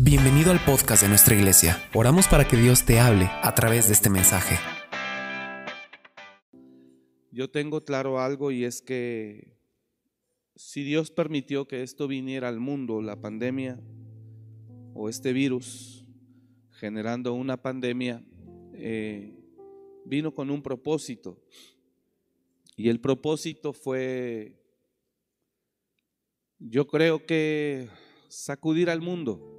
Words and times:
Bienvenido 0.00 0.52
al 0.52 0.64
podcast 0.64 1.02
de 1.02 1.08
nuestra 1.08 1.34
iglesia. 1.34 1.76
Oramos 1.92 2.28
para 2.28 2.46
que 2.46 2.56
Dios 2.56 2.86
te 2.86 3.00
hable 3.00 3.28
a 3.42 3.52
través 3.56 3.88
de 3.88 3.94
este 3.94 4.08
mensaje. 4.08 4.54
Yo 7.32 7.50
tengo 7.50 7.84
claro 7.84 8.20
algo 8.20 8.52
y 8.52 8.62
es 8.62 8.80
que 8.80 9.56
si 10.54 10.84
Dios 10.84 11.10
permitió 11.10 11.66
que 11.66 11.82
esto 11.82 12.06
viniera 12.06 12.46
al 12.46 12.60
mundo, 12.60 13.02
la 13.02 13.20
pandemia 13.20 13.80
o 14.94 15.08
este 15.08 15.32
virus, 15.32 16.06
generando 16.70 17.34
una 17.34 17.60
pandemia, 17.60 18.24
eh, 18.74 19.36
vino 20.04 20.32
con 20.32 20.50
un 20.50 20.62
propósito. 20.62 21.42
Y 22.76 22.88
el 22.88 23.00
propósito 23.00 23.72
fue, 23.72 24.62
yo 26.60 26.86
creo 26.86 27.26
que 27.26 27.88
sacudir 28.28 28.90
al 28.90 29.00
mundo 29.00 29.57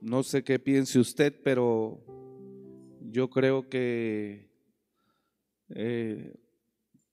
no 0.00 0.22
sé 0.22 0.42
qué 0.42 0.58
piense 0.58 0.98
usted, 0.98 1.34
pero 1.42 2.02
yo 3.02 3.28
creo 3.30 3.68
que 3.68 4.50
eh, 5.70 6.34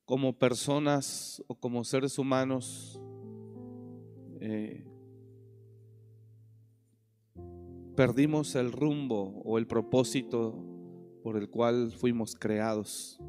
como 0.06 0.38
personas 0.38 1.44
o 1.48 1.56
como 1.56 1.84
seres 1.84 2.18
humanos 2.18 3.02
eh, 4.40 4.86
perdimos 7.96 8.56
el 8.56 8.72
rumbo 8.72 9.42
o 9.44 9.58
el 9.58 9.68
propósito 9.68 10.64
por 11.24 11.36
el 11.36 11.50
cual 11.50 11.92
fuimos 11.92 12.36
creados. 12.36 13.20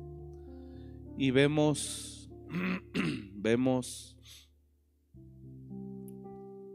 Y 1.16 1.32
vemos, 1.32 2.30
vemos 3.32 4.14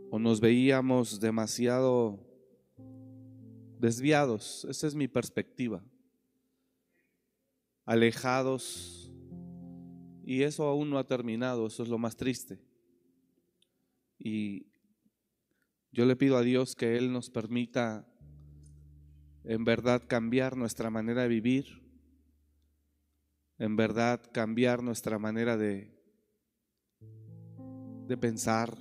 o 0.10 0.20
nos 0.20 0.40
veíamos 0.42 1.20
demasiado 1.20 2.23
desviados, 3.84 4.66
esa 4.70 4.88
es 4.88 4.96
mi 4.96 5.10
perspectiva, 5.10 5.84
alejados, 7.84 9.12
y 10.24 10.44
eso 10.44 10.64
aún 10.64 10.90
no 10.90 10.98
ha 10.98 11.06
terminado, 11.06 11.68
eso 11.68 11.84
es 11.84 11.90
lo 11.90 11.98
más 11.98 12.16
triste. 12.16 12.62
Y 14.18 14.68
yo 15.92 16.06
le 16.06 16.16
pido 16.16 16.38
a 16.38 16.44
Dios 16.44 16.78
que 16.78 16.96
Él 16.96 17.12
nos 17.12 17.30
permita 17.30 18.08
en 19.44 19.66
verdad 19.66 20.02
cambiar 20.08 20.56
nuestra 20.56 20.90
manera 20.90 21.24
de 21.24 21.28
vivir, 21.28 21.84
en 23.58 23.76
verdad 23.76 24.22
cambiar 24.32 24.82
nuestra 24.82 25.20
manera 25.20 25.58
de, 25.58 25.94
de 28.08 28.16
pensar 28.16 28.78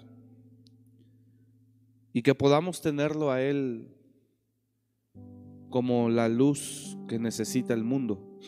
y 2.13 2.23
que 2.23 2.37
podamos 2.37 2.81
tenerlo 2.81 3.33
a 3.33 3.43
Él 3.43 3.99
como 5.73 6.09
la 6.09 6.29
luz 6.29 6.97
que 7.09 7.19
necesita 7.19 7.75
el 7.75 7.83
mundo. 7.83 8.39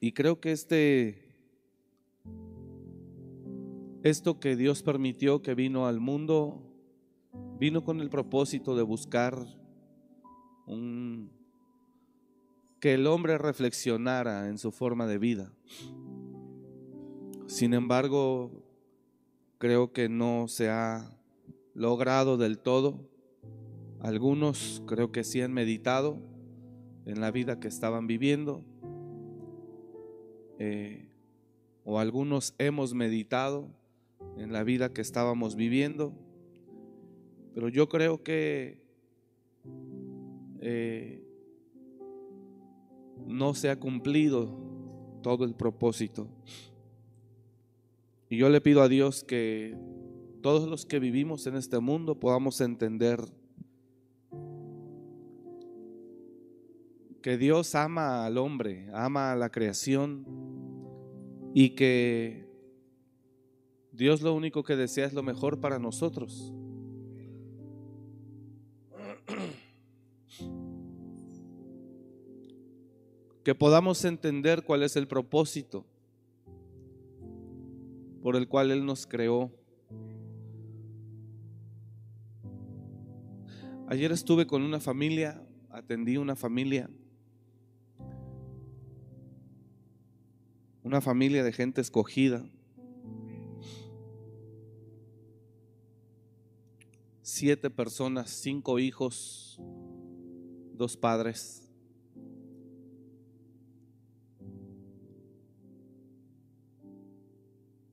Y 0.00 0.10
creo 0.10 0.40
que 0.40 0.50
este 0.50 1.28
esto 4.02 4.40
que 4.40 4.56
Dios 4.56 4.82
permitió 4.82 5.42
que 5.42 5.54
vino 5.54 5.86
al 5.86 6.00
mundo 6.00 6.64
vino 7.60 7.84
con 7.84 8.00
el 8.00 8.10
propósito 8.10 8.74
de 8.74 8.82
buscar 8.82 9.46
un 10.66 11.30
que 12.80 12.94
el 12.94 13.06
hombre 13.06 13.38
reflexionara 13.38 14.48
en 14.48 14.58
su 14.58 14.70
forma 14.70 15.06
de 15.06 15.18
vida. 15.18 15.52
Sin 17.46 17.74
embargo, 17.74 18.64
creo 19.58 19.92
que 19.92 20.08
no 20.08 20.46
se 20.48 20.70
ha 20.70 21.18
logrado 21.74 22.36
del 22.36 22.58
todo 22.58 23.08
algunos 24.00 24.82
creo 24.86 25.10
que 25.10 25.24
sí 25.24 25.40
han 25.40 25.52
meditado 25.52 26.18
en 27.04 27.20
la 27.20 27.30
vida 27.30 27.58
que 27.58 27.68
estaban 27.68 28.06
viviendo. 28.06 28.64
Eh, 30.58 31.08
o 31.84 31.98
algunos 31.98 32.54
hemos 32.58 32.94
meditado 32.94 33.70
en 34.36 34.52
la 34.52 34.62
vida 34.62 34.92
que 34.92 35.00
estábamos 35.00 35.56
viviendo. 35.56 36.12
Pero 37.54 37.68
yo 37.68 37.88
creo 37.88 38.22
que 38.22 38.82
eh, 40.60 41.24
no 43.26 43.54
se 43.54 43.70
ha 43.70 43.80
cumplido 43.80 44.54
todo 45.22 45.44
el 45.44 45.54
propósito. 45.54 46.28
Y 48.28 48.36
yo 48.36 48.48
le 48.48 48.60
pido 48.60 48.82
a 48.82 48.88
Dios 48.88 49.24
que 49.24 49.76
todos 50.42 50.68
los 50.68 50.86
que 50.86 50.98
vivimos 50.98 51.46
en 51.46 51.56
este 51.56 51.78
mundo 51.80 52.20
podamos 52.20 52.60
entender 52.60 53.20
que 57.28 57.36
Dios 57.36 57.74
ama 57.74 58.24
al 58.24 58.38
hombre, 58.38 58.88
ama 58.94 59.32
a 59.32 59.36
la 59.36 59.50
creación 59.50 60.24
y 61.52 61.74
que 61.74 62.48
Dios 63.92 64.22
lo 64.22 64.32
único 64.32 64.64
que 64.64 64.76
desea 64.76 65.04
es 65.04 65.12
lo 65.12 65.22
mejor 65.22 65.60
para 65.60 65.78
nosotros. 65.78 66.54
Que 73.44 73.54
podamos 73.54 74.06
entender 74.06 74.64
cuál 74.64 74.82
es 74.82 74.96
el 74.96 75.06
propósito 75.06 75.84
por 78.22 78.36
el 78.36 78.48
cual 78.48 78.70
Él 78.70 78.86
nos 78.86 79.06
creó. 79.06 79.52
Ayer 83.86 84.12
estuve 84.12 84.46
con 84.46 84.62
una 84.62 84.80
familia, 84.80 85.46
atendí 85.68 86.16
una 86.16 86.34
familia 86.34 86.88
una 90.88 91.02
familia 91.02 91.44
de 91.44 91.52
gente 91.52 91.82
escogida. 91.82 92.42
Siete 97.20 97.68
personas, 97.68 98.30
cinco 98.30 98.78
hijos, 98.78 99.60
dos 100.72 100.96
padres. 100.96 101.70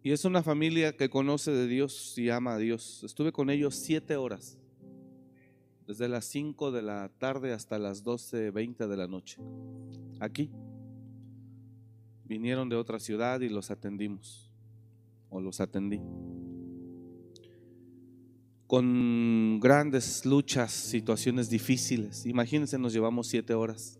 Y 0.01 0.11
es 0.11 0.23
una 0.23 0.41
familia 0.41 0.95
que 0.95 1.09
conoce 1.09 1.51
de 1.51 1.67
Dios 1.67 2.17
y 2.17 2.29
ama 2.29 2.53
a 2.53 2.57
Dios. 2.57 3.03
Estuve 3.03 3.33
con 3.33 3.49
ellos 3.49 3.75
siete 3.75 4.15
horas, 4.15 4.57
desde 5.85 6.07
las 6.07 6.23
cinco 6.23 6.71
de 6.71 6.81
la 6.81 7.11
tarde 7.17 7.51
hasta 7.51 7.77
las 7.77 8.03
doce 8.03 8.51
veinte 8.51 8.87
de 8.87 8.95
la 8.95 9.07
noche, 9.09 9.41
aquí 10.21 10.49
vinieron 12.25 12.69
de 12.69 12.75
otra 12.75 12.99
ciudad 12.99 13.41
y 13.41 13.49
los 13.49 13.71
atendimos, 13.71 14.51
o 15.29 15.39
los 15.39 15.61
atendí. 15.61 16.01
Con 18.67 19.59
grandes 19.59 20.25
luchas, 20.25 20.71
situaciones 20.71 21.49
difíciles. 21.49 22.25
Imagínense, 22.25 22.79
nos 22.79 22.93
llevamos 22.93 23.27
siete 23.27 23.53
horas. 23.53 23.99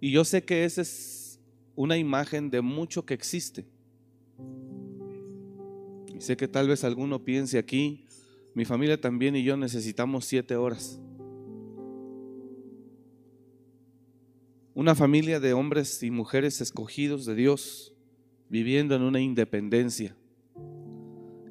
Y 0.00 0.12
yo 0.12 0.24
sé 0.24 0.44
que 0.44 0.64
esa 0.64 0.82
es 0.82 1.40
una 1.74 1.96
imagen 1.96 2.50
de 2.50 2.60
mucho 2.60 3.04
que 3.04 3.14
existe. 3.14 3.66
Y 6.14 6.20
sé 6.20 6.36
que 6.36 6.48
tal 6.48 6.68
vez 6.68 6.84
alguno 6.84 7.24
piense 7.24 7.58
aquí, 7.58 8.06
mi 8.54 8.64
familia 8.64 9.00
también 9.00 9.36
y 9.36 9.42
yo 9.42 9.56
necesitamos 9.56 10.24
siete 10.24 10.56
horas. 10.56 11.00
Una 14.80 14.94
familia 14.94 15.40
de 15.40 15.52
hombres 15.52 16.02
y 16.02 16.10
mujeres 16.10 16.62
escogidos 16.62 17.26
de 17.26 17.34
Dios, 17.34 17.92
viviendo 18.48 18.94
en 18.94 19.02
una 19.02 19.20
independencia. 19.20 20.16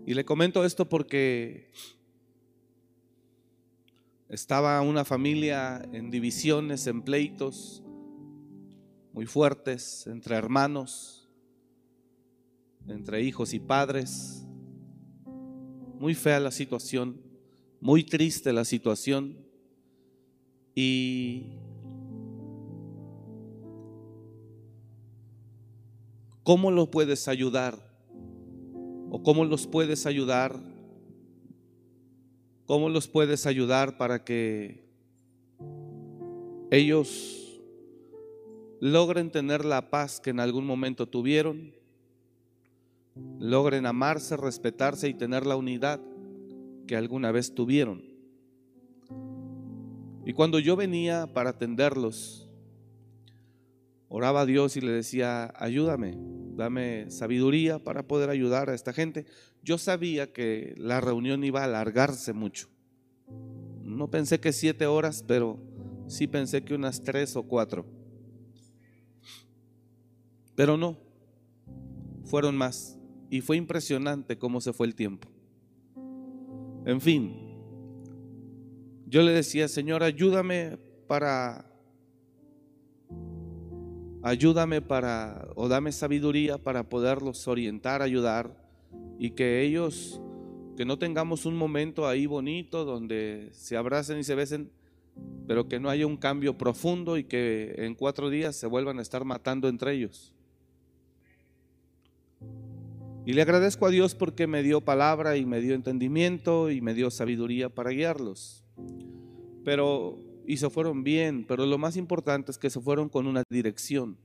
Y 0.08 0.16
le 0.16 0.26
comento 0.26 0.66
esto 0.66 0.90
porque 0.90 1.70
estaba 4.30 4.82
una 4.82 5.06
familia 5.06 5.88
en 5.94 6.10
divisiones, 6.10 6.88
en 6.88 7.04
pleitos 7.04 7.84
muy 9.14 9.28
fuertes 9.28 10.08
entre 10.08 10.36
hermanos, 10.36 11.30
entre 12.88 13.22
hijos 13.22 13.54
y 13.54 13.60
padres. 13.60 14.44
Muy 16.00 16.16
fea 16.16 16.40
la 16.40 16.50
situación, 16.50 17.22
muy 17.80 18.04
triste 18.04 18.52
la 18.54 18.66
situación. 18.66 19.38
Y 20.74 21.60
¿Cómo 26.50 26.72
los 26.72 26.88
puedes 26.90 27.28
ayudar? 27.28 27.78
¿O 29.12 29.22
cómo 29.22 29.46
los 29.46 29.68
puedes 29.68 30.08
ayudar? 30.08 30.60
¿Cómo 32.66 32.90
los 32.90 33.08
puedes 33.08 33.46
ayudar 33.46 33.98
para 33.98 34.24
que 34.24 34.84
ellos 36.72 37.62
logren 38.82 39.30
tener 39.30 39.64
la 39.64 39.92
paz 39.92 40.20
que 40.20 40.32
en 40.32 40.40
algún 40.40 40.66
momento 40.66 41.08
tuvieron? 41.08 41.72
logren 43.38 43.86
amarse, 43.86 44.36
respetarse 44.36 45.08
y 45.08 45.14
tener 45.14 45.46
la 45.46 45.56
unidad 45.56 46.02
que 46.88 46.96
alguna 46.96 47.32
vez 47.32 47.54
tuvieron. 47.54 48.02
Y 50.26 50.34
cuando 50.34 50.58
yo 50.58 50.76
venía 50.76 51.32
para 51.32 51.52
atenderlos, 51.52 52.49
oraba 54.10 54.42
a 54.42 54.46
Dios 54.46 54.76
y 54.76 54.82
le 54.82 54.92
decía, 54.92 55.54
ayúdame, 55.56 56.18
dame 56.56 57.10
sabiduría 57.10 57.80
para 57.80 58.04
poder 58.04 58.30
ayudar 58.30 58.70
a 58.70 58.76
esta 58.76 58.92
gente. 58.92 59.26
Yo 59.64 59.78
sabía 59.78 60.34
que 60.34 60.74
la 60.78 61.00
reunión 61.00 61.44
iba 61.44 61.62
a 61.62 61.66
alargarse 61.66 62.34
mucho. 62.34 62.68
No 63.84 64.10
pensé 64.10 64.40
que 64.40 64.52
siete 64.52 64.86
horas, 64.86 65.24
pero 65.26 65.60
sí 66.08 66.28
pensé 66.28 66.64
que 66.64 66.74
unas 66.74 67.04
tres 67.04 67.36
o 67.36 67.44
cuatro. 67.44 67.86
Pero 70.56 70.76
no, 70.76 70.98
fueron 72.26 72.58
más. 72.58 72.98
Y 73.30 73.42
fue 73.42 73.58
impresionante 73.58 74.38
cómo 74.38 74.60
se 74.60 74.74
fue 74.74 74.88
el 74.88 74.96
tiempo. 74.96 75.28
En 76.86 77.00
fin, 77.00 77.50
yo 79.06 79.22
le 79.22 79.32
decía, 79.32 79.68
Señor, 79.68 80.04
ayúdame 80.04 80.78
para, 81.08 81.69
ayúdame 84.22 84.82
para, 84.82 85.48
o 85.56 85.68
dame 85.68 85.92
sabiduría 85.92 86.58
para 86.58 86.84
poderlos 86.84 87.48
orientar, 87.48 88.02
ayudar, 88.02 88.54
y 89.18 89.32
que 89.32 89.62
ellos, 89.62 90.22
que 90.78 90.86
no 90.86 90.98
tengamos 90.98 91.46
un 91.46 91.56
momento 91.56 92.08
ahí 92.08 92.26
bonito 92.26 92.86
donde 92.86 93.50
se 93.52 93.78
abracen 93.78 94.18
y 94.20 94.24
se 94.24 94.36
besen, 94.36 94.72
pero 95.48 95.68
que 95.68 95.80
no 95.80 95.90
haya 95.90 96.08
un 96.08 96.18
cambio 96.18 96.58
profundo 96.58 97.18
y 97.18 97.26
que 97.26 97.76
en 97.78 97.96
cuatro 97.96 98.30
días 98.30 98.56
se 98.56 98.68
vuelvan 98.68 99.00
a 99.00 99.02
estar 99.02 99.26
matando 99.26 99.68
entre 99.68 99.94
ellos. 99.94 100.34
Y 103.26 103.34
le 103.34 103.42
agradezco 103.42 103.86
a 103.86 103.90
Dios 103.90 104.16
porque 104.16 104.48
me 104.48 104.64
dio 104.64 104.82
palabra 104.82 105.38
y 105.38 105.46
me 105.46 105.62
dio 105.62 105.76
entendimiento 105.76 106.72
y 106.72 106.82
me 106.82 106.94
dio 106.94 107.12
sabiduría 107.12 107.70
para 107.70 107.92
guiarlos. 107.92 108.64
Pero, 109.64 110.18
y 110.50 110.58
se 110.58 110.68
fueron 110.72 111.04
bien, 111.04 111.46
pero 111.48 111.64
lo 111.68 111.78
más 111.78 111.96
importante 111.96 112.52
es 112.52 112.58
que 112.58 112.72
se 112.72 112.82
fueron 112.82 113.08
con 113.08 113.28
una 113.28 113.44
dirección 113.52 114.18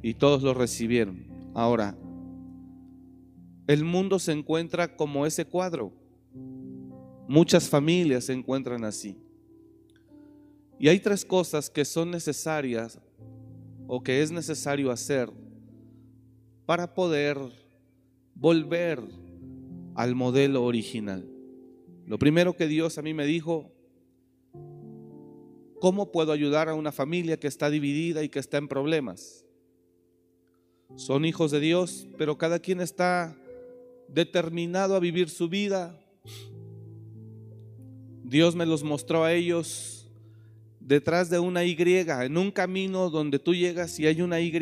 y 0.00 0.14
todos 0.14 0.42
lo 0.42 0.54
recibieron. 0.54 1.26
Ahora, 1.52 1.94
el 3.66 3.84
mundo 3.84 4.18
se 4.18 4.32
encuentra 4.32 4.96
como 4.96 5.26
ese 5.26 5.44
cuadro. 5.44 5.92
Muchas 7.28 7.68
familias 7.68 8.24
se 8.24 8.32
encuentran 8.32 8.82
así. 8.82 9.18
Y 10.78 10.88
hay 10.88 11.00
tres 11.00 11.22
cosas 11.22 11.68
que 11.68 11.84
son 11.84 12.12
necesarias 12.12 12.98
o 13.88 14.02
que 14.02 14.22
es 14.22 14.32
necesario 14.32 14.90
hacer 14.90 15.30
para 16.64 16.94
poder 16.94 17.36
volver 18.34 19.02
al 19.94 20.14
modelo 20.14 20.64
original. 20.64 21.28
Lo 22.06 22.18
primero 22.18 22.56
que 22.56 22.68
Dios 22.68 22.96
a 22.96 23.02
mí 23.02 23.12
me 23.12 23.26
dijo, 23.26 23.75
¿cómo 25.80 26.10
puedo 26.12 26.32
ayudar 26.32 26.68
a 26.68 26.74
una 26.74 26.92
familia 26.92 27.38
que 27.38 27.46
está 27.46 27.70
dividida 27.70 28.22
y 28.22 28.28
que 28.28 28.38
está 28.38 28.58
en 28.58 28.68
problemas? 28.68 29.44
Son 30.94 31.24
hijos 31.24 31.50
de 31.50 31.60
Dios, 31.60 32.08
pero 32.16 32.38
cada 32.38 32.58
quien 32.58 32.80
está 32.80 33.36
determinado 34.08 34.94
a 34.94 35.00
vivir 35.00 35.28
su 35.28 35.48
vida. 35.48 35.98
Dios 38.22 38.54
me 38.54 38.66
los 38.66 38.82
mostró 38.82 39.24
a 39.24 39.32
ellos 39.32 40.10
detrás 40.80 41.30
de 41.30 41.38
una 41.38 41.64
Y, 41.64 41.76
en 41.78 42.38
un 42.38 42.50
camino 42.50 43.10
donde 43.10 43.38
tú 43.38 43.54
llegas 43.54 43.98
y 43.98 44.06
hay 44.06 44.22
una 44.22 44.40
Y. 44.40 44.52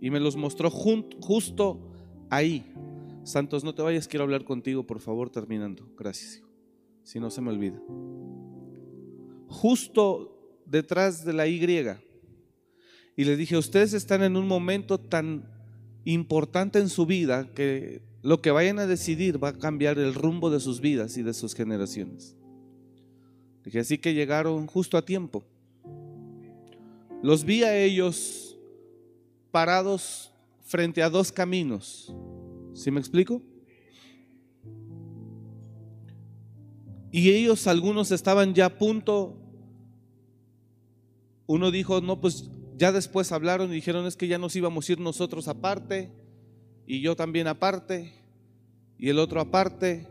Y 0.00 0.10
me 0.10 0.20
los 0.20 0.36
mostró 0.36 0.70
justo 0.70 1.80
ahí. 2.28 2.64
Santos, 3.24 3.64
no 3.64 3.74
te 3.74 3.82
vayas, 3.82 4.08
quiero 4.08 4.24
hablar 4.24 4.44
contigo, 4.44 4.84
por 4.86 5.00
favor, 5.00 5.30
terminando. 5.30 5.88
Gracias, 5.96 6.42
Si 7.02 7.20
no 7.20 7.30
se 7.30 7.40
me 7.40 7.50
olvida. 7.50 7.80
Justo 9.52 10.60
detrás 10.64 11.24
de 11.24 11.34
la 11.34 11.46
Y. 11.46 11.60
Y 13.16 13.24
les 13.24 13.36
dije, 13.36 13.56
ustedes 13.56 13.92
están 13.92 14.22
en 14.22 14.36
un 14.36 14.48
momento 14.48 14.98
tan 14.98 15.44
importante 16.04 16.78
en 16.78 16.88
su 16.88 17.04
vida 17.04 17.52
que 17.54 18.00
lo 18.22 18.40
que 18.40 18.50
vayan 18.50 18.78
a 18.78 18.86
decidir 18.86 19.42
va 19.42 19.48
a 19.48 19.58
cambiar 19.58 19.98
el 19.98 20.14
rumbo 20.14 20.48
de 20.50 20.58
sus 20.58 20.80
vidas 20.80 21.18
y 21.18 21.22
de 21.22 21.34
sus 21.34 21.54
generaciones. 21.54 22.34
Dije, 23.64 23.80
así 23.80 23.98
que 23.98 24.14
llegaron 24.14 24.66
justo 24.66 24.96
a 24.96 25.04
tiempo. 25.04 25.44
Los 27.22 27.44
vi 27.44 27.62
a 27.62 27.76
ellos 27.76 28.58
parados 29.50 30.32
frente 30.62 31.02
a 31.02 31.10
dos 31.10 31.30
caminos. 31.30 32.12
¿Sí 32.72 32.90
me 32.90 33.00
explico? 33.00 33.42
Y 37.12 37.30
ellos, 37.30 37.66
algunos 37.66 38.10
estaban 38.10 38.54
ya 38.54 38.64
a 38.66 38.78
punto. 38.78 39.41
Uno 41.46 41.70
dijo, 41.70 42.00
no, 42.00 42.20
pues 42.20 42.50
ya 42.76 42.92
después 42.92 43.32
hablaron 43.32 43.70
y 43.70 43.74
dijeron, 43.74 44.06
es 44.06 44.16
que 44.16 44.28
ya 44.28 44.38
nos 44.38 44.56
íbamos 44.56 44.88
a 44.88 44.92
ir 44.92 45.00
nosotros 45.00 45.48
aparte, 45.48 46.10
y 46.86 47.00
yo 47.00 47.16
también 47.16 47.46
aparte, 47.46 48.12
y 48.98 49.08
el 49.08 49.18
otro 49.18 49.40
aparte. 49.40 50.06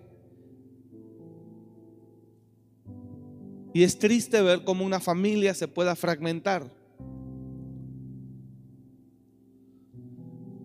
Y 3.74 3.84
es 3.84 3.98
triste 3.98 4.42
ver 4.42 4.64
cómo 4.64 4.86
una 4.86 5.00
familia 5.00 5.54
se 5.54 5.68
pueda 5.68 5.96
fragmentar. 5.96 6.70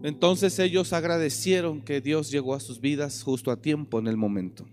Entonces 0.03 0.59
ellos 0.59 0.93
agradecieron 0.93 1.83
que 1.83 2.01
Dios 2.01 2.31
llegó 2.31 2.55
a 2.55 2.61
sus 2.61 2.81
vidas 2.81 3.23
justo 3.23 3.51
a 3.51 3.61
tiempo 3.61 3.99
en 3.99 4.07
el 4.07 4.17
momento. 4.17 4.67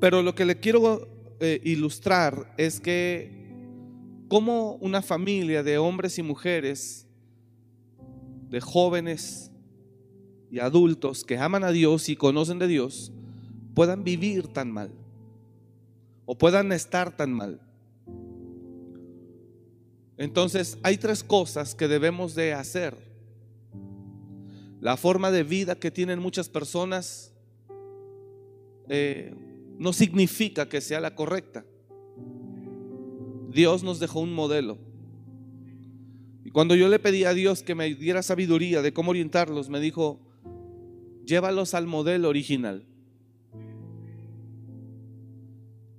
Pero 0.00 0.22
lo 0.22 0.34
que 0.34 0.44
le 0.44 0.60
quiero 0.60 1.08
eh, 1.44 1.60
ilustrar 1.62 2.54
es 2.56 2.80
que 2.80 3.30
como 4.28 4.76
una 4.76 5.02
familia 5.02 5.62
de 5.62 5.76
hombres 5.76 6.18
y 6.18 6.22
mujeres, 6.22 7.06
de 8.48 8.60
jóvenes 8.60 9.50
y 10.50 10.58
adultos 10.58 11.22
que 11.22 11.36
aman 11.36 11.62
a 11.62 11.70
Dios 11.70 12.08
y 12.08 12.16
conocen 12.16 12.58
de 12.58 12.66
Dios, 12.66 13.12
puedan 13.74 14.04
vivir 14.04 14.48
tan 14.48 14.72
mal 14.72 14.90
o 16.24 16.38
puedan 16.38 16.72
estar 16.72 17.14
tan 17.14 17.32
mal. 17.32 17.60
Entonces 20.16 20.78
hay 20.82 20.96
tres 20.96 21.22
cosas 21.22 21.74
que 21.74 21.88
debemos 21.88 22.34
de 22.34 22.54
hacer. 22.54 22.96
La 24.80 24.96
forma 24.96 25.30
de 25.30 25.42
vida 25.42 25.74
que 25.74 25.90
tienen 25.90 26.20
muchas 26.20 26.48
personas 26.48 27.32
eh, 28.88 29.34
no 29.78 29.92
significa 29.92 30.68
que 30.68 30.80
sea 30.80 31.00
la 31.00 31.14
correcta. 31.14 31.64
Dios 33.50 33.82
nos 33.82 34.00
dejó 34.00 34.20
un 34.20 34.32
modelo. 34.32 34.78
Y 36.44 36.50
cuando 36.50 36.74
yo 36.74 36.88
le 36.88 36.98
pedí 36.98 37.24
a 37.24 37.34
Dios 37.34 37.62
que 37.62 37.74
me 37.74 37.94
diera 37.94 38.22
sabiduría 38.22 38.82
de 38.82 38.92
cómo 38.92 39.10
orientarlos, 39.10 39.68
me 39.68 39.80
dijo, 39.80 40.20
llévalos 41.24 41.74
al 41.74 41.86
modelo 41.86 42.28
original. 42.28 42.84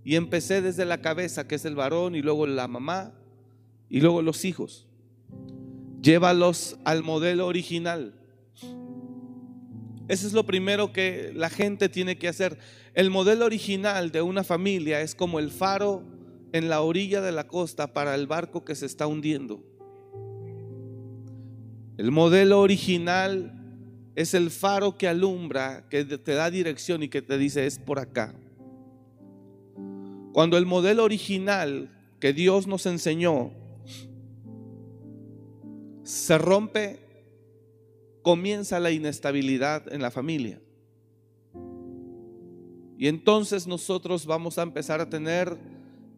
Y 0.03 0.15
empecé 0.15 0.61
desde 0.61 0.85
la 0.85 1.01
cabeza, 1.01 1.47
que 1.47 1.55
es 1.55 1.65
el 1.65 1.75
varón, 1.75 2.15
y 2.15 2.21
luego 2.21 2.45
la 2.45 2.67
mamá, 2.67 3.13
y 3.89 4.01
luego 4.01 4.21
los 4.21 4.45
hijos. 4.45 4.87
Llévalos 6.01 6.77
al 6.83 7.01
modelo 7.01 7.47
original. 7.47 8.13
Eso 10.07 10.27
es 10.27 10.33
lo 10.33 10.45
primero 10.45 10.93
que 10.93 11.31
la 11.33 11.49
gente 11.49 11.89
tiene 11.89 12.17
que 12.17 12.27
hacer. 12.27 12.59
El 12.95 13.09
modelo 13.09 13.45
original 13.45 14.09
de 14.11 14.21
una 14.21 14.45
familia 14.45 15.01
es 15.01 15.15
como 15.15 15.39
el 15.39 15.51
faro 15.51 16.01
en 16.53 16.69
la 16.69 16.79
orilla 16.79 17.19
de 17.19 17.33
la 17.33 17.45
costa 17.45 17.91
para 17.93 18.15
el 18.15 18.25
barco 18.25 18.63
que 18.63 18.73
se 18.73 18.85
está 18.85 19.05
hundiendo. 19.05 19.61
El 21.97 22.11
modelo 22.11 22.61
original 22.61 23.51
es 24.15 24.33
el 24.33 24.49
faro 24.49 24.97
que 24.97 25.09
alumbra, 25.09 25.89
que 25.89 26.05
te 26.05 26.33
da 26.35 26.49
dirección 26.49 27.03
y 27.03 27.09
que 27.09 27.21
te 27.21 27.37
dice 27.37 27.65
es 27.65 27.79
por 27.79 27.99
acá. 27.99 28.33
Cuando 30.31 30.57
el 30.57 30.65
modelo 30.65 31.03
original 31.03 31.89
que 32.21 32.31
Dios 32.31 32.65
nos 32.65 32.85
enseñó 32.85 33.51
se 36.03 36.37
rompe, 36.37 36.99
comienza 38.21 38.79
la 38.79 38.91
inestabilidad 38.91 39.91
en 39.91 40.01
la 40.01 40.11
familia. 40.11 40.61
Y 42.97 43.07
entonces 43.07 43.67
nosotros 43.67 44.25
vamos 44.25 44.57
a 44.57 44.63
empezar 44.63 45.01
a 45.01 45.09
tener 45.09 45.57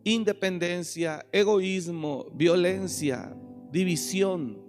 independencia, 0.03 1.25
egoísmo, 1.31 2.27
violencia, 2.33 3.35
división. 3.71 4.61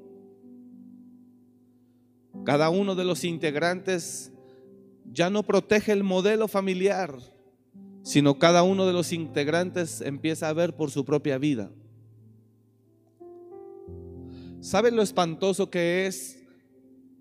Cada 2.44 2.70
uno 2.70 2.94
de 2.94 3.04
los 3.04 3.24
integrantes 3.24 4.32
ya 5.12 5.30
no 5.30 5.42
protege 5.42 5.92
el 5.92 6.02
modelo 6.02 6.48
familiar, 6.48 7.18
sino 8.02 8.38
cada 8.38 8.62
uno 8.62 8.86
de 8.86 8.92
los 8.92 9.12
integrantes 9.12 10.00
empieza 10.00 10.48
a 10.48 10.52
ver 10.54 10.74
por 10.74 10.90
su 10.90 11.04
propia 11.04 11.38
vida. 11.38 11.70
¿Sabes 14.60 14.92
lo 14.92 15.02
espantoso 15.02 15.70
que 15.70 16.06
es 16.06 16.37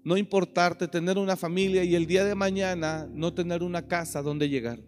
no 0.08 0.16
importarte 0.16 0.88
tener 0.88 1.18
una 1.18 1.36
familia 1.36 1.84
y 1.84 1.94
el 1.94 2.08
día 2.08 2.24
de 2.24 2.34
mañana 2.34 3.10
no 3.14 3.34
tener 3.34 3.62
una 3.62 3.90
casa 3.90 4.22
donde 4.22 4.48
llegar? 4.48 4.80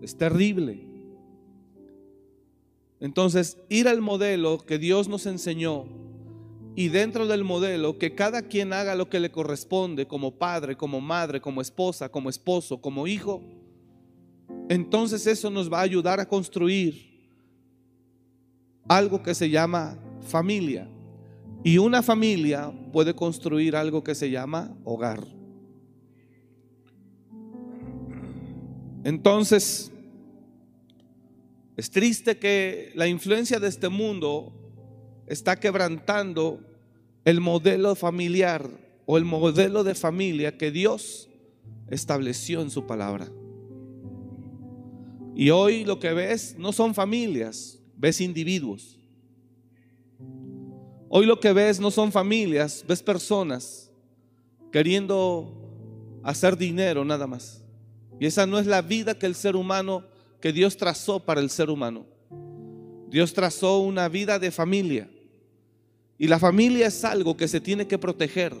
Es 0.00 0.16
terrible. 0.16 0.86
Entonces, 3.00 3.58
ir 3.68 3.88
al 3.88 4.00
modelo 4.02 4.58
que 4.58 4.78
Dios 4.78 5.08
nos 5.08 5.26
enseñó 5.26 5.86
y 6.76 6.90
dentro 6.90 7.26
del 7.26 7.42
modelo 7.42 7.98
que 7.98 8.14
cada 8.14 8.42
quien 8.42 8.72
haga 8.72 8.94
lo 8.94 9.10
que 9.10 9.18
le 9.18 9.32
corresponde 9.32 10.06
como 10.06 10.30
padre, 10.30 10.76
como 10.76 11.00
madre, 11.00 11.40
como 11.40 11.60
esposa, 11.60 12.08
como 12.08 12.30
esposo, 12.30 12.80
como 12.80 13.08
hijo, 13.08 13.42
entonces 14.68 15.26
eso 15.26 15.50
nos 15.50 15.72
va 15.72 15.80
a 15.80 15.82
ayudar 15.82 16.20
a 16.20 16.28
construir 16.28 17.10
algo 18.86 19.24
que 19.24 19.34
se 19.34 19.50
llama 19.50 19.98
familia. 20.20 20.88
Y 21.62 21.78
una 21.78 22.02
familia 22.02 22.72
puede 22.92 23.14
construir 23.14 23.76
algo 23.76 24.02
que 24.02 24.14
se 24.14 24.30
llama 24.30 24.74
hogar. 24.84 25.26
Entonces, 29.04 29.90
es 31.76 31.90
triste 31.90 32.38
que 32.38 32.92
la 32.94 33.08
influencia 33.08 33.58
de 33.58 33.68
este 33.68 33.88
mundo 33.88 34.52
está 35.26 35.56
quebrantando 35.56 36.60
el 37.24 37.40
modelo 37.40 37.94
familiar 37.94 38.68
o 39.06 39.16
el 39.16 39.24
modelo 39.24 39.82
de 39.82 39.94
familia 39.94 40.56
que 40.58 40.70
Dios 40.70 41.28
estableció 41.88 42.60
en 42.60 42.70
su 42.70 42.86
palabra. 42.86 43.28
Y 45.34 45.50
hoy 45.50 45.84
lo 45.84 45.98
que 45.98 46.12
ves 46.12 46.56
no 46.58 46.72
son 46.72 46.94
familias, 46.94 47.80
ves 47.96 48.20
individuos. 48.20 48.99
Hoy 51.12 51.26
lo 51.26 51.40
que 51.40 51.52
ves 51.52 51.80
no 51.80 51.90
son 51.90 52.12
familias, 52.12 52.84
ves 52.86 53.02
personas 53.02 53.90
queriendo 54.70 56.20
hacer 56.22 56.56
dinero 56.56 57.04
nada 57.04 57.26
más. 57.26 57.64
Y 58.20 58.26
esa 58.26 58.46
no 58.46 58.60
es 58.60 58.66
la 58.66 58.80
vida 58.80 59.18
que 59.18 59.26
el 59.26 59.34
ser 59.34 59.56
humano, 59.56 60.04
que 60.40 60.52
Dios 60.52 60.76
trazó 60.76 61.18
para 61.18 61.40
el 61.40 61.50
ser 61.50 61.68
humano. 61.68 62.06
Dios 63.08 63.34
trazó 63.34 63.80
una 63.80 64.08
vida 64.08 64.38
de 64.38 64.52
familia. 64.52 65.10
Y 66.16 66.28
la 66.28 66.38
familia 66.38 66.86
es 66.86 67.04
algo 67.04 67.36
que 67.36 67.48
se 67.48 67.60
tiene 67.60 67.88
que 67.88 67.98
proteger. 67.98 68.54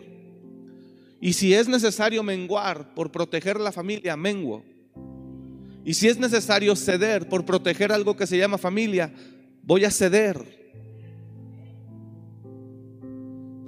Y 1.20 1.34
si 1.34 1.54
es 1.54 1.68
necesario 1.68 2.24
menguar 2.24 2.94
por 2.94 3.12
proteger 3.12 3.60
la 3.60 3.70
familia, 3.70 4.16
menguo. 4.16 4.64
Y 5.84 5.94
si 5.94 6.08
es 6.08 6.18
necesario 6.18 6.74
ceder 6.74 7.28
por 7.28 7.44
proteger 7.44 7.92
algo 7.92 8.16
que 8.16 8.26
se 8.26 8.38
llama 8.38 8.58
familia, 8.58 9.14
voy 9.62 9.84
a 9.84 9.90
ceder. 9.92 10.59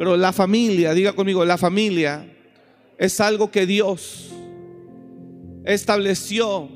Pero 0.02 0.16
la 0.16 0.32
familia, 0.32 0.94
diga 0.94 1.12
conmigo, 1.12 1.44
la 1.44 1.56
familia 1.56 2.26
es 2.98 3.20
algo 3.20 3.52
que 3.52 3.66
Dios 3.66 4.30
estableció 5.64 6.68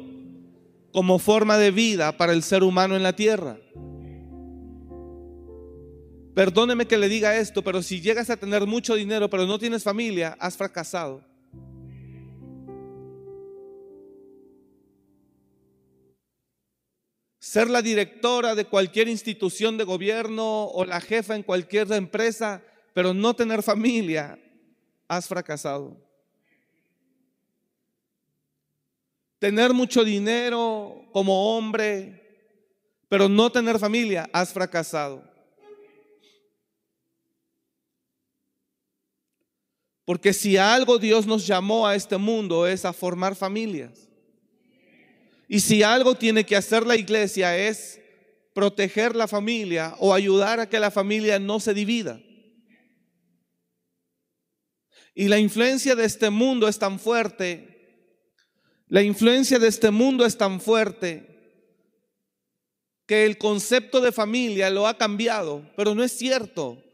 como 0.92 1.18
forma 1.18 1.58
de 1.58 1.72
vida 1.72 2.16
para 2.16 2.32
el 2.32 2.44
ser 2.44 2.62
humano 2.62 2.94
en 2.94 3.02
la 3.02 3.16
tierra. 3.16 3.58
Perdóneme 6.36 6.86
que 6.86 6.96
le 6.96 7.08
diga 7.08 7.36
esto, 7.36 7.64
pero 7.64 7.82
si 7.82 8.00
llegas 8.00 8.30
a 8.30 8.36
tener 8.36 8.64
mucho 8.64 8.94
dinero 8.94 9.28
pero 9.28 9.44
no 9.44 9.58
tienes 9.58 9.82
familia, 9.82 10.36
has 10.38 10.56
fracasado. 10.56 11.20
ser 17.40 17.70
la 17.70 17.82
directora 17.82 18.54
de 18.54 18.66
cualquier 18.66 19.08
institución 19.08 19.78
de 19.78 19.82
gobierno 19.82 20.66
o 20.66 20.84
la 20.84 21.00
jefa 21.00 21.34
en 21.34 21.42
cualquier 21.42 21.90
empresa, 21.90 22.62
pero 22.96 23.12
no 23.12 23.36
tener 23.36 23.62
familia, 23.62 24.38
has 25.06 25.28
fracasado. 25.28 25.94
Tener 29.38 29.74
mucho 29.74 30.02
dinero 30.02 31.04
como 31.12 31.54
hombre, 31.54 32.48
pero 33.06 33.28
no 33.28 33.52
tener 33.52 33.78
familia, 33.78 34.30
has 34.32 34.50
fracasado. 34.50 35.22
Porque 40.06 40.32
si 40.32 40.56
algo 40.56 40.96
Dios 40.96 41.26
nos 41.26 41.46
llamó 41.46 41.86
a 41.86 41.96
este 41.96 42.16
mundo 42.16 42.66
es 42.66 42.86
a 42.86 42.94
formar 42.94 43.36
familias. 43.36 44.08
Y 45.48 45.60
si 45.60 45.82
algo 45.82 46.14
tiene 46.14 46.46
que 46.46 46.56
hacer 46.56 46.86
la 46.86 46.96
iglesia 46.96 47.58
es 47.58 48.00
proteger 48.54 49.14
la 49.14 49.28
familia 49.28 49.94
o 49.98 50.14
ayudar 50.14 50.60
a 50.60 50.66
que 50.70 50.80
la 50.80 50.90
familia 50.90 51.38
no 51.38 51.60
se 51.60 51.74
divida. 51.74 52.22
Y 55.18 55.28
la 55.28 55.38
influencia 55.38 55.96
de 55.96 56.04
este 56.04 56.28
mundo 56.28 56.68
es 56.68 56.78
tan 56.78 57.00
fuerte, 57.00 57.74
la 58.86 59.02
influencia 59.02 59.58
de 59.58 59.66
este 59.66 59.90
mundo 59.90 60.26
es 60.26 60.36
tan 60.36 60.60
fuerte 60.60 61.26
que 63.06 63.24
el 63.24 63.38
concepto 63.38 64.02
de 64.02 64.12
familia 64.12 64.68
lo 64.68 64.86
ha 64.86 64.98
cambiado, 64.98 65.68
pero 65.74 65.94
no 65.94 66.04
es 66.04 66.12
cierto. 66.12 66.84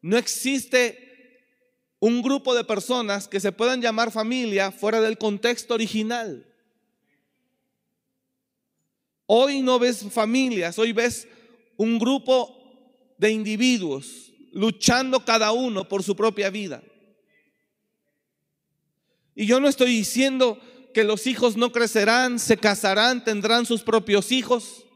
No 0.00 0.16
existe 0.16 1.44
un 1.98 2.22
grupo 2.22 2.54
de 2.54 2.64
personas 2.64 3.28
que 3.28 3.40
se 3.40 3.52
puedan 3.52 3.82
llamar 3.82 4.10
familia 4.10 4.72
fuera 4.72 5.02
del 5.02 5.18
contexto 5.18 5.74
original. 5.74 6.46
Hoy 9.26 9.60
no 9.60 9.78
ves 9.78 10.02
familias, 10.10 10.78
hoy 10.78 10.92
ves 10.92 11.28
un 11.76 11.98
grupo 11.98 13.14
de 13.18 13.32
individuos 13.32 14.32
luchando 14.52 15.26
cada 15.26 15.52
uno 15.52 15.86
por 15.86 16.02
su 16.02 16.16
propia 16.16 16.48
vida. 16.48 16.82
Y 19.36 19.46
yo 19.46 19.60
no 19.60 19.68
estoy 19.68 19.90
diciendo 19.90 20.58
que 20.94 21.04
los 21.04 21.26
hijos 21.26 21.58
no 21.58 21.70
crecerán, 21.70 22.38
se 22.38 22.56
casarán, 22.56 23.22
tendrán 23.22 23.66
sus 23.66 23.82
propios 23.82 24.32
hijos 24.32 24.86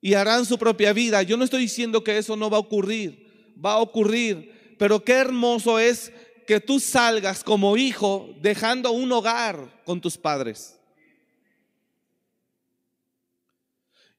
y 0.00 0.14
harán 0.14 0.46
su 0.46 0.56
propia 0.58 0.92
vida. 0.92 1.22
Yo 1.22 1.36
no 1.36 1.42
estoy 1.42 1.62
diciendo 1.62 2.04
que 2.04 2.18
eso 2.18 2.36
no 2.36 2.48
va 2.48 2.58
a 2.58 2.60
ocurrir, 2.60 3.52
va 3.62 3.72
a 3.72 3.78
ocurrir. 3.78 4.76
Pero 4.78 5.02
qué 5.02 5.14
hermoso 5.14 5.80
es 5.80 6.12
que 6.46 6.60
tú 6.60 6.78
salgas 6.78 7.42
como 7.42 7.76
hijo 7.76 8.32
dejando 8.40 8.92
un 8.92 9.10
hogar 9.10 9.82
con 9.84 10.00
tus 10.00 10.16
padres. 10.16 10.78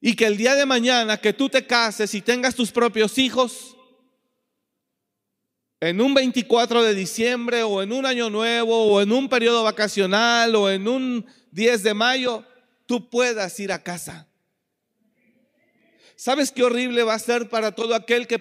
Y 0.02 0.14
que 0.16 0.26
el 0.26 0.36
día 0.36 0.54
de 0.54 0.66
mañana 0.66 1.16
que 1.16 1.32
tú 1.32 1.48
te 1.48 1.66
cases 1.66 2.12
y 2.12 2.20
tengas 2.20 2.54
tus 2.54 2.70
propios 2.70 3.16
hijos, 3.16 3.77
en 5.80 6.00
un 6.00 6.14
24 6.14 6.82
de 6.82 6.94
diciembre 6.94 7.62
o 7.62 7.82
en 7.82 7.92
un 7.92 8.04
año 8.04 8.30
nuevo 8.30 8.84
o 8.84 9.00
en 9.00 9.12
un 9.12 9.28
periodo 9.28 9.62
vacacional 9.62 10.54
o 10.56 10.70
en 10.70 10.88
un 10.88 11.26
10 11.52 11.82
de 11.82 11.94
mayo, 11.94 12.44
tú 12.86 13.08
puedas 13.08 13.58
ir 13.60 13.70
a 13.72 13.82
casa. 13.82 14.26
¿Sabes 16.16 16.50
qué 16.50 16.64
horrible 16.64 17.04
va 17.04 17.14
a 17.14 17.18
ser 17.20 17.48
para 17.48 17.72
todo 17.72 17.94
aquel 17.94 18.26
que, 18.26 18.40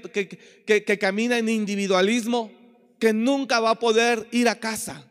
que, 0.66 0.98
camina 0.98 1.38
en 1.38 1.48
individualismo? 1.48 2.52
Que 2.98 3.14
nunca 3.14 3.60
va 3.60 3.72
a 3.72 3.80
poder 3.80 4.28
ir 4.32 4.50
a 4.50 4.60
casa. 4.60 5.08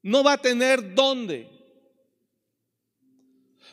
No 0.00 0.22
va 0.22 0.34
a 0.34 0.38
tener 0.38 0.94
dónde 0.94 1.51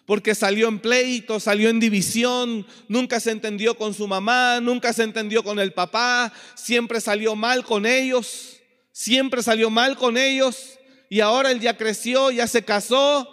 porque 0.10 0.34
salió 0.34 0.70
en 0.70 0.80
pleito, 0.80 1.40
salió 1.40 1.70
en 1.70 1.80
división, 1.80 2.66
nunca 2.88 3.20
se 3.20 3.30
entendió 3.30 3.78
con 3.78 3.94
su 3.94 4.08
mamá, 4.08 4.60
nunca 4.60 4.92
se 4.92 5.04
entendió 5.04 5.44
con 5.44 5.60
el 5.60 5.72
papá, 5.72 6.34
siempre 6.56 7.00
salió 7.00 7.36
mal 7.36 7.64
con 7.64 7.86
ellos, 7.86 8.58
siempre 8.92 9.44
salió 9.44 9.70
mal 9.70 9.96
con 9.96 10.18
ellos 10.18 10.80
y 11.12 11.20
ahora 11.20 11.52
él 11.52 11.60
ya 11.60 11.78
creció, 11.78 12.32
ya 12.32 12.48
se 12.48 12.66
casó 12.66 13.30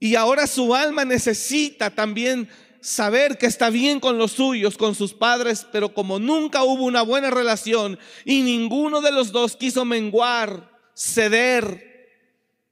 y 0.00 0.16
ahora 0.16 0.48
su 0.48 0.74
alma 0.74 1.04
necesita 1.04 1.90
también 1.90 2.48
saber 2.80 3.38
que 3.38 3.46
está 3.46 3.70
bien 3.70 4.00
con 4.00 4.18
los 4.18 4.32
suyos, 4.32 4.76
con 4.76 4.96
sus 4.96 5.14
padres, 5.14 5.64
pero 5.70 5.94
como 5.94 6.18
nunca 6.18 6.64
hubo 6.64 6.82
una 6.82 7.02
buena 7.02 7.30
relación 7.30 8.00
y 8.24 8.42
ninguno 8.42 9.00
de 9.00 9.12
los 9.12 9.30
dos 9.30 9.54
quiso 9.54 9.84
menguar, 9.84 10.76
ceder 10.96 12.18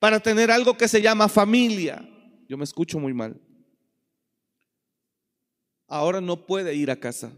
para 0.01 0.19
tener 0.19 0.51
algo 0.51 0.77
que 0.77 0.89
se 0.89 1.01
llama 1.01 1.29
familia 1.29 2.09
yo 2.49 2.57
me 2.57 2.65
escucho 2.65 2.99
muy 2.99 3.13
mal. 3.13 3.41
Ahora 5.87 6.21
no 6.21 6.47
puede 6.47 6.75
ir 6.75 6.91
a 6.91 6.97
casa. 6.97 7.33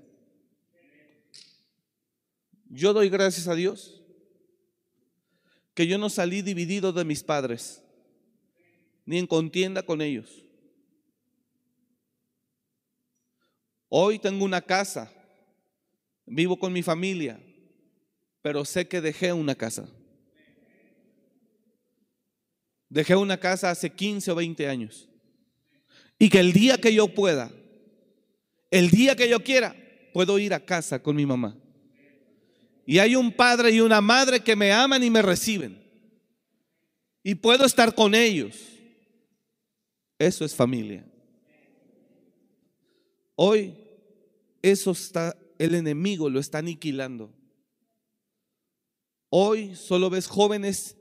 Yo 2.69 2.93
doy 2.93 3.09
gracias 3.09 3.49
a 3.49 3.55
Dios 3.55 4.03
que 5.75 5.87
yo 5.87 5.99
no 5.99 6.09
salí 6.09 6.41
dividido 6.41 6.93
de 6.93 7.05
mis 7.05 7.23
padres, 7.23 7.83
ni 9.05 9.19
en 9.19 9.27
contienda 9.27 9.83
con 9.83 10.01
ellos. 10.01 10.43
Hoy 13.89 14.19
tengo 14.19 14.45
una 14.45 14.63
casa, 14.63 15.13
vivo 16.25 16.59
con 16.59 16.73
mi 16.73 16.83
familia, 16.83 17.39
pero 18.43 18.65
sé 18.65 18.89
que 18.89 19.01
dejé 19.01 19.33
una 19.33 19.55
casa. 19.55 19.89
Dejé 22.97 23.15
una 23.15 23.37
casa 23.37 23.71
hace 23.71 23.91
15 23.91 24.31
o 24.31 24.35
20 24.37 24.67
años. 24.69 25.07
Y 26.19 26.31
que 26.31 26.41
el 26.41 26.55
día 26.55 26.79
que 26.79 26.95
yo 26.95 27.09
pueda, 27.09 27.53
el 28.71 28.89
día 28.89 29.15
que 29.15 29.29
yo 29.29 29.45
quiera, 29.45 29.77
puedo 30.15 30.39
ir 30.39 30.55
a 30.55 30.65
casa 30.65 31.03
con 31.03 31.15
mi 31.15 31.27
mamá. 31.27 31.55
Y 32.87 32.97
hay 32.97 33.15
un 33.15 33.33
padre 33.33 33.71
y 33.73 33.81
una 33.81 34.01
madre 34.01 34.41
que 34.41 34.57
me 34.57 34.73
aman 34.73 35.05
y 35.05 35.11
me 35.11 35.21
reciben. 35.21 35.79
Y 37.23 37.35
puedo 37.35 37.67
estar 37.67 37.95
con 37.95 38.15
ellos. 38.15 38.57
Eso 40.19 40.47
es 40.47 40.55
familia. 40.55 41.05
Hoy 43.35 43.75
eso 44.63 44.93
está, 44.93 45.37
el 45.59 45.75
enemigo 45.75 46.31
lo 46.31 46.41
está 46.41 46.59
aniquilando. 46.59 47.31
Hoy 49.29 49.77
solo 49.77 50.09
ves 50.09 50.29
jóvenes, 50.29 50.96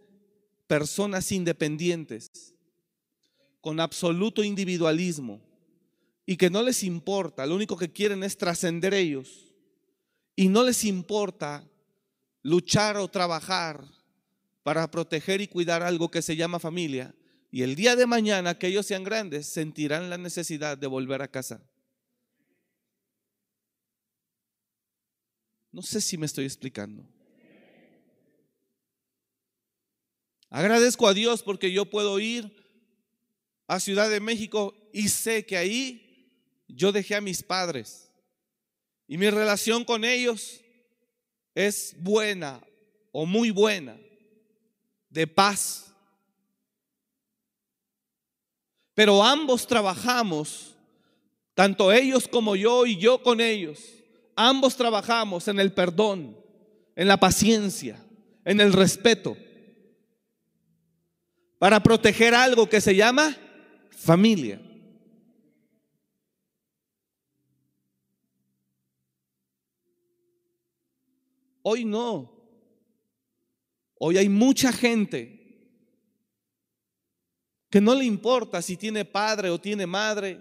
personas 0.67 1.31
independientes, 1.31 2.53
con 3.61 3.79
absoluto 3.79 4.43
individualismo 4.43 5.41
y 6.25 6.37
que 6.37 6.49
no 6.49 6.63
les 6.63 6.83
importa, 6.83 7.45
lo 7.45 7.55
único 7.55 7.77
que 7.77 7.91
quieren 7.91 8.23
es 8.23 8.37
trascender 8.37 8.93
ellos 8.93 9.53
y 10.35 10.49
no 10.49 10.63
les 10.63 10.83
importa 10.83 11.67
luchar 12.43 12.97
o 12.97 13.07
trabajar 13.07 13.83
para 14.63 14.89
proteger 14.89 15.41
y 15.41 15.47
cuidar 15.47 15.83
algo 15.83 16.09
que 16.09 16.21
se 16.21 16.35
llama 16.35 16.59
familia. 16.59 17.15
Y 17.51 17.61
el 17.61 17.75
día 17.75 17.95
de 17.95 18.05
mañana 18.05 18.57
que 18.57 18.67
ellos 18.67 18.85
sean 18.85 19.03
grandes 19.03 19.47
sentirán 19.47 20.09
la 20.09 20.17
necesidad 20.17 20.77
de 20.77 20.87
volver 20.87 21.21
a 21.21 21.27
casa. 21.27 21.61
No 25.71 25.81
sé 25.81 26.01
si 26.01 26.17
me 26.17 26.25
estoy 26.25 26.45
explicando. 26.45 27.14
Agradezco 30.49 31.07
a 31.07 31.13
Dios 31.13 31.41
porque 31.43 31.71
yo 31.71 31.85
puedo 31.85 32.19
ir 32.19 32.55
a 33.67 33.79
Ciudad 33.79 34.09
de 34.09 34.19
México 34.19 34.75
y 34.93 35.09
sé 35.09 35.45
que 35.45 35.57
ahí 35.57 36.31
yo 36.67 36.91
dejé 36.91 37.15
a 37.15 37.21
mis 37.21 37.43
padres 37.43 38.11
y 39.07 39.17
mi 39.17 39.29
relación 39.29 39.83
con 39.83 40.03
ellos 40.03 40.61
es 41.53 41.95
buena 41.99 42.61
o 43.11 43.25
muy 43.25 43.51
buena, 43.51 43.97
de 45.09 45.27
paz. 45.27 45.93
Pero 48.93 49.23
ambos 49.23 49.67
trabajamos, 49.67 50.75
tanto 51.53 51.91
ellos 51.91 52.27
como 52.27 52.55
yo 52.55 52.85
y 52.85 52.97
yo 52.97 53.21
con 53.21 53.39
ellos, 53.39 53.79
ambos 54.35 54.75
trabajamos 54.75 55.47
en 55.47 55.59
el 55.59 55.71
perdón, 55.71 56.37
en 56.95 57.07
la 57.07 57.17
paciencia, 57.17 58.03
en 58.43 58.59
el 58.59 58.73
respeto 58.73 59.37
para 61.65 61.81
proteger 61.81 62.35
algo 62.35 62.69
que 62.69 62.79
se 62.79 62.95
llama 62.95 63.35
familia. 63.89 64.61
Hoy 71.63 71.83
no. 71.83 72.31
Hoy 73.95 74.19
hay 74.19 74.29
mucha 74.29 74.71
gente 74.71 75.73
que 77.71 77.81
no 77.81 77.95
le 77.95 78.05
importa 78.05 78.61
si 78.61 78.77
tiene 78.77 79.03
padre 79.03 79.49
o 79.49 79.59
tiene 79.59 79.87
madre, 79.87 80.39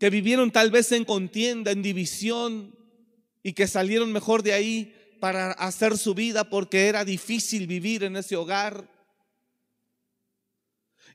que 0.00 0.10
vivieron 0.10 0.50
tal 0.50 0.72
vez 0.72 0.90
en 0.90 1.04
contienda, 1.04 1.70
en 1.70 1.80
división 1.80 2.76
y 3.44 3.52
que 3.52 3.68
salieron 3.68 4.10
mejor 4.10 4.42
de 4.42 4.52
ahí 4.52 4.99
para 5.20 5.52
hacer 5.52 5.96
su 5.96 6.14
vida 6.14 6.44
porque 6.44 6.88
era 6.88 7.04
difícil 7.04 7.66
vivir 7.66 8.02
en 8.04 8.16
ese 8.16 8.34
hogar. 8.34 8.88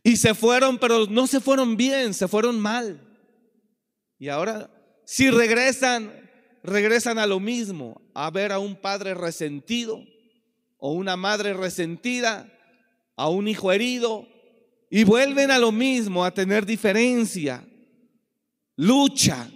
Y 0.03 0.17
se 0.17 0.35
fueron, 0.35 0.77
pero 0.77 1.07
no 1.07 1.25
se 1.27 1.41
fueron 1.41 1.75
bien, 1.75 2.13
se 2.13 2.27
fueron 2.27 2.59
mal. 2.59 3.01
Y 4.19 4.29
ahora, 4.29 4.69
si 5.05 5.29
regresan, 5.31 6.13
regresan 6.63 7.17
a 7.17 7.25
lo 7.25 7.39
mismo, 7.39 8.01
a 8.13 8.29
ver 8.29 8.51
a 8.51 8.59
un 8.59 8.75
padre 8.75 9.13
resentido 9.13 10.01
o 10.77 10.93
una 10.93 11.15
madre 11.15 11.53
resentida, 11.53 12.51
a 13.15 13.29
un 13.29 13.47
hijo 13.47 13.71
herido, 13.71 14.27
y 14.89 15.03
vuelven 15.03 15.49
a 15.49 15.57
lo 15.57 15.71
mismo, 15.71 16.23
a 16.23 16.31
tener 16.31 16.65
diferencia, 16.65 17.65
lucha, 18.75 19.49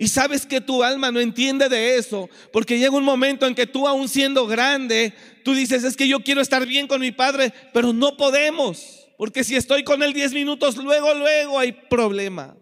y 0.00 0.06
sabes 0.06 0.46
que 0.46 0.60
tu 0.60 0.84
alma 0.84 1.10
no 1.10 1.18
entiende 1.18 1.68
de 1.68 1.96
eso, 1.96 2.30
porque 2.52 2.78
llega 2.78 2.96
un 2.96 3.02
momento 3.02 3.46
en 3.46 3.54
que 3.56 3.66
tú 3.66 3.88
aún 3.88 4.08
siendo 4.08 4.46
grande, 4.46 5.12
tú 5.44 5.54
dices, 5.54 5.82
es 5.82 5.96
que 5.96 6.06
yo 6.06 6.20
quiero 6.20 6.40
estar 6.40 6.64
bien 6.64 6.86
con 6.86 7.00
mi 7.00 7.10
padre, 7.10 7.52
pero 7.74 7.92
no 7.92 8.16
podemos, 8.16 9.08
porque 9.18 9.42
si 9.42 9.56
estoy 9.56 9.82
con 9.82 10.04
él 10.04 10.12
10 10.12 10.34
minutos, 10.34 10.76
luego, 10.76 11.12
luego 11.14 11.58
hay 11.58 11.72
problema. 11.72 12.56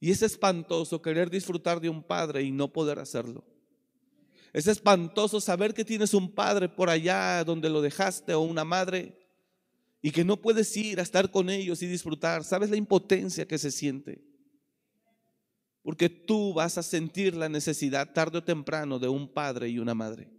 Y 0.00 0.10
es 0.10 0.20
espantoso 0.20 1.00
querer 1.00 1.30
disfrutar 1.30 1.80
de 1.80 1.88
un 1.88 2.02
padre 2.02 2.42
y 2.42 2.50
no 2.50 2.70
poder 2.70 2.98
hacerlo. 2.98 3.42
Es 4.52 4.66
espantoso 4.66 5.40
saber 5.40 5.72
que 5.72 5.84
tienes 5.84 6.12
un 6.12 6.30
padre 6.30 6.68
por 6.68 6.90
allá 6.90 7.42
donde 7.42 7.70
lo 7.70 7.80
dejaste 7.80 8.34
o 8.34 8.40
una 8.40 8.64
madre 8.64 9.18
y 10.02 10.10
que 10.10 10.24
no 10.24 10.36
puedes 10.36 10.76
ir 10.76 11.00
a 11.00 11.02
estar 11.02 11.30
con 11.30 11.48
ellos 11.48 11.82
y 11.82 11.86
disfrutar. 11.86 12.44
¿Sabes 12.44 12.68
la 12.68 12.76
impotencia 12.76 13.48
que 13.48 13.56
se 13.56 13.70
siente? 13.70 14.22
Porque 15.84 16.08
tú 16.08 16.54
vas 16.54 16.78
a 16.78 16.82
sentir 16.82 17.36
la 17.36 17.50
necesidad 17.50 18.14
tarde 18.14 18.38
o 18.38 18.42
temprano 18.42 18.98
de 18.98 19.06
un 19.06 19.28
padre 19.28 19.68
y 19.68 19.78
una 19.78 19.94
madre. 19.94 20.30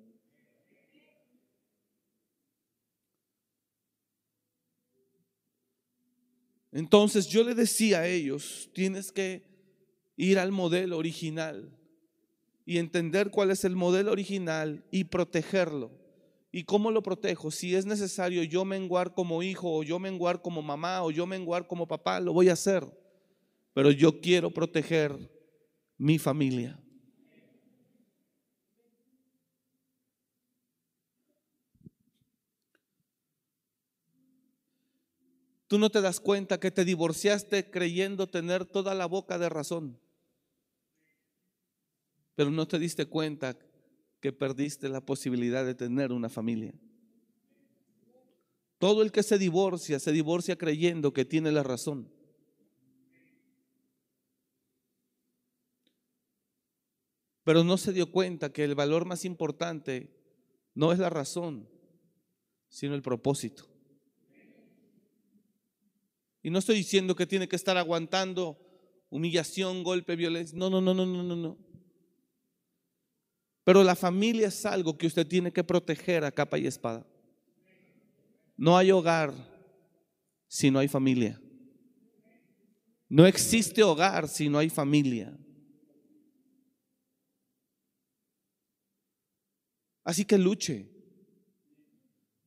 Entonces 6.72 7.28
yo 7.28 7.44
le 7.44 7.54
decía 7.54 8.00
a 8.00 8.08
ellos, 8.08 8.72
tienes 8.74 9.12
que 9.12 9.44
ir 10.18 10.40
al 10.40 10.52
modelo 10.52 10.98
original 10.98 11.72
y 12.66 12.80
entender 12.80 13.30
cuál 13.30 13.52
es 13.52 13.64
el 13.66 13.76
modelo 13.76 14.12
original 14.12 14.84
y 14.90 15.04
protegerlo. 15.04 15.92
¿Y 16.52 16.64
cómo 16.64 16.90
lo 16.90 17.04
protejo? 17.04 17.52
Si 17.52 17.76
es 17.76 17.86
necesario 17.86 18.42
yo 18.42 18.66
menguar 18.66 19.14
como 19.14 19.44
hijo 19.44 19.72
o 19.72 19.84
yo 19.84 20.00
menguar 20.00 20.42
como 20.42 20.64
mamá 20.64 21.04
o 21.04 21.12
yo 21.12 21.28
menguar 21.28 21.68
como 21.68 21.88
papá, 21.88 22.20
lo 22.20 22.34
voy 22.34 22.50
a 22.50 22.54
hacer. 22.54 22.84
Pero 23.76 23.92
yo 23.92 24.20
quiero 24.22 24.50
proteger 24.50 25.35
mi 25.98 26.20
familia. 26.20 26.80
Tú 35.68 35.80
no 35.80 35.90
te 35.90 36.02
das 36.02 36.20
cuenta 36.20 36.60
que 36.60 36.72
te 36.72 36.86
divorciaste 36.86 37.70
creyendo 37.72 38.28
tener 38.28 38.66
toda 38.66 38.94
la 38.94 39.08
boca 39.08 39.40
de 39.40 39.50
razón, 39.50 40.00
pero 42.36 42.52
no 42.52 42.68
te 42.68 42.78
diste 42.78 43.08
cuenta 43.08 43.58
que 44.20 44.32
perdiste 44.32 44.90
la 44.90 45.02
posibilidad 45.02 45.66
de 45.66 45.76
tener 45.76 46.12
una 46.12 46.30
familia. 46.30 46.74
Todo 48.78 49.02
el 49.02 49.12
que 49.12 49.24
se 49.24 49.38
divorcia, 49.38 50.00
se 50.00 50.12
divorcia 50.12 50.58
creyendo 50.58 51.14
que 51.14 51.26
tiene 51.26 51.52
la 51.52 51.64
razón. 51.64 52.14
Pero 57.46 57.64
no 57.64 57.78
se 57.78 57.94
dio 57.94 58.12
cuenta 58.12 58.52
que 58.52 58.64
el 58.64 58.74
valor 58.74 59.06
más 59.06 59.24
importante 59.24 60.10
no 60.74 60.92
es 60.92 60.98
la 61.00 61.12
razón, 61.12 61.70
sino 62.68 62.96
el 62.96 63.04
propósito. 63.04 63.68
Y 66.42 66.50
no 66.50 66.58
estoy 66.58 66.78
diciendo 66.78 67.16
que 67.16 67.28
tiene 67.28 67.48
que 67.48 67.56
estar 67.56 67.78
aguantando 67.78 68.60
humillación, 69.10 69.84
golpe, 69.84 70.16
violencia. 70.16 70.58
No, 70.58 70.72
no, 70.72 70.82
no, 70.82 70.96
no, 70.96 71.06
no, 71.06 71.24
no, 71.24 71.36
no. 71.36 71.58
Pero 73.64 73.84
la 73.84 73.96
familia 73.96 74.48
es 74.48 74.66
algo 74.66 74.98
que 74.98 75.08
usted 75.08 75.28
tiene 75.28 75.54
que 75.54 75.64
proteger 75.64 76.24
a 76.24 76.32
capa 76.32 76.58
y 76.58 76.66
espada. 76.66 77.06
No 78.58 78.76
hay 78.76 78.90
hogar 78.90 79.34
si 80.48 80.72
no 80.72 80.80
hay 80.80 80.88
familia. 80.88 81.40
No 83.08 83.28
existe 83.28 83.84
hogar 83.84 84.28
si 84.28 84.50
no 84.50 84.58
hay 84.58 84.70
familia. 84.70 85.38
Así 90.06 90.24
que 90.24 90.38
luche. 90.38 90.88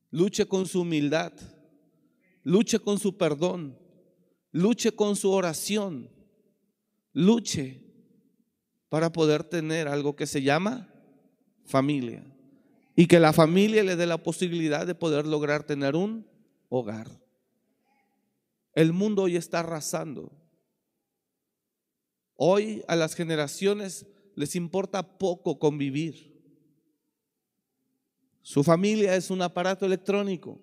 Luche 0.09 0.47
con 0.47 0.65
su 0.65 0.81
humildad. 0.81 1.33
Luche 2.43 2.79
con 2.79 2.97
su 2.97 3.17
perdón. 3.17 3.77
Luche 4.51 4.93
con 4.93 5.15
su 5.15 5.29
oración. 5.29 6.09
Luche 7.13 7.85
para 8.87 9.11
poder 9.11 9.43
tener 9.43 9.87
algo 9.87 10.15
que 10.15 10.25
se 10.25 10.41
llama 10.41 10.91
familia. 11.65 12.25
Y 12.95 13.05
que 13.05 13.19
la 13.19 13.33
familia 13.33 13.83
le 13.83 13.95
dé 13.95 14.07
la 14.07 14.23
posibilidad 14.23 14.87
de 14.87 14.95
poder 14.95 15.27
lograr 15.27 15.63
tener 15.63 15.95
un 15.95 16.25
hogar. 16.69 17.07
El 18.73 18.93
mundo 18.93 19.23
hoy 19.23 19.35
está 19.35 19.59
arrasando. 19.59 20.31
Hoy 22.35 22.83
a 22.87 22.95
las 22.95 23.15
generaciones 23.15 24.05
les 24.35 24.55
importa 24.55 25.17
poco 25.17 25.59
convivir. 25.59 26.28
Su 28.41 28.63
familia 28.63 29.15
es 29.15 29.29
un 29.29 29.41
aparato 29.41 29.85
electrónico. 29.85 30.59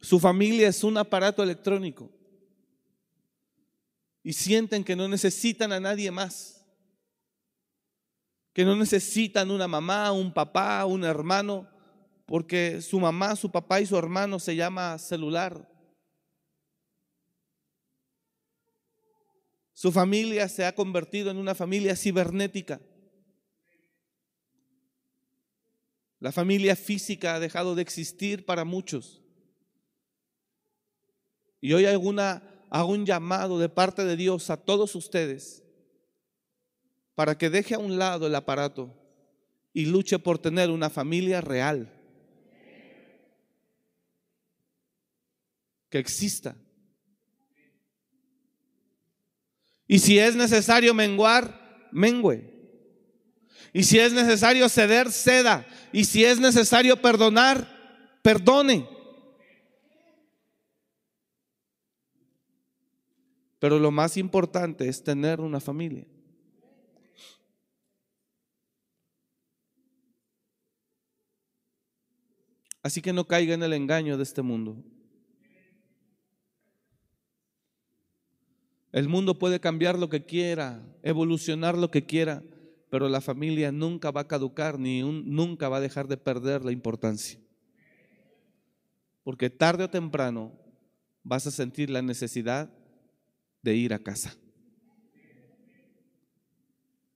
Su 0.00 0.18
familia 0.18 0.68
es 0.68 0.82
un 0.82 0.96
aparato 0.96 1.42
electrónico 1.42 2.10
y 4.22 4.32
sienten 4.32 4.84
que 4.84 4.96
no 4.96 5.08
necesitan 5.08 5.72
a 5.72 5.80
nadie 5.80 6.10
más, 6.10 6.66
que 8.52 8.64
no 8.64 8.76
necesitan 8.76 9.50
una 9.50 9.68
mamá, 9.68 10.12
un 10.12 10.32
papá, 10.32 10.84
un 10.86 11.04
hermano, 11.04 11.68
porque 12.26 12.80
su 12.80 13.00
mamá, 13.00 13.36
su 13.36 13.50
papá 13.50 13.80
y 13.80 13.86
su 13.86 13.96
hermano 13.96 14.38
se 14.38 14.56
llama 14.56 14.98
celular. 14.98 15.68
Su 19.74 19.92
familia 19.92 20.48
se 20.48 20.64
ha 20.66 20.74
convertido 20.74 21.30
en 21.30 21.38
una 21.38 21.54
familia 21.54 21.96
cibernética. 21.96 22.80
La 26.20 26.32
familia 26.32 26.76
física 26.76 27.34
ha 27.34 27.40
dejado 27.40 27.74
de 27.74 27.82
existir 27.82 28.44
para 28.44 28.64
muchos. 28.64 29.22
Y 31.62 31.72
hoy 31.72 31.86
alguna, 31.86 32.42
hago 32.70 32.92
un 32.92 33.06
llamado 33.06 33.58
de 33.58 33.70
parte 33.70 34.04
de 34.04 34.16
Dios 34.16 34.50
a 34.50 34.58
todos 34.58 34.94
ustedes 34.94 35.64
para 37.14 37.36
que 37.36 37.50
deje 37.50 37.74
a 37.74 37.78
un 37.78 37.98
lado 37.98 38.26
el 38.26 38.34
aparato 38.34 38.94
y 39.72 39.86
luche 39.86 40.18
por 40.18 40.38
tener 40.38 40.70
una 40.70 40.90
familia 40.90 41.40
real. 41.40 41.90
Que 45.88 45.98
exista. 45.98 46.54
Y 49.88 49.98
si 49.98 50.18
es 50.18 50.36
necesario 50.36 50.94
menguar, 50.94 51.88
mengüe. 51.92 52.59
Y 53.72 53.84
si 53.84 53.98
es 53.98 54.12
necesario 54.12 54.68
ceder, 54.68 55.10
ceda. 55.12 55.66
Y 55.92 56.04
si 56.04 56.24
es 56.24 56.40
necesario 56.40 57.00
perdonar, 57.00 57.66
perdone. 58.22 58.88
Pero 63.58 63.78
lo 63.78 63.90
más 63.90 64.16
importante 64.16 64.88
es 64.88 65.04
tener 65.04 65.40
una 65.40 65.60
familia. 65.60 66.06
Así 72.82 73.02
que 73.02 73.12
no 73.12 73.26
caiga 73.26 73.54
en 73.54 73.62
el 73.62 73.74
engaño 73.74 74.16
de 74.16 74.22
este 74.22 74.40
mundo. 74.40 74.82
El 78.92 79.08
mundo 79.08 79.38
puede 79.38 79.60
cambiar 79.60 79.98
lo 79.98 80.08
que 80.08 80.24
quiera, 80.24 80.82
evolucionar 81.02 81.76
lo 81.76 81.90
que 81.90 82.06
quiera, 82.06 82.42
pero 82.90 83.08
la 83.08 83.20
familia 83.20 83.72
nunca 83.72 84.10
va 84.10 84.22
a 84.22 84.28
caducar 84.28 84.78
ni 84.78 85.02
nunca 85.02 85.68
va 85.68 85.78
a 85.78 85.80
dejar 85.80 86.08
de 86.08 86.16
perder 86.16 86.64
la 86.64 86.72
importancia. 86.72 87.38
Porque 89.22 89.48
tarde 89.48 89.84
o 89.84 89.90
temprano 89.90 90.52
vas 91.22 91.46
a 91.46 91.50
sentir 91.50 91.90
la 91.90 92.02
necesidad 92.02 92.70
de 93.62 93.76
ir 93.76 93.94
a 93.94 93.98
casa. 93.98 94.34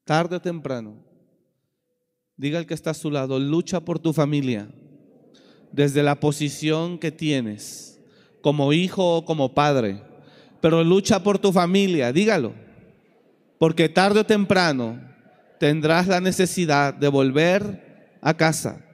Tarde 0.05 0.37
o 0.37 0.41
temprano. 0.41 1.05
Diga 2.37 2.59
el 2.59 2.67
que 2.67 2.75
está 2.75 2.91
a 2.91 2.95
su 2.95 3.11
lado, 3.11 3.39
lucha 3.39 3.81
por 3.81 3.99
tu 3.99 4.13
familia 4.13 4.69
desde 5.73 6.03
la 6.03 6.21
posición 6.21 6.99
que 6.99 7.11
tienes, 7.11 8.01
como 8.41 8.73
hijo 8.73 9.17
o 9.17 9.25
como 9.25 9.55
padre 9.55 10.03
pero 10.65 10.83
lucha 10.83 11.23
por 11.23 11.39
tu 11.39 11.53
familia, 11.53 12.11
dígalo. 12.11 12.55
Porque 13.59 13.91
tarde 13.91 14.21
o 14.21 14.25
temprano 14.25 14.99
tendrás 15.65 16.07
la 16.07 16.21
necesidad 16.21 16.93
de 16.93 17.09
volver 17.09 18.19
a 18.21 18.37
casa. 18.37 18.85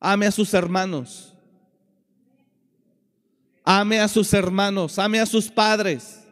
Ame 0.00 0.26
a 0.26 0.32
sus 0.32 0.52
hermanos. 0.52 1.32
Ame 3.62 4.00
a 4.00 4.08
sus 4.08 4.34
hermanos, 4.34 4.98
ame 4.98 5.20
a 5.20 5.26
sus 5.26 5.48
padres. 5.48 6.26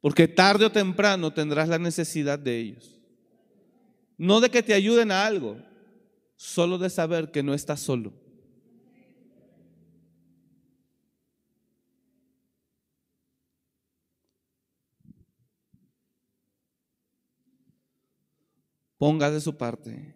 Porque 0.00 0.26
tarde 0.26 0.64
o 0.64 0.72
temprano 0.72 1.32
tendrás 1.32 1.68
la 1.68 1.78
necesidad 1.78 2.40
de 2.40 2.58
ellos. 2.58 3.00
No 4.18 4.40
de 4.40 4.50
que 4.50 4.60
te 4.60 4.74
ayuden 4.74 5.12
a 5.12 5.24
algo, 5.24 5.56
solo 6.34 6.78
de 6.78 6.90
saber 6.90 7.30
que 7.30 7.44
no 7.44 7.54
estás 7.54 7.78
solo. 7.78 8.23
Ponga 19.04 19.30
de 19.30 19.38
su 19.38 19.54
parte. 19.58 20.14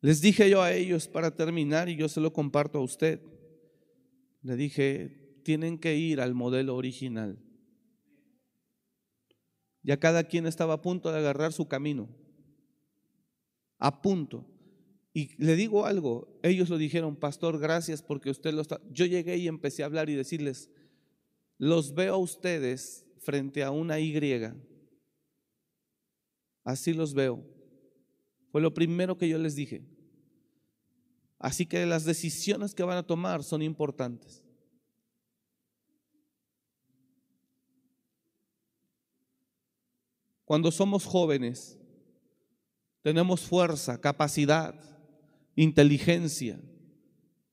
Les 0.00 0.20
dije 0.20 0.50
yo 0.50 0.62
a 0.62 0.72
ellos 0.72 1.06
para 1.06 1.36
terminar 1.36 1.88
y 1.88 1.94
yo 1.94 2.08
se 2.08 2.20
lo 2.20 2.32
comparto 2.32 2.78
a 2.78 2.82
usted. 2.82 3.20
Le 4.42 4.56
dije, 4.56 5.38
tienen 5.44 5.78
que 5.78 5.94
ir 5.94 6.20
al 6.20 6.34
modelo 6.34 6.74
original. 6.74 7.38
Ya 9.84 10.00
cada 10.00 10.24
quien 10.24 10.44
estaba 10.44 10.74
a 10.74 10.82
punto 10.82 11.12
de 11.12 11.18
agarrar 11.18 11.52
su 11.52 11.68
camino. 11.68 12.08
A 13.78 14.02
punto. 14.02 14.44
Y 15.14 15.40
le 15.40 15.54
digo 15.54 15.86
algo, 15.86 16.40
ellos 16.42 16.68
lo 16.68 16.78
dijeron, 16.78 17.14
pastor, 17.14 17.60
gracias 17.60 18.02
porque 18.02 18.30
usted 18.30 18.52
lo 18.54 18.62
está... 18.62 18.80
Yo 18.90 19.06
llegué 19.06 19.36
y 19.36 19.46
empecé 19.46 19.84
a 19.84 19.86
hablar 19.86 20.10
y 20.10 20.16
decirles, 20.16 20.68
los 21.58 21.94
veo 21.94 22.14
a 22.14 22.18
ustedes 22.18 23.06
frente 23.20 23.62
a 23.62 23.70
una 23.70 24.00
Y. 24.00 24.12
Así 26.68 26.92
los 26.92 27.14
veo. 27.14 27.42
Fue 28.52 28.60
lo 28.60 28.74
primero 28.74 29.16
que 29.16 29.26
yo 29.26 29.38
les 29.38 29.54
dije. 29.54 29.86
Así 31.38 31.64
que 31.64 31.86
las 31.86 32.04
decisiones 32.04 32.74
que 32.74 32.82
van 32.82 32.98
a 32.98 33.06
tomar 33.06 33.42
son 33.42 33.62
importantes. 33.62 34.44
Cuando 40.44 40.70
somos 40.70 41.06
jóvenes, 41.06 41.78
tenemos 43.00 43.40
fuerza, 43.40 43.98
capacidad, 43.98 44.78
inteligencia. 45.56 46.60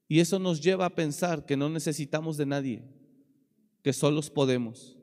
Y 0.09 0.19
eso 0.19 0.39
nos 0.39 0.59
lleva 0.59 0.87
a 0.87 0.93
pensar 0.93 1.45
que 1.45 1.55
no 1.55 1.69
necesitamos 1.69 2.35
de 2.35 2.47
nadie, 2.47 2.83
que 3.81 3.93
solos 3.93 4.29
podemos. 4.29 4.97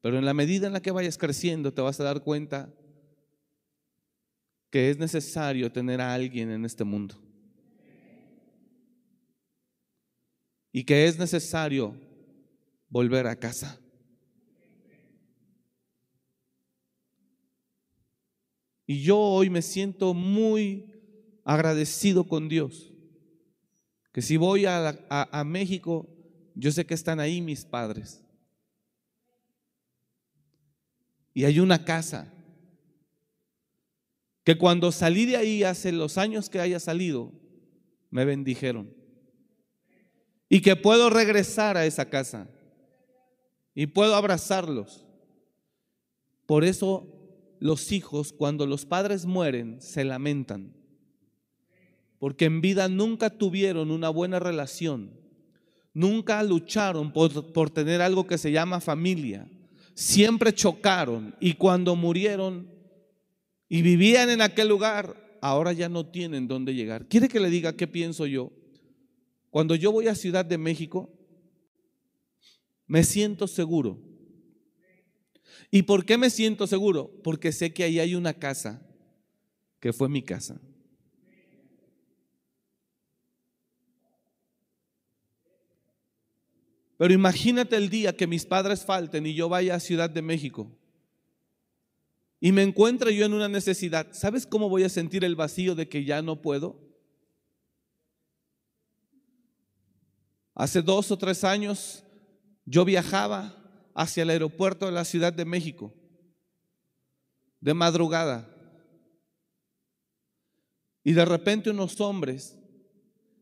Pero 0.00 0.16
en 0.16 0.26
la 0.26 0.32
medida 0.32 0.68
en 0.68 0.74
la 0.74 0.80
que 0.80 0.92
vayas 0.92 1.18
creciendo, 1.18 1.74
te 1.74 1.82
vas 1.82 1.98
a 1.98 2.04
dar 2.04 2.22
cuenta 2.22 2.72
que 4.70 4.90
es 4.90 4.98
necesario 4.98 5.70
tener 5.72 6.00
a 6.00 6.12
alguien 6.12 6.50
en 6.50 6.64
este 6.64 6.84
mundo. 6.84 7.16
Y 10.72 10.84
que 10.84 11.06
es 11.06 11.18
necesario 11.18 11.94
volver 12.88 13.26
a 13.26 13.36
casa. 13.36 13.78
Y 18.86 19.02
yo 19.02 19.18
hoy 19.18 19.50
me 19.50 19.60
siento 19.60 20.14
muy 20.14 20.94
agradecido 21.44 22.24
con 22.24 22.48
Dios. 22.48 22.90
Que 24.12 24.22
si 24.22 24.36
voy 24.36 24.64
a, 24.66 25.44
México, 25.44 26.08
yo 26.54 26.72
sé 26.72 26.86
que 26.86 26.94
están 26.94 27.20
ahí 27.20 27.40
mis 27.40 27.64
padres. 27.64 28.22
Y 31.34 31.44
hay 31.44 31.60
una 31.60 31.84
casa 31.84 32.32
que 34.48 34.56
cuando 34.56 34.92
salí 34.92 35.26
de 35.26 35.36
ahí 35.36 35.62
hace 35.62 35.92
los 35.92 36.16
años 36.16 36.48
que 36.48 36.58
haya 36.58 36.80
salido, 36.80 37.34
me 38.08 38.24
bendijeron. 38.24 38.90
Y 40.48 40.62
que 40.62 40.74
puedo 40.74 41.10
regresar 41.10 41.76
a 41.76 41.84
esa 41.84 42.08
casa 42.08 42.48
y 43.74 43.88
puedo 43.88 44.14
abrazarlos. 44.14 45.04
Por 46.46 46.64
eso 46.64 47.06
los 47.60 47.92
hijos, 47.92 48.32
cuando 48.32 48.64
los 48.64 48.86
padres 48.86 49.26
mueren, 49.26 49.82
se 49.82 50.02
lamentan. 50.02 50.72
Porque 52.18 52.46
en 52.46 52.62
vida 52.62 52.88
nunca 52.88 53.28
tuvieron 53.28 53.90
una 53.90 54.08
buena 54.08 54.38
relación. 54.38 55.10
Nunca 55.92 56.42
lucharon 56.42 57.12
por, 57.12 57.52
por 57.52 57.68
tener 57.68 58.00
algo 58.00 58.26
que 58.26 58.38
se 58.38 58.50
llama 58.50 58.80
familia. 58.80 59.46
Siempre 59.92 60.54
chocaron 60.54 61.34
y 61.38 61.52
cuando 61.52 61.96
murieron 61.96 62.77
y 63.68 63.82
vivían 63.82 64.30
en 64.30 64.40
aquel 64.40 64.68
lugar, 64.68 65.38
ahora 65.40 65.72
ya 65.72 65.88
no 65.88 66.06
tienen 66.06 66.48
dónde 66.48 66.74
llegar. 66.74 67.06
¿Quiere 67.06 67.28
que 67.28 67.40
le 67.40 67.50
diga 67.50 67.76
qué 67.76 67.86
pienso 67.86 68.26
yo? 68.26 68.52
Cuando 69.50 69.74
yo 69.74 69.92
voy 69.92 70.08
a 70.08 70.14
Ciudad 70.14 70.44
de 70.44 70.58
México, 70.58 71.10
me 72.86 73.04
siento 73.04 73.46
seguro 73.46 74.08
¿Y 75.70 75.82
por 75.82 76.04
qué 76.04 76.16
me 76.16 76.30
siento 76.30 76.66
seguro? 76.66 77.10
Porque 77.22 77.52
sé 77.52 77.72
que 77.72 77.84
ahí 77.84 77.98
hay 77.98 78.14
una 78.14 78.34
casa 78.34 78.86
que 79.80 79.92
fue 79.92 80.08
mi 80.08 80.22
casa. 80.22 80.60
Pero 86.96 87.14
imagínate 87.14 87.76
el 87.76 87.90
día 87.90 88.16
que 88.16 88.26
mis 88.26 88.44
padres 88.44 88.84
falten 88.84 89.26
y 89.26 89.34
yo 89.34 89.48
vaya 89.48 89.76
a 89.76 89.80
Ciudad 89.80 90.10
de 90.10 90.22
México 90.22 90.72
y 92.40 92.52
me 92.52 92.62
encuentre 92.62 93.14
yo 93.14 93.24
en 93.24 93.34
una 93.34 93.48
necesidad. 93.48 94.08
¿Sabes 94.12 94.46
cómo 94.46 94.68
voy 94.68 94.84
a 94.84 94.88
sentir 94.88 95.24
el 95.24 95.36
vacío 95.36 95.74
de 95.74 95.88
que 95.88 96.04
ya 96.04 96.22
no 96.22 96.40
puedo? 96.40 96.80
Hace 100.54 100.82
dos 100.82 101.10
o 101.10 101.18
tres 101.18 101.44
años 101.44 102.04
yo 102.64 102.84
viajaba 102.84 103.54
hacia 103.94 104.22
el 104.22 104.30
aeropuerto 104.30 104.86
de 104.86 104.92
la 104.92 105.04
Ciudad 105.04 105.32
de 105.32 105.44
México 105.44 105.94
de 107.60 107.74
madrugada 107.74 108.48
y 111.02 111.12
de 111.12 111.24
repente 111.24 111.70
unos 111.70 112.00
hombres 112.00 112.56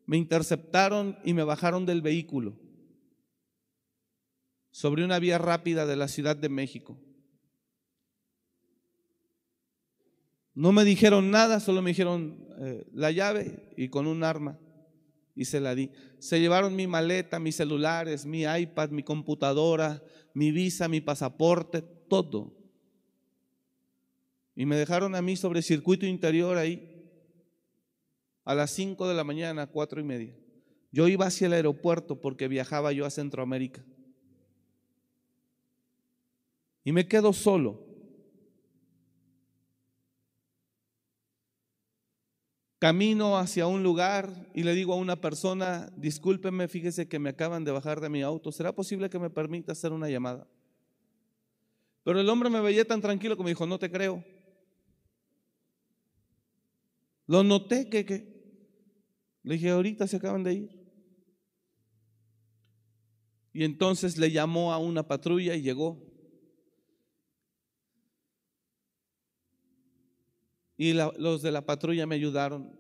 me 0.07 0.17
interceptaron 0.17 1.19
y 1.25 1.35
me 1.35 1.43
bajaron 1.43 1.85
del 1.85 2.01
vehículo 2.01 2.57
sobre 4.71 5.05
una 5.05 5.19
vía 5.19 5.39
rápida 5.39 5.85
de 5.85 5.97
la 5.97 6.07
Ciudad 6.07 6.37
de 6.37 6.49
México. 6.49 6.99
No 10.57 10.73
me 10.73 10.85
dijeron 10.85 11.31
nada, 11.31 11.61
solo 11.61 11.83
me 11.83 11.91
dijeron 11.91 12.43
eh, 12.59 12.87
la 12.95 13.11
llave 13.11 13.69
y 13.77 13.89
con 13.89 14.07
un 14.07 14.25
arma 14.25 14.59
y 15.35 15.45
se 15.45 15.61
la 15.61 15.75
di. 15.75 15.91
Se 16.19 16.41
llevaron 16.41 16.75
mi 16.75 16.87
maleta, 16.87 17.39
mis 17.39 17.57
celulares, 17.57 18.25
mi 18.25 18.45
iPad, 18.45 18.89
mi 18.89 19.03
computadora, 19.03 20.03
mi 20.33 20.53
visa, 20.53 20.89
mi 20.89 21.03
pasaporte, 21.03 21.83
todo. 21.83 22.57
Y 24.55 24.65
me 24.65 24.77
dejaron 24.77 25.15
a 25.15 25.21
mí 25.21 25.37
sobre 25.37 25.61
circuito 25.61 26.07
interior 26.07 26.57
ahí 26.57 26.91
a 28.47 28.55
las 28.55 28.71
5 28.71 29.07
de 29.09 29.15
la 29.15 29.25
mañana, 29.25 29.67
cuatro 29.67 30.01
y 30.01 30.05
media. 30.05 30.35
Yo 30.91 31.07
iba 31.07 31.27
hacia 31.27 31.49
el 31.49 31.53
aeropuerto 31.53 32.19
porque 32.19 32.49
viajaba 32.49 32.93
yo 32.93 33.05
a 33.05 33.11
Centroamérica. 33.11 33.85
Y 36.83 36.93
me 36.93 37.07
quedo 37.07 37.35
solo. 37.35 37.86
Camino 42.79 43.39
hacia 43.39 43.67
un 43.67 43.83
lugar 43.83 44.51
y 44.55 44.63
le 44.63 44.75
digo 44.75 44.93
a 44.93 44.97
una 44.97 45.17
persona, 45.17 45.91
discúlpeme, 45.97 46.69
fíjese 46.69 47.09
que 47.09 47.19
me 47.19 47.31
acaban 47.31 47.65
de 47.65 47.73
bajar 47.73 48.01
de 48.01 48.11
mi 48.11 48.23
auto, 48.23 48.53
¿será 48.53 48.73
posible 48.75 49.09
que 49.09 49.19
me 49.19 49.31
permita 49.31 49.73
hacer 49.73 49.93
una 49.93 50.11
llamada? 50.11 50.47
Pero 52.05 52.21
el 52.21 52.29
hombre 52.29 52.51
me 52.51 52.61
veía 52.61 52.85
tan 52.85 53.01
tranquilo 53.01 53.37
que 53.37 53.43
me 53.43 53.51
dijo, 53.51 53.67
no 53.67 53.79
te 53.79 53.91
creo. 53.91 54.23
Lo 57.27 57.43
noté 57.43 57.89
que, 57.89 58.05
que 58.05 58.37
le 59.43 59.55
dije, 59.55 59.71
ahorita 59.71 60.07
se 60.07 60.17
acaban 60.17 60.45
de 60.45 60.55
ir. 60.55 60.87
Y 63.53 63.65
entonces 63.65 64.19
le 64.19 64.31
llamó 64.31 64.73
a 64.73 64.79
una 64.79 65.09
patrulla 65.09 65.55
y 65.55 65.63
llegó. 65.63 66.06
Y 70.77 70.93
los 70.93 71.43
de 71.43 71.51
la 71.51 71.65
patrulla 71.65 72.07
me 72.07 72.17
ayudaron. 72.17 72.77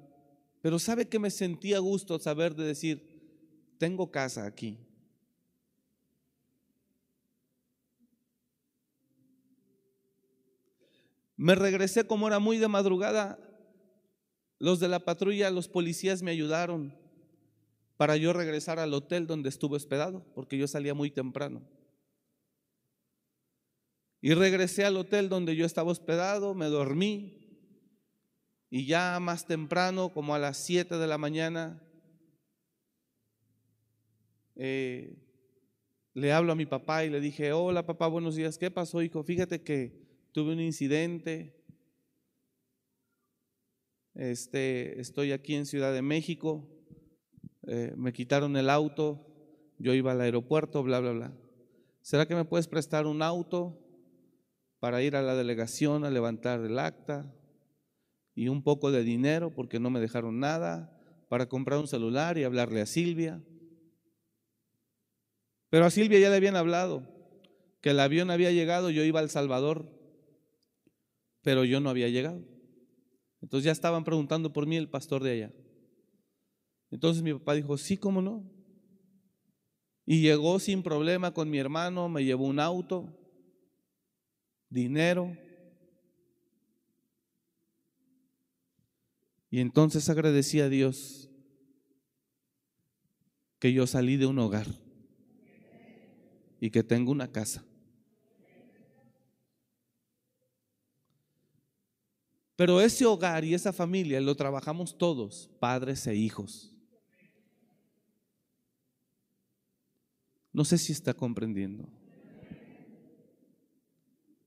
Pero 0.61 0.78
sabe 0.78 1.09
que 1.09 1.18
me 1.18 1.30
sentía 1.30 1.78
gusto 1.78 2.18
saber 2.18 2.54
de 2.54 2.64
decir, 2.64 3.74
tengo 3.78 4.11
casa 4.11 4.46
aquí. 4.46 4.78
Me 11.37 11.54
regresé 11.54 12.06
como 12.06 12.26
era 12.26 12.38
muy 12.38 12.59
de 12.59 12.68
madrugada. 12.68 13.38
Los 14.59 14.80
de 14.80 14.88
la 14.88 15.00
patrulla, 15.00 15.50
los 15.50 15.68
policías 15.68 16.22
me 16.22 16.30
ayudaron 16.30 16.96
para 17.98 18.16
yo 18.16 18.32
regresar 18.32 18.78
al 18.78 18.92
hotel 18.94 19.26
donde 19.26 19.48
estuve 19.48 19.76
hospedado, 19.76 20.24
porque 20.35 20.59
yo 20.59 20.66
salía 20.66 20.94
muy 20.94 21.11
temprano. 21.11 21.62
Y 24.20 24.35
regresé 24.35 24.85
al 24.85 24.96
hotel 24.96 25.28
donde 25.28 25.56
yo 25.56 25.66
estaba 25.66 25.90
hospedado, 25.90 26.54
me 26.54 26.66
dormí, 26.66 27.45
y 28.70 28.87
ya 28.87 29.18
más 29.20 29.46
temprano, 29.46 30.12
como 30.12 30.35
a 30.35 30.38
las 30.38 30.57
7 30.59 30.96
de 30.96 31.07
la 31.07 31.18
mañana, 31.18 31.83
eh, 34.57 35.16
le 36.14 36.33
hablo 36.33 36.52
a 36.52 36.57
mi 36.57 36.66
papá 36.66 37.05
y 37.05 37.11
le 37.11 37.20
dije, 37.20 37.52
hola 37.52 37.87
papá, 37.87 38.07
buenos 38.09 38.37
días, 38.37 38.59
¿qué 38.59 38.70
pasó 38.70 39.02
hijo? 39.02 39.22
Fíjate 39.22 39.62
que 39.62 40.07
tuve 40.33 40.52
un 40.52 40.61
incidente, 40.61 41.55
este, 44.14 45.00
estoy 45.00 45.33
aquí 45.33 45.55
en 45.55 45.66
Ciudad 45.66 45.92
de 45.92 46.02
México, 46.02 46.66
eh, 47.66 47.92
me 47.96 48.12
quitaron 48.12 48.57
el 48.57 48.70
auto, 48.70 49.26
yo 49.79 49.92
iba 49.92 50.12
al 50.12 50.20
aeropuerto, 50.22 50.83
bla, 50.83 51.00
bla, 51.00 51.12
bla. 51.12 51.33
¿Será 52.00 52.26
que 52.26 52.35
me 52.35 52.44
puedes 52.44 52.66
prestar 52.66 53.07
un 53.07 53.20
auto 53.20 53.79
para 54.79 55.02
ir 55.02 55.16
a 55.16 55.22
la 55.22 55.35
delegación 55.35 56.05
a 56.05 56.11
levantar 56.11 56.61
el 56.61 56.79
acta? 56.79 57.31
Y 58.37 58.49
un 58.49 58.62
poco 58.62 58.92
de 58.92 59.03
dinero 59.03 59.53
porque 59.53 59.81
no 59.81 59.90
me 59.90 59.99
dejaron 59.99 60.38
nada 60.38 60.92
para 61.29 61.49
comprar 61.49 61.81
un 61.81 61.88
celular 61.88 62.37
y 62.37 62.44
hablarle 62.44 62.83
a 62.83 62.87
Silvia. 62.87 63.42
Pero 65.70 65.87
a 65.87 65.90
Silvia 65.90 66.20
ya 66.20 66.29
le 66.29 66.37
habían 66.37 66.55
hablado 66.55 67.03
que 67.81 67.90
el 67.90 67.99
avión 67.99 68.31
había 68.31 68.53
llegado, 68.53 68.90
yo 68.90 69.03
iba 69.05 69.20
al 69.20 69.31
Salvador, 69.31 69.90
pero 71.40 71.64
yo 71.64 71.81
no 71.81 71.88
había 71.88 72.09
llegado. 72.09 72.44
Entonces 73.40 73.64
ya 73.64 73.72
estaban 73.72 74.05
preguntando 74.05 74.53
por 74.53 74.66
mí 74.66 74.77
el 74.77 74.90
pastor 74.90 75.22
de 75.22 75.31
allá. 75.31 75.55
Entonces 76.90 77.22
mi 77.22 77.33
papá 77.33 77.55
dijo, 77.55 77.79
sí, 77.79 77.96
cómo 77.96 78.20
no. 78.20 78.44
Y 80.05 80.20
llegó 80.20 80.59
sin 80.59 80.83
problema 80.83 81.33
con 81.33 81.49
mi 81.49 81.59
hermano, 81.59 82.09
me 82.11 82.22
llevó 82.22 82.44
un 82.44 82.61
auto, 82.61 83.18
dinero, 84.68 85.37
Y 89.57 89.61
entonces 89.61 90.07
agradecí 90.11 90.61
a 90.61 90.69
Dios 90.69 91.31
que 93.59 93.73
yo 93.73 93.87
salí 93.87 94.19
de 94.19 94.27
un 94.27 94.38
hogar 94.38 94.66
y 96.61 96.69
que 96.69 96.83
tengo 96.83 97.11
una 97.11 97.33
casa. 97.33 97.64
Pero 102.55 102.83
ese 102.83 103.07
hogar 103.07 103.47
y 103.47 103.55
esa 103.55 103.73
familia 103.73 104.21
lo 104.21 104.35
trabajamos 104.35 104.99
todos, 104.99 105.49
padres 105.59 106.07
e 106.07 106.14
hijos. 106.14 106.75
No 110.53 110.66
sé 110.66 110.77
si 110.77 110.92
está 110.92 111.14
comprendiendo. 111.14 111.88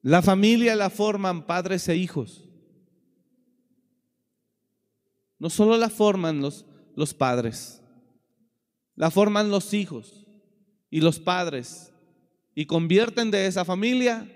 La 0.03 0.21
familia 0.21 0.75
la 0.75 0.91
forman 0.91 1.47
padres 1.47 1.89
e 1.89 1.95
hijos. 1.95 2.48
No 5.39 5.49
solo 5.49 5.77
la 5.77 5.89
forman 5.89 6.41
los, 6.41 6.65
los 6.95 7.13
padres, 7.13 7.81
la 8.95 9.09
forman 9.09 9.49
los 9.49 9.73
hijos 9.73 10.27
y 10.89 10.99
los 10.99 11.17
padres 11.17 11.93
y 12.53 12.65
convierten 12.65 13.31
de 13.31 13.47
esa 13.47 13.63
familia 13.63 14.29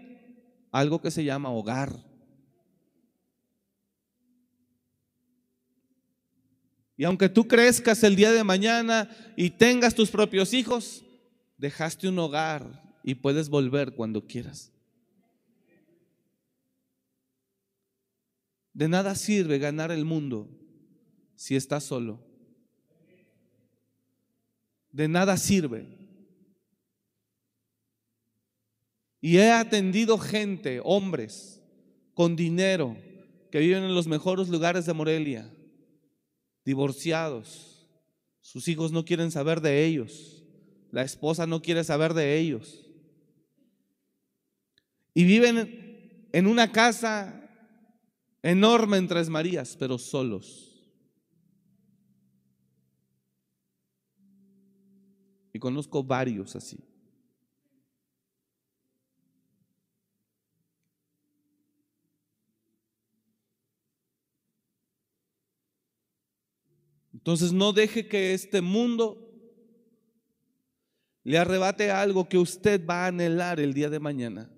algo 0.72 1.02
que 1.02 1.12
se 1.12 1.26
llama 1.26 1.50
hogar. 1.50 1.94
Y 6.96 7.04
aunque 7.04 7.28
tú 7.28 7.50
crezcas 7.50 8.02
el 8.04 8.16
día 8.16 8.32
de 8.32 8.46
mañana 8.46 9.10
y 9.36 9.50
tengas 9.50 9.94
tus 9.94 10.10
propios 10.10 10.54
hijos, 10.54 11.04
dejaste 11.58 12.08
un 12.08 12.18
hogar 12.18 12.96
y 13.04 13.16
puedes 13.16 13.50
volver 13.50 13.94
cuando 13.94 14.26
quieras. 14.26 14.72
De 18.72 18.88
nada 18.88 19.16
sirve 19.16 19.60
ganar 19.60 19.92
el 19.92 20.06
mundo 20.06 20.62
si 21.36 21.56
estás 21.56 21.84
solo. 21.84 22.19
De 24.91 25.08
nada 25.08 25.38
sirve. 25.38 25.88
Y 29.22 29.38
he 29.38 29.52
atendido 29.52 30.17
gente, 30.17 30.82
hombres, 30.84 31.62
con 32.13 32.36
dinero, 32.36 32.98
que 33.52 33.60
viven 33.60 33.84
en 33.84 33.96
los 33.96 34.08
mejores 34.08 34.50
lugares 34.50 34.86
de 34.86 34.93
Morelia, 34.93 35.50
divorciados. 36.65 37.88
Sus 38.41 38.67
hijos 38.67 38.91
no 38.91 39.06
quieren 39.06 39.32
saber 39.32 39.62
de 39.62 39.86
ellos. 39.86 40.43
La 40.91 41.04
esposa 41.04 41.48
no 41.48 41.62
quiere 41.62 41.84
saber 41.84 42.13
de 42.13 42.38
ellos. 42.38 42.86
Y 45.13 45.24
viven 45.24 46.28
en 46.32 46.48
una 46.48 46.72
casa 46.72 47.50
enorme 48.41 48.98
en 48.98 49.08
Tres 49.08 49.30
Marías, 49.30 49.78
pero 49.80 49.98
solos. 49.98 50.73
Y 55.54 55.60
conozco 55.60 56.04
varios 56.04 56.56
así. 56.56 56.84
Entonces 67.13 67.54
no 67.54 67.72
deje 67.72 68.08
que 68.08 68.34
este 68.34 68.60
mundo 68.60 69.30
le 71.24 71.38
arrebate 71.38 71.89
algo 71.89 72.28
que 72.28 72.38
usted 72.38 72.86
va 72.86 73.06
a 73.06 73.08
anhelar 73.08 73.62
el 73.62 73.74
día 73.74 73.89
de 73.89 74.00
mañana. 74.00 74.50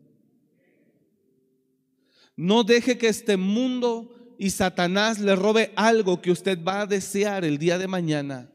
No 2.35 2.63
deje 2.63 2.97
que 2.97 3.07
este 3.07 3.37
mundo 3.37 4.35
y 4.39 4.49
Satanás 4.49 5.19
le 5.19 5.35
robe 5.35 5.73
algo 5.75 6.21
que 6.21 6.31
usted 6.31 6.57
va 6.63 6.81
a 6.81 6.85
desear 6.87 7.45
el 7.45 7.59
día 7.59 7.77
de 7.77 7.87
mañana. 7.87 8.49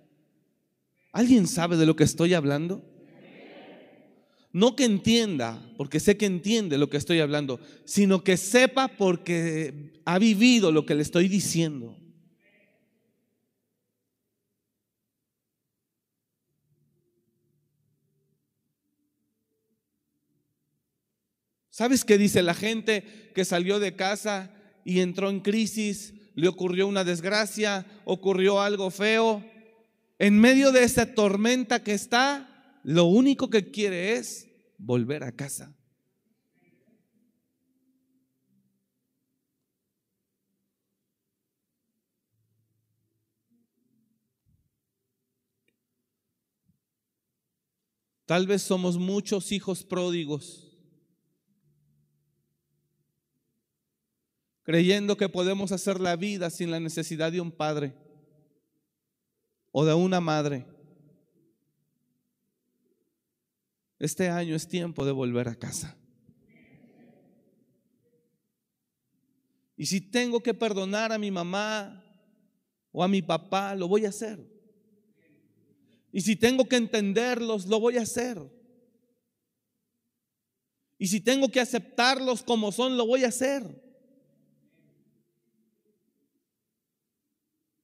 ¿Alguien 1.13 1.47
sabe 1.47 1.77
de 1.77 1.87
lo 1.87 1.97
que 1.97 2.05
estoy 2.05 2.35
hablando? 2.35 2.85
No 4.53 4.75
que 4.75 4.85
entienda, 4.85 5.63
porque 5.77 6.01
sé 6.01 6.17
que 6.17 6.27
entiende 6.27 6.77
lo 6.77 6.91
que 6.91 6.97
estoy 6.97 7.21
hablando, 7.21 7.61
sino 7.85 8.25
que 8.25 8.37
sepa 8.37 8.89
porque 8.89 10.01
ha 10.05 10.19
vivido 10.19 10.73
lo 10.73 10.87
que 10.87 10.97
le 10.97 11.03
estoy 11.03 11.29
diciendo. 11.29 11.97
¿Sabes 21.71 22.05
qué 22.05 22.19
dice 22.19 22.43
la 22.43 22.55
gente 22.55 23.31
que 23.35 23.45
salió 23.45 23.79
de 23.79 23.95
casa 23.97 24.53
y 24.85 25.01
entró 25.01 25.31
en 25.31 25.41
crisis? 25.41 26.13
Le 26.35 26.49
ocurrió 26.49 26.87
una 26.87 27.05
desgracia, 27.05 27.87
ocurrió 28.05 28.61
algo 28.61 28.91
feo. 28.91 29.45
En 30.21 30.39
medio 30.39 30.71
de 30.71 30.83
esa 30.83 31.15
tormenta 31.15 31.83
que 31.83 31.95
está, 31.95 32.79
lo 32.85 33.07
único 33.07 33.49
que 33.49 33.71
quiere 33.71 34.19
es 34.19 34.47
volver 34.77 35.25
a 35.25 35.33
casa. 35.33 35.75
Tal 48.27 48.47
vez 48.47 48.61
somos 48.61 48.99
muchos 48.99 49.53
hijos 49.53 49.83
pródigos 49.83 50.67
creyendo 54.65 55.17
que 55.17 55.31
podemos 55.31 55.73
hacer 55.73 55.99
la 55.99 56.15
vida 56.15 56.51
sin 56.51 56.71
la 56.71 56.79
necesidad 56.79 57.33
de 57.33 57.41
un 57.41 57.51
padre 57.51 58.10
o 59.73 59.85
de 59.85 59.95
una 59.95 60.21
madre. 60.21 60.67
Este 63.99 64.29
año 64.29 64.57
es 64.57 64.67
tiempo 64.67 65.05
de 65.05 65.13
volver 65.13 65.49
a 65.49 65.55
casa. 65.55 65.97
Y 69.77 69.87
si 69.87 70.01
tengo 70.01 70.43
que 70.43 70.55
perdonar 70.55 71.13
a 71.13 71.19
mi 71.19 71.31
mamá 71.31 72.05
o 72.93 73.03
a 73.03 73.09
mi 73.09 73.23
papá, 73.23 73.75
lo 73.75 73.89
voy 73.89 74.05
a 74.05 74.11
hacer. 74.11 74.39
Y 76.13 76.23
si 76.23 76.37
tengo 76.37 76.67
que 76.67 76.77
entenderlos, 76.77 77.67
lo 77.67 77.79
voy 77.79 77.97
a 77.97 78.03
hacer. 78.03 78.39
Y 80.99 81.07
si 81.07 81.21
tengo 81.21 81.49
que 81.49 81.61
aceptarlos 81.61 82.43
como 82.43 82.73
son, 82.73 82.97
lo 82.97 83.07
voy 83.07 83.25
a 83.25 83.29
hacer. 83.29 83.90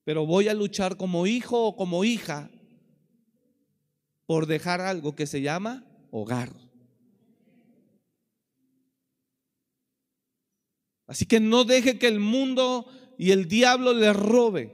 Pero 0.07 0.25
voy 0.25 0.47
a 0.47 0.55
luchar 0.55 0.97
como 0.97 1.27
hijo 1.27 1.67
o 1.67 1.75
como 1.75 2.05
hija 2.05 2.49
por 4.25 4.47
dejar 4.47 4.81
algo 4.81 5.17
que 5.17 5.27
se 5.27 5.41
llama 5.41 5.85
hogar. 6.13 6.53
Así 11.09 11.27
que 11.27 11.41
no 11.41 11.65
deje 11.65 11.99
que 11.99 12.07
el 12.07 12.21
mundo 12.21 12.87
y 13.19 13.33
el 13.33 13.49
diablo 13.49 13.93
le 13.95 14.13
robe 14.13 14.73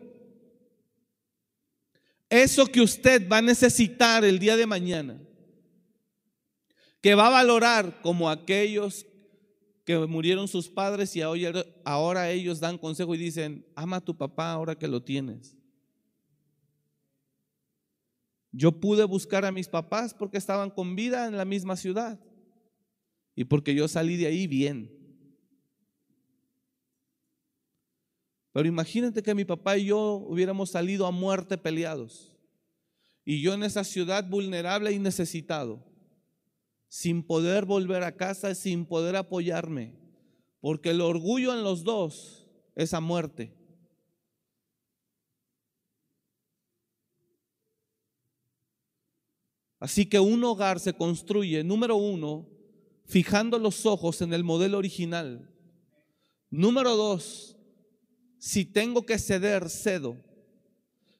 eso 2.29 2.66
que 2.66 2.83
usted 2.83 3.27
va 3.27 3.38
a 3.38 3.42
necesitar 3.42 4.27
el 4.27 4.38
día 4.38 4.59
de 4.59 4.66
mañana, 4.66 5.18
que 7.01 7.14
va 7.14 7.29
a 7.29 7.31
valorar 7.31 8.03
como 8.03 8.29
aquellos 8.29 9.07
que 9.85 9.99
murieron 10.07 10.47
sus 10.47 10.68
padres 10.68 11.14
y 11.16 11.23
ahora 11.85 12.31
ellos 12.31 12.61
dan 12.61 12.79
consejo 12.79 13.14
y 13.14 13.18
dicen, 13.18 13.66
ama 13.75 13.97
a 13.97 14.05
tu 14.05 14.16
papá 14.16 14.53
ahora 14.53 14.77
que 14.77 14.87
lo 14.87 15.03
tienes. 15.03 15.57
Yo 18.53 18.81
pude 18.81 19.05
buscar 19.05 19.45
a 19.45 19.53
mis 19.53 19.68
papás 19.68 20.14
porque 20.14 20.37
estaban 20.37 20.71
con 20.71 20.95
vida 20.95 21.27
en 21.27 21.37
la 21.37 21.45
misma 21.45 21.77
ciudad 21.77 22.21
y 23.35 23.45
porque 23.45 23.75
yo 23.75 23.88
salí 23.88 24.16
de 24.16 24.27
ahí 24.27 24.47
bien. 24.47 24.99
Pero 28.53 28.68
imagínate 28.68 29.23
que 29.23 29.35
mi 29.35 29.47
papá 29.47 29.79
y 29.79 29.87
yo 29.87 30.16
hubiéramos 30.29 30.71
salido 30.71 31.07
a 31.07 31.11
muerte 31.11 31.57
peleados 31.57 32.37
y 33.25 33.40
yo 33.40 33.55
en 33.55 33.62
esa 33.62 33.83
ciudad 33.83 34.29
vulnerable 34.29 34.92
y 34.92 34.99
necesitado 34.99 35.91
sin 36.92 37.22
poder 37.22 37.64
volver 37.64 38.02
a 38.02 38.18
casa, 38.18 38.55
sin 38.55 38.85
poder 38.85 39.16
apoyarme, 39.16 39.94
porque 40.61 40.90
el 40.90 41.00
orgullo 41.00 41.55
en 41.55 41.64
los 41.64 41.85
dos 41.85 42.46
es 42.74 42.92
a 42.92 43.00
muerte. 43.00 43.57
Así 49.78 50.05
que 50.05 50.20
un 50.20 50.44
hogar 50.44 50.81
se 50.81 50.92
construye, 50.92 51.64
número 51.64 51.96
uno, 51.96 52.46
fijando 53.07 53.59
los 53.59 53.87
ojos 53.87 54.20
en 54.20 54.35
el 54.35 54.44
modelo 54.44 54.76
original. 54.76 55.50
Número 56.50 56.94
dos, 56.94 57.57
si 58.37 58.66
tengo 58.66 59.07
que 59.07 59.18
ceder, 59.18 59.70
cedo. 59.70 60.22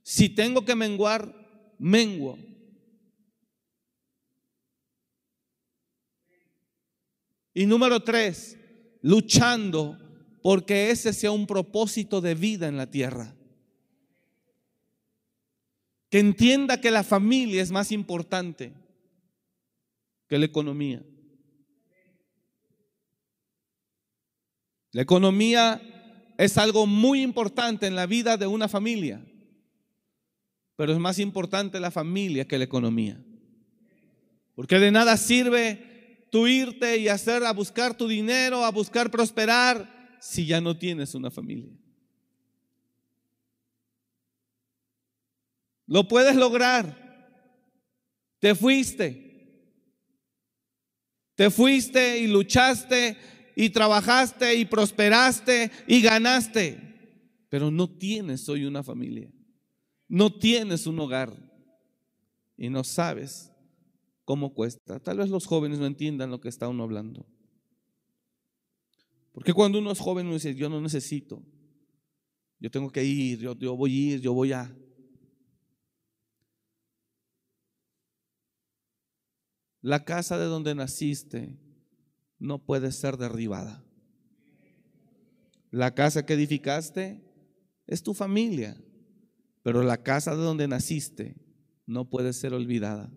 Si 0.03 0.29
tengo 0.29 0.67
que 0.67 0.75
menguar, 0.75 1.35
menguo. 1.79 2.52
Y 7.55 7.67
número 7.67 8.01
tres, 8.01 8.59
luchando 9.03 9.99
porque 10.43 10.91
ese 10.91 11.13
sea 11.13 11.31
un 11.31 11.47
propósito 11.47 12.21
de 12.21 12.35
vida 12.35 12.69
en 12.69 12.77
la 12.77 12.91
tierra. 12.91 13.35
Que 16.11 16.19
entienda 16.19 16.81
que 16.81 16.91
la 16.91 17.05
familia 17.05 17.63
es 17.63 17.71
más 17.71 17.93
importante 17.93 18.73
que 20.29 20.39
la 20.39 20.47
economía. 20.47 21.03
La 24.93 25.03
economía 25.03 25.81
es 26.37 26.59
algo 26.59 26.87
muy 26.87 27.23
importante 27.23 27.87
en 27.87 27.95
la 27.95 28.07
vida 28.07 28.37
de 28.37 28.47
una 28.47 28.69
familia, 28.69 29.25
pero 30.77 30.93
es 30.93 30.99
más 30.99 31.19
importante 31.19 31.81
la 31.81 31.91
familia 31.91 32.47
que 32.47 32.59
la 32.59 32.65
economía. 32.65 33.23
Porque 34.55 34.79
de 34.79 34.91
nada 34.91 35.17
sirve 35.17 35.92
tú 36.33 36.47
irte 36.47 36.97
y 36.97 37.09
hacer 37.09 37.45
a 37.45 37.53
buscar 37.53 37.95
tu 37.95 38.09
dinero, 38.09 38.65
a 38.65 38.71
buscar 38.71 39.11
prosperar, 39.11 40.17
si 40.19 40.47
ya 40.47 40.63
no 40.63 40.79
tienes 40.79 41.15
una 41.15 41.31
familia. 41.31 41.77
Lo 45.87 46.09
puedes 46.09 46.35
lograr. 46.35 46.97
Te 48.39 48.55
fuiste. 48.55 49.77
Te 51.35 51.51
fuiste 51.51 52.21
y 52.21 52.29
luchaste 52.29 53.19
y 53.55 53.69
trabajaste 53.69 54.55
y 54.55 54.65
prosperaste 54.65 55.71
y 55.87 56.01
ganaste. 56.01 56.81
Pero 57.51 57.71
no 57.71 57.91
tienes 57.91 58.49
hoy 58.49 58.65
una 58.65 58.83
familia. 58.83 59.31
No 60.09 60.33
tienes 60.33 60.87
un 60.87 60.99
hogar. 60.99 61.31
Y 62.57 62.71
no 62.71 62.85
sabes 62.85 63.52
cómo 64.33 64.55
cuesta. 64.55 64.99
Tal 64.99 65.19
vez 65.19 65.29
los 65.29 65.45
jóvenes 65.45 65.79
no 65.79 65.85
entiendan 65.85 66.31
lo 66.31 66.41
que 66.41 66.49
está 66.49 66.67
uno 66.67 66.85
hablando. 66.85 67.27
Porque 69.31 69.53
cuando 69.53 69.79
uno 69.79 69.93
es 69.93 69.99
joven 69.99 70.25
uno 70.25 70.37
dice, 70.37 70.55
yo 70.55 70.71
no 70.71 70.81
necesito, 70.81 71.45
yo 72.59 72.71
tengo 72.71 72.91
que 72.91 73.05
ir, 73.05 73.41
yo, 73.41 73.55
yo 73.59 73.77
voy 73.77 73.93
a 73.93 74.15
ir, 74.15 74.21
yo 74.23 74.33
voy 74.33 74.53
a... 74.53 74.75
La 79.83 80.03
casa 80.07 80.39
de 80.39 80.47
donde 80.47 80.75
naciste 80.75 81.59
no 82.39 82.65
puede 82.65 82.91
ser 82.91 83.19
derribada. 83.19 83.85
La 85.71 85.95
casa 85.95 86.25
que 86.25 86.33
edificaste 86.33 87.23
es 87.87 88.03
tu 88.03 88.15
familia, 88.15 88.83
pero 89.63 89.83
la 89.83 90.03
casa 90.03 90.35
de 90.35 90.43
donde 90.43 90.69
naciste 90.69 91.37
no 91.85 92.09
puede 92.09 92.33
ser 92.33 92.55
olvidada. 92.55 93.13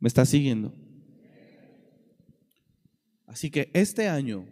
¿Me 0.00 0.08
está 0.08 0.24
siguiendo? 0.24 0.74
Así 3.26 3.50
que 3.50 3.70
este 3.74 4.08
año, 4.08 4.46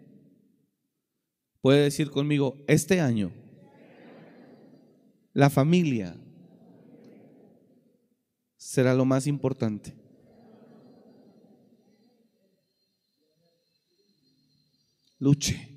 puede 1.61 1.83
decir 1.83 2.11
conmigo, 2.11 2.57
este 2.69 3.01
año, 3.01 3.33
la 5.33 5.51
familia 5.51 6.17
será 8.57 8.95
lo 8.95 9.05
más 9.05 9.27
importante. 9.27 9.95
Luche. 15.19 15.77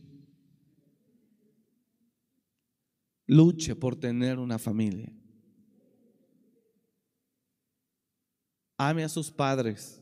Luche 3.25 3.75
por 3.75 3.95
tener 3.95 4.37
una 4.37 4.59
familia. 4.59 5.20
Ame 8.89 9.03
a 9.03 9.09
sus 9.09 9.29
padres, 9.29 10.01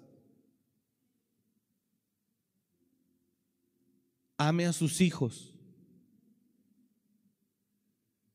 ame 4.38 4.66
a 4.66 4.72
sus 4.72 5.02
hijos, 5.02 5.54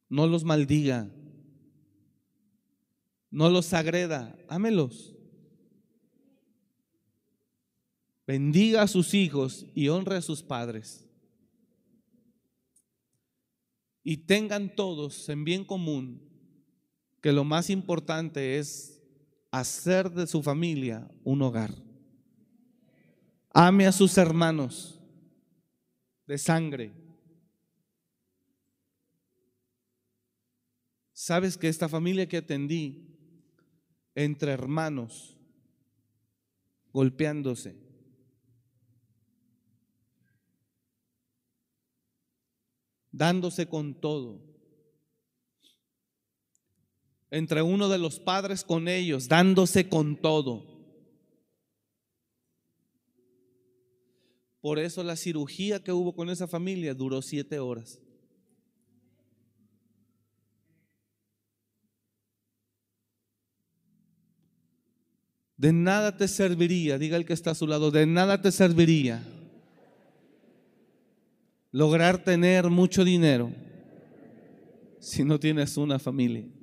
no 0.06 0.26
los 0.26 0.44
maldiga, 0.44 1.10
no 3.30 3.48
los 3.48 3.72
agreda, 3.72 4.36
ámelos. 4.46 5.14
Bendiga 8.26 8.82
a 8.82 8.88
sus 8.88 9.14
hijos 9.14 9.66
y 9.74 9.88
honre 9.88 10.16
a 10.16 10.22
sus 10.22 10.42
padres. 10.42 11.06
Y 14.02 14.18
tengan 14.18 14.74
todos 14.74 15.26
en 15.30 15.44
bien 15.44 15.64
común 15.64 16.22
que 17.22 17.32
lo 17.32 17.44
más 17.44 17.70
importante 17.70 18.58
es 18.58 18.93
hacer 19.58 20.10
de 20.10 20.26
su 20.26 20.42
familia 20.42 21.08
un 21.22 21.40
hogar. 21.42 21.72
Ame 23.50 23.86
a 23.86 23.92
sus 23.92 24.18
hermanos 24.18 25.00
de 26.26 26.38
sangre. 26.38 26.92
Sabes 31.12 31.56
que 31.56 31.68
esta 31.68 31.88
familia 31.88 32.28
que 32.28 32.38
atendí, 32.38 33.16
entre 34.16 34.50
hermanos, 34.50 35.38
golpeándose, 36.92 37.76
dándose 43.12 43.68
con 43.68 43.94
todo. 44.00 44.53
Entre 47.34 47.62
uno 47.62 47.88
de 47.88 47.98
los 47.98 48.20
padres 48.20 48.62
con 48.62 48.86
ellos, 48.86 49.26
dándose 49.26 49.88
con 49.88 50.14
todo. 50.14 50.64
Por 54.60 54.78
eso 54.78 55.02
la 55.02 55.16
cirugía 55.16 55.82
que 55.82 55.90
hubo 55.90 56.14
con 56.14 56.30
esa 56.30 56.46
familia 56.46 56.94
duró 56.94 57.20
siete 57.22 57.58
horas. 57.58 58.00
De 65.56 65.72
nada 65.72 66.16
te 66.16 66.28
serviría, 66.28 66.98
diga 66.98 67.16
el 67.16 67.24
que 67.24 67.32
está 67.32 67.50
a 67.50 67.56
su 67.56 67.66
lado, 67.66 67.90
de 67.90 68.06
nada 68.06 68.40
te 68.40 68.52
serviría 68.52 69.26
lograr 71.72 72.22
tener 72.22 72.70
mucho 72.70 73.04
dinero 73.04 73.50
si 75.00 75.24
no 75.24 75.40
tienes 75.40 75.76
una 75.76 75.98
familia. 75.98 76.53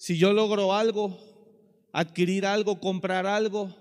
Si 0.00 0.16
yo 0.16 0.32
logro 0.32 0.72
algo, 0.72 1.14
adquirir 1.92 2.46
algo, 2.46 2.80
comprar 2.80 3.26
algo, 3.26 3.76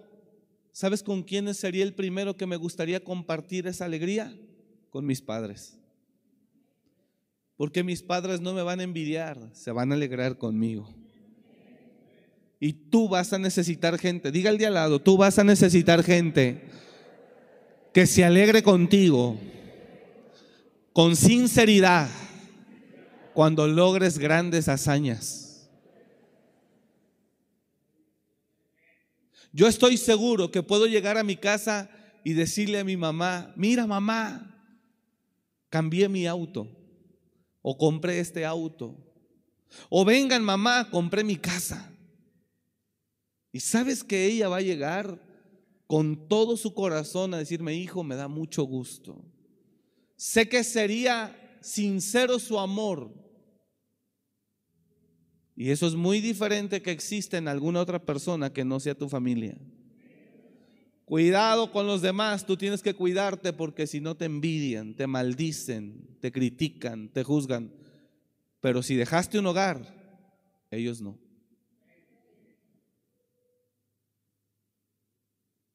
¿sabes 0.74 1.01
con 1.01 1.24
quién 1.24 1.53
sería 1.53 1.86
el 1.86 1.93
primero 1.93 2.36
que 2.36 2.45
me 2.45 2.57
gustaría 2.57 3.01
compartir 3.01 3.67
esa 3.67 3.86
alegría? 3.86 4.38
Con 4.89 5.05
mis 5.05 5.22
padres. 5.22 5.78
Porque 7.55 7.86
mis 7.86 8.03
padres 8.03 8.41
no 8.41 8.53
me 8.53 8.63
van 8.63 8.82
a 8.82 8.84
envidiar, 8.84 9.38
se 9.53 9.72
van 9.72 9.93
a 9.93 9.95
alegrar 9.95 10.38
conmigo. 10.38 10.93
Y 12.59 12.74
tú 12.74 13.07
vas 13.07 13.32
a 13.32 13.39
necesitar 13.39 13.97
gente, 13.97 14.30
diga 14.30 14.49
el 14.49 14.57
de 14.57 14.65
al 14.65 14.74
lado, 14.74 14.99
tú 14.99 15.15
vas 15.15 15.39
a 15.39 15.45
necesitar 15.45 16.03
gente 16.03 16.63
que 17.93 18.05
se 18.05 18.26
alegre 18.26 18.61
contigo, 18.61 19.38
con 20.91 21.15
sinceridad, 21.15 22.09
cuando 23.34 23.70
logres 23.70 24.17
grandes 24.17 24.67
hazañas. 24.67 25.49
Yo 29.52 29.68
estoy 29.68 29.97
seguro 29.97 30.52
que 30.52 30.64
puedo 30.64 30.86
llegar 30.86 31.18
a 31.18 31.24
mi 31.24 31.36
casa 31.36 31.89
y 32.24 32.34
decirle 32.34 32.80
a 32.80 32.84
mi 32.84 32.97
mamá, 32.97 33.54
mira 33.56 33.88
mamá, 33.88 34.56
cambié 35.70 36.08
mi 36.10 36.28
auto 36.28 36.68
o 37.62 37.78
compré 37.78 38.20
este 38.20 38.45
auto. 38.45 38.95
O 39.89 40.04
vengan 40.04 40.43
mamá, 40.43 40.89
compré 40.89 41.24
mi 41.24 41.36
casa. 41.36 41.91
Y 43.52 43.60
sabes 43.60 44.04
que 44.04 44.26
ella 44.26 44.50
va 44.50 44.58
a 44.58 44.62
llegar 44.62 45.22
con 45.88 46.28
todo 46.28 46.56
su 46.58 46.74
corazón 46.74 47.34
a 47.34 47.38
decirme, 47.38 47.74
hijo, 47.76 48.04
me 48.04 48.16
da 48.16 48.28
mucho 48.28 48.64
gusto. 48.64 49.24
Sé 50.16 50.47
que 50.47 50.64
sería 50.64 51.58
sincero 51.62 52.39
su 52.39 52.60
amor. 52.60 53.12
Y 55.60 55.72
eso 55.72 55.88
es 55.88 55.95
muy 55.95 56.22
diferente 56.22 56.82
que 56.82 56.89
exista 56.89 57.38
en 57.38 57.49
alguna 57.49 57.82
otra 57.82 57.99
persona 57.99 58.53
que 58.53 58.64
no 58.64 58.80
sea 58.80 58.95
tu 58.95 59.10
familia. 59.10 59.57
Cuidado 61.03 61.70
con 61.74 61.86
los 61.86 62.01
demás, 62.01 62.45
tú 62.45 62.55
tienes 62.55 62.82
que 62.82 62.93
cuidarte 62.93 63.51
porque 63.51 63.86
si 63.86 63.99
no 63.99 64.16
te 64.16 64.24
envidian, 64.24 64.95
te 64.95 65.05
maldicen, 65.05 66.16
te 66.22 66.32
critican, 66.32 67.10
te 67.10 67.26
juzgan. 67.26 67.74
Pero 68.62 68.82
si 68.82 68.95
dejaste 68.95 69.38
un 69.38 69.47
hogar, 69.47 69.82
ellos 70.72 71.01
no. 71.01 71.20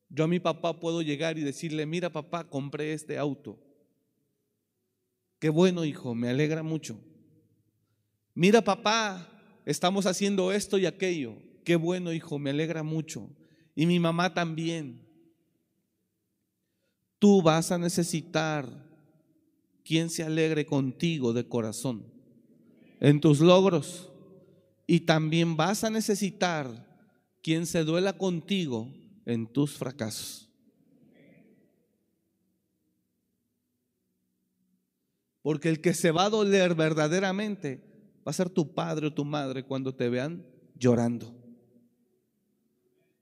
Yo 0.08 0.24
a 0.24 0.28
mi 0.28 0.40
papá 0.40 0.80
puedo 0.80 1.02
llegar 1.02 1.36
y 1.36 1.42
decirle, 1.42 1.84
mira 1.84 2.10
papá, 2.10 2.48
compré 2.48 2.94
este 2.94 3.18
auto. 3.18 3.60
Qué 5.38 5.50
bueno, 5.50 5.84
hijo, 5.84 6.14
me 6.14 6.30
alegra 6.30 6.62
mucho. 6.62 6.98
Mira 8.32 8.62
papá, 8.62 9.30
estamos 9.64 10.06
haciendo 10.06 10.52
esto 10.52 10.78
y 10.78 10.86
aquello. 10.86 11.36
Qué 11.64 11.76
bueno, 11.76 12.12
hijo, 12.12 12.38
me 12.38 12.50
alegra 12.50 12.82
mucho. 12.82 13.30
Y 13.74 13.86
mi 13.86 13.98
mamá 13.98 14.34
también. 14.34 15.02
Tú 17.18 17.42
vas 17.42 17.72
a 17.72 17.78
necesitar 17.78 18.68
quien 19.84 20.10
se 20.10 20.22
alegre 20.22 20.66
contigo 20.66 21.32
de 21.32 21.48
corazón 21.48 22.04
en 23.00 23.20
tus 23.20 23.40
logros. 23.40 24.10
Y 24.86 25.00
también 25.00 25.56
vas 25.56 25.84
a 25.84 25.90
necesitar 25.90 26.86
quien 27.42 27.66
se 27.66 27.84
duela 27.84 28.18
contigo 28.18 28.92
en 29.24 29.46
tus 29.46 29.72
fracasos. 29.72 30.50
Porque 35.40 35.68
el 35.68 35.80
que 35.80 35.94
se 35.94 36.10
va 36.10 36.24
a 36.24 36.30
doler 36.30 36.74
verdaderamente 36.74 37.93
va 38.26 38.30
a 38.30 38.32
ser 38.32 38.48
tu 38.48 38.74
padre 38.74 39.08
o 39.08 39.12
tu 39.12 39.24
madre 39.24 39.64
cuando 39.64 39.94
te 39.94 40.08
vean 40.08 40.46
llorando. 40.76 41.34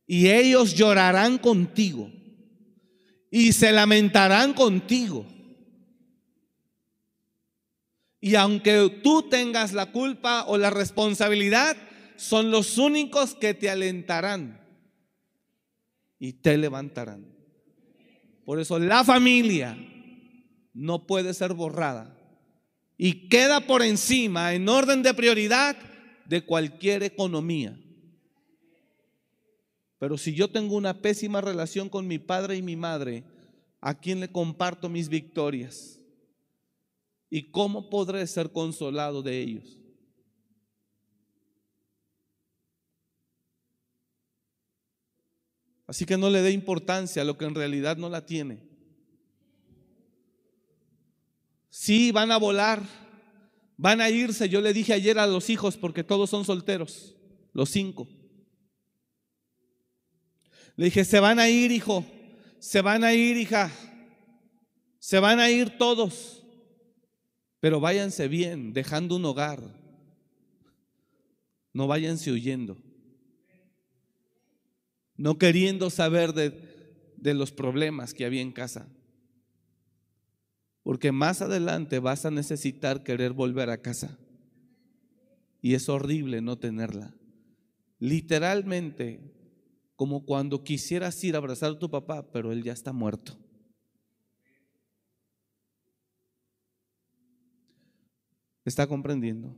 Y 0.07 0.29
ellos 0.29 0.75
llorarán 0.75 1.39
contigo. 1.39 2.11
Y 3.31 3.53
se 3.53 3.73
lamentarán 3.73 4.53
contigo. 4.53 5.27
Y 8.21 8.37
aunque 8.37 9.01
tú 9.03 9.29
tengas 9.29 9.73
la 9.73 9.91
culpa 9.91 10.45
o 10.47 10.59
la 10.59 10.71
responsabilidad, 10.71 11.77
son 12.17 12.51
los 12.51 12.79
únicos 12.79 13.35
que 13.35 13.55
te 13.55 13.69
alentarán 13.69 14.61
y 16.21 16.35
te 16.35 16.57
levantarán. 16.57 17.35
Por 18.45 18.61
eso 18.61 18.79
la 18.79 19.03
familia 19.03 19.77
no 20.73 21.07
puede 21.07 21.35
ser 21.35 21.55
borrada 21.55 22.17
y 22.97 23.28
queda 23.28 23.66
por 23.66 23.82
encima 23.82 24.55
en 24.55 24.68
orden 24.68 25.03
de 25.03 25.14
prioridad 25.14 25.76
de 26.26 26.45
cualquier 26.45 27.03
economía. 27.03 27.78
Pero 29.99 30.18
si 30.18 30.34
yo 30.34 30.51
tengo 30.51 30.76
una 30.76 31.01
pésima 31.01 31.40
relación 31.40 31.88
con 31.88 32.09
mi 32.09 32.18
padre 32.18 32.57
y 32.57 32.62
mi 32.62 32.76
madre, 32.76 33.24
¿a 33.80 33.99
quién 33.99 34.20
le 34.20 34.30
comparto 34.30 34.88
mis 34.88 35.09
victorias? 35.09 36.01
¿Y 37.30 37.51
cómo 37.51 37.88
podré 37.88 38.26
ser 38.26 38.51
consolado 38.51 39.22
de 39.22 39.40
ellos? 39.40 39.78
Así 45.86 46.05
que 46.05 46.16
no 46.16 46.30
le 46.30 46.43
dé 46.43 46.53
importancia 46.53 47.22
a 47.22 47.24
lo 47.24 47.36
que 47.36 47.45
en 47.45 47.55
realidad 47.55 47.97
no 47.97 48.09
la 48.09 48.24
tiene. 48.24 48.72
Sí, 51.73 52.12
van 52.12 52.31
a 52.31 52.37
volar, 52.37 52.83
van 53.79 54.03
a 54.03 54.11
irse. 54.11 54.51
Yo 54.51 54.61
le 54.61 54.75
dije 54.75 54.93
ayer 54.93 55.18
a 55.18 55.27
los 55.27 55.49
hijos, 55.49 55.79
porque 55.79 56.05
todos 56.05 56.29
son 56.29 56.45
solteros, 56.45 57.16
los 57.55 57.70
cinco. 57.70 58.07
Le 60.77 60.85
dije, 60.85 61.05
se 61.07 61.18
van 61.18 61.39
a 61.39 61.49
ir, 61.49 61.73
hijo, 61.73 62.05
se 62.59 62.83
van 62.83 63.05
a 63.05 63.14
ir, 63.14 63.39
hija, 63.39 63.73
se 64.99 65.18
van 65.18 65.41
a 65.41 65.51
ir 65.51 65.79
todos, 65.79 66.43
pero 67.61 67.81
váyanse 67.81 68.29
bien, 68.29 68.75
dejando 68.75 69.16
un 69.16 69.25
hogar. 69.25 69.62
No 71.73 71.87
váyanse 71.87 72.31
huyendo 72.31 72.77
no 75.23 75.39
queriendo 75.39 75.89
saber 75.89 76.33
de, 76.33 76.53
de 77.16 77.33
los 77.33 77.53
problemas 77.53 78.12
que 78.12 78.25
había 78.25 78.41
en 78.41 78.51
casa. 78.51 78.89
Porque 80.83 81.12
más 81.12 81.43
adelante 81.43 81.99
vas 81.99 82.26
a 82.26 82.30
necesitar 82.30 83.03
querer 83.03 83.33
volver 83.33 83.70
a 83.70 83.80
casa. 83.80 84.18
Y 85.61 85.74
es 85.74 85.89
horrible 85.89 86.41
no 86.41 86.59
tenerla. 86.59 87.14
Literalmente, 88.01 89.20
como 89.95 90.24
cuando 90.24 90.64
quisieras 90.64 91.22
ir 91.22 91.37
a 91.37 91.39
abrazar 91.39 91.70
a 91.70 91.78
tu 91.78 91.89
papá, 91.89 92.30
pero 92.33 92.51
él 92.51 92.64
ya 92.64 92.72
está 92.72 92.93
muerto. 92.93 93.39
¿Está 98.64 98.87
comprendiendo? 98.87 99.57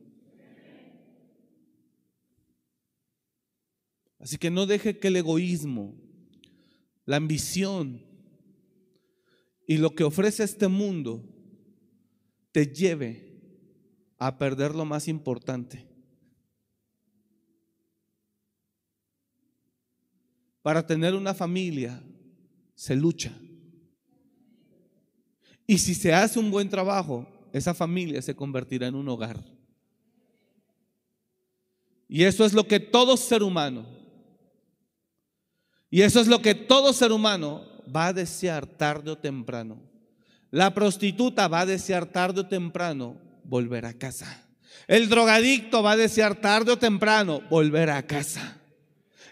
Así 4.18 4.38
que 4.38 4.50
no 4.50 4.66
deje 4.66 4.98
que 4.98 5.08
el 5.08 5.16
egoísmo, 5.16 5.94
la 7.04 7.16
ambición 7.16 8.03
y 9.66 9.78
lo 9.78 9.94
que 9.94 10.04
ofrece 10.04 10.44
este 10.44 10.68
mundo 10.68 11.22
te 12.52 12.66
lleve 12.66 13.40
a 14.18 14.38
perder 14.38 14.74
lo 14.74 14.84
más 14.84 15.08
importante. 15.08 15.86
Para 20.62 20.86
tener 20.86 21.14
una 21.14 21.34
familia 21.34 22.02
se 22.74 22.96
lucha. 22.96 23.32
Y 25.66 25.78
si 25.78 25.94
se 25.94 26.12
hace 26.12 26.38
un 26.38 26.50
buen 26.50 26.68
trabajo, 26.68 27.26
esa 27.52 27.74
familia 27.74 28.20
se 28.22 28.34
convertirá 28.34 28.86
en 28.86 28.94
un 28.94 29.08
hogar. 29.08 29.42
Y 32.08 32.24
eso 32.24 32.44
es 32.44 32.52
lo 32.52 32.66
que 32.68 32.80
todo 32.80 33.16
ser 33.16 33.42
humano, 33.42 33.86
y 35.90 36.02
eso 36.02 36.20
es 36.20 36.26
lo 36.26 36.42
que 36.42 36.56
todo 36.56 36.92
ser 36.92 37.12
humano 37.12 37.73
va 37.94 38.08
a 38.08 38.12
desear 38.12 38.66
tarde 38.66 39.10
o 39.10 39.18
temprano. 39.18 39.80
La 40.50 40.72
prostituta 40.72 41.48
va 41.48 41.60
a 41.60 41.66
desear 41.66 42.06
tarde 42.06 42.40
o 42.40 42.46
temprano 42.46 43.16
volver 43.44 43.86
a 43.86 43.92
casa. 43.92 44.44
El 44.86 45.08
drogadicto 45.08 45.82
va 45.82 45.92
a 45.92 45.96
desear 45.96 46.36
tarde 46.36 46.72
o 46.72 46.78
temprano 46.78 47.40
volver 47.50 47.90
a 47.90 48.06
casa. 48.06 48.58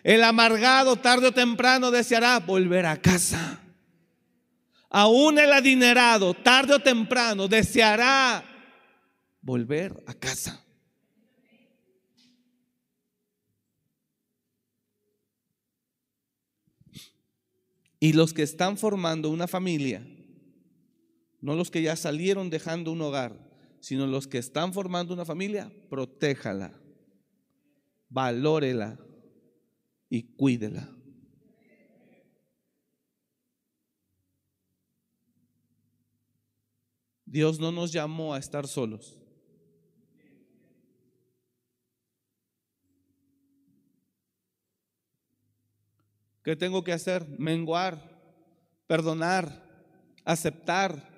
El 0.03 0.25
amargado 0.25 0.97
tarde 0.97 1.29
o 1.29 1.33
temprano 1.33 1.91
deseará 1.91 2.41
volver 2.41 2.87
a 2.87 2.97
casa. 2.97 3.61
Aún 4.91 5.39
el 5.39 5.53
adinerado 5.53 6.35
tarde 6.35 6.75
o 6.75 6.81
temprano 6.81 7.49
deseará 7.49 8.45
volver 9.41 10.03
a 10.07 10.15
casa. 10.15 10.61
Y 18.03 18.15
los 18.15 18.35
que 18.35 18.43
están 18.43 18.79
formando 18.79 19.31
una 19.31 19.47
familia, 19.47 20.05
no 21.41 21.55
los 21.55 21.71
que 21.71 21.83
ya 21.83 21.95
salieron 21.95 22.51
dejando 22.51 22.91
un 22.91 23.01
hogar, 23.01 23.49
sino 23.79 24.09
los 24.09 24.27
que 24.27 24.39
están 24.39 24.73
formando 24.73 25.15
una 25.15 25.25
familia, 25.25 25.73
protéjala, 25.89 26.77
valórela 28.09 28.99
y 30.11 30.35
cuídela. 30.35 30.91
Dios 37.25 37.61
no 37.61 37.71
nos 37.71 37.93
llamó 37.93 38.35
a 38.35 38.39
estar 38.39 38.67
solos. 38.67 39.22
¿Qué 46.43 46.57
tengo 46.57 46.83
que 46.83 46.93
hacer? 46.93 47.27
Menguar, 47.39 47.99
perdonar, 48.87 49.63
aceptar, 50.25 51.09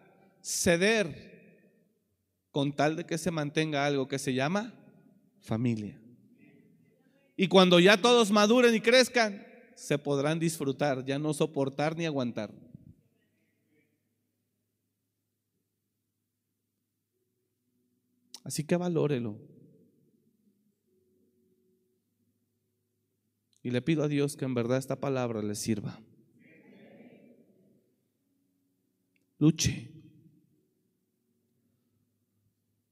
ceder, 0.43 1.35
con 2.51 2.73
tal 2.73 2.97
de 2.97 3.05
que 3.05 3.19
se 3.19 3.31
mantenga 3.31 3.85
algo 3.85 4.07
que 4.07 4.19
se 4.19 4.35
llama 4.35 4.73
familia. 5.41 6.01
Y 7.37 7.49
cuando 7.49 7.81
ya 7.81 8.01
todos 8.01 8.31
maduren 8.31 8.75
y 8.75 8.81
crezcan, 8.81 9.45
se 9.75 9.99
podrán 9.99 10.39
disfrutar, 10.39 11.05
ya 11.05 11.19
no 11.19 11.35
soportar 11.35 11.97
ni 11.97 12.07
aguantar. 12.07 12.53
Así 18.45 18.63
que 18.63 18.77
valórelo. 18.77 19.54
Y 23.65 23.71
le 23.71 23.83
pido 23.83 24.05
a 24.05 24.09
Dios 24.09 24.37
que 24.37 24.45
en 24.45 24.55
verdad 24.55 24.77
esta 24.79 25.01
palabra 25.01 25.43
le 25.43 25.55
sirva. 25.57 25.99
Luche. 29.39 29.91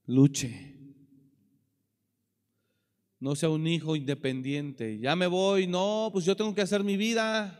Luche. 0.07 0.73
No 3.19 3.35
sea 3.35 3.49
un 3.49 3.65
hijo 3.67 3.95
independiente. 3.95 4.97
Ya 4.97 5.15
me 5.15 5.27
voy. 5.27 5.67
No, 5.67 6.09
pues 6.11 6.25
yo 6.25 6.35
tengo 6.35 6.53
que 6.55 6.61
hacer 6.61 6.83
mi 6.83 6.97
vida. 6.97 7.59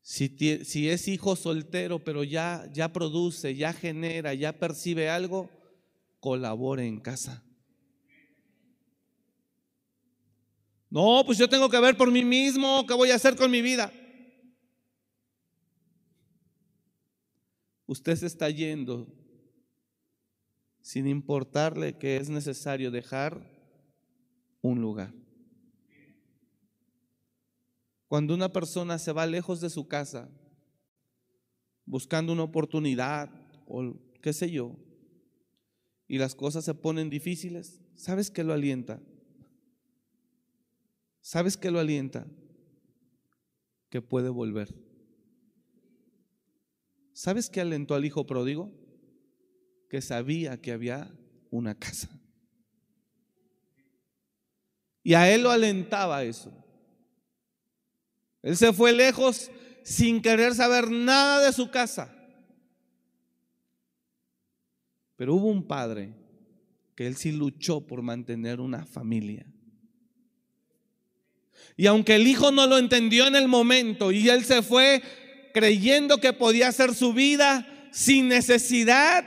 Si, 0.00 0.88
es 0.88 1.08
hijo 1.08 1.34
soltero, 1.34 2.04
pero 2.04 2.24
ya, 2.24 2.70
ya 2.72 2.92
produce, 2.92 3.56
ya 3.56 3.72
genera, 3.72 4.34
ya 4.34 4.52
percibe 4.52 5.08
algo, 5.08 5.50
colabore 6.20 6.86
en 6.86 7.00
casa. 7.00 7.43
No, 10.94 11.24
pues 11.26 11.38
yo 11.38 11.48
tengo 11.48 11.68
que 11.68 11.80
ver 11.80 11.96
por 11.96 12.12
mí 12.12 12.24
mismo 12.24 12.86
qué 12.86 12.94
voy 12.94 13.10
a 13.10 13.16
hacer 13.16 13.34
con 13.34 13.50
mi 13.50 13.60
vida. 13.62 13.92
Usted 17.84 18.14
se 18.14 18.26
está 18.26 18.48
yendo 18.48 19.12
sin 20.82 21.08
importarle 21.08 21.98
que 21.98 22.18
es 22.18 22.30
necesario 22.30 22.92
dejar 22.92 23.44
un 24.62 24.80
lugar. 24.80 25.12
Cuando 28.06 28.32
una 28.32 28.52
persona 28.52 28.96
se 29.00 29.10
va 29.10 29.26
lejos 29.26 29.60
de 29.60 29.70
su 29.70 29.88
casa, 29.88 30.30
buscando 31.86 32.32
una 32.32 32.44
oportunidad 32.44 33.30
o 33.66 33.96
qué 34.22 34.32
sé 34.32 34.48
yo, 34.48 34.76
y 36.06 36.18
las 36.18 36.36
cosas 36.36 36.64
se 36.64 36.74
ponen 36.74 37.10
difíciles, 37.10 37.80
¿sabes 37.96 38.30
qué 38.30 38.44
lo 38.44 38.52
alienta? 38.52 39.02
¿Sabes 41.24 41.56
qué 41.56 41.70
lo 41.70 41.80
alienta? 41.80 42.26
Que 43.88 44.02
puede 44.02 44.28
volver. 44.28 44.74
¿Sabes 47.14 47.48
qué 47.48 47.62
alentó 47.62 47.94
al 47.94 48.04
hijo 48.04 48.26
pródigo? 48.26 48.70
que 49.94 50.02
sabía 50.02 50.60
que 50.60 50.72
había 50.72 51.08
una 51.52 51.78
casa. 51.78 52.08
Y 55.04 55.14
a 55.14 55.32
él 55.32 55.44
lo 55.44 55.52
alentaba 55.52 56.24
eso. 56.24 56.52
Él 58.42 58.56
se 58.56 58.72
fue 58.72 58.92
lejos 58.92 59.52
sin 59.84 60.20
querer 60.20 60.52
saber 60.52 60.90
nada 60.90 61.46
de 61.46 61.52
su 61.52 61.70
casa. 61.70 62.12
Pero 65.14 65.36
hubo 65.36 65.46
un 65.46 65.64
padre 65.64 66.12
que 66.96 67.06
él 67.06 67.14
sí 67.14 67.30
luchó 67.30 67.86
por 67.86 68.02
mantener 68.02 68.60
una 68.60 68.86
familia. 68.86 69.46
Y 71.76 71.86
aunque 71.86 72.16
el 72.16 72.26
hijo 72.26 72.52
no 72.52 72.66
lo 72.66 72.78
entendió 72.78 73.26
en 73.26 73.36
el 73.36 73.48
momento 73.48 74.12
y 74.12 74.28
él 74.28 74.44
se 74.44 74.62
fue 74.62 75.02
creyendo 75.52 76.18
que 76.18 76.32
podía 76.32 76.68
hacer 76.68 76.94
su 76.94 77.12
vida 77.12 77.66
sin 77.92 78.28
necesidad 78.28 79.24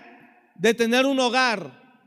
de 0.56 0.74
tener 0.74 1.06
un 1.06 1.20
hogar. 1.20 2.02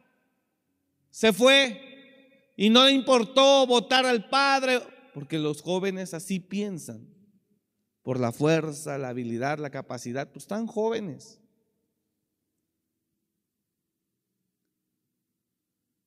Se 1.10 1.32
fue 1.32 2.52
y 2.56 2.68
no 2.68 2.84
le 2.84 2.92
importó 2.92 3.66
votar 3.66 4.04
al 4.04 4.28
padre, 4.28 4.80
porque 5.14 5.38
los 5.38 5.62
jóvenes 5.62 6.12
así 6.12 6.38
piensan, 6.38 7.08
por 8.02 8.20
la 8.20 8.32
fuerza, 8.32 8.98
la 8.98 9.08
habilidad, 9.08 9.58
la 9.58 9.70
capacidad, 9.70 10.30
pues 10.30 10.44
están 10.44 10.66
jóvenes. 10.66 11.40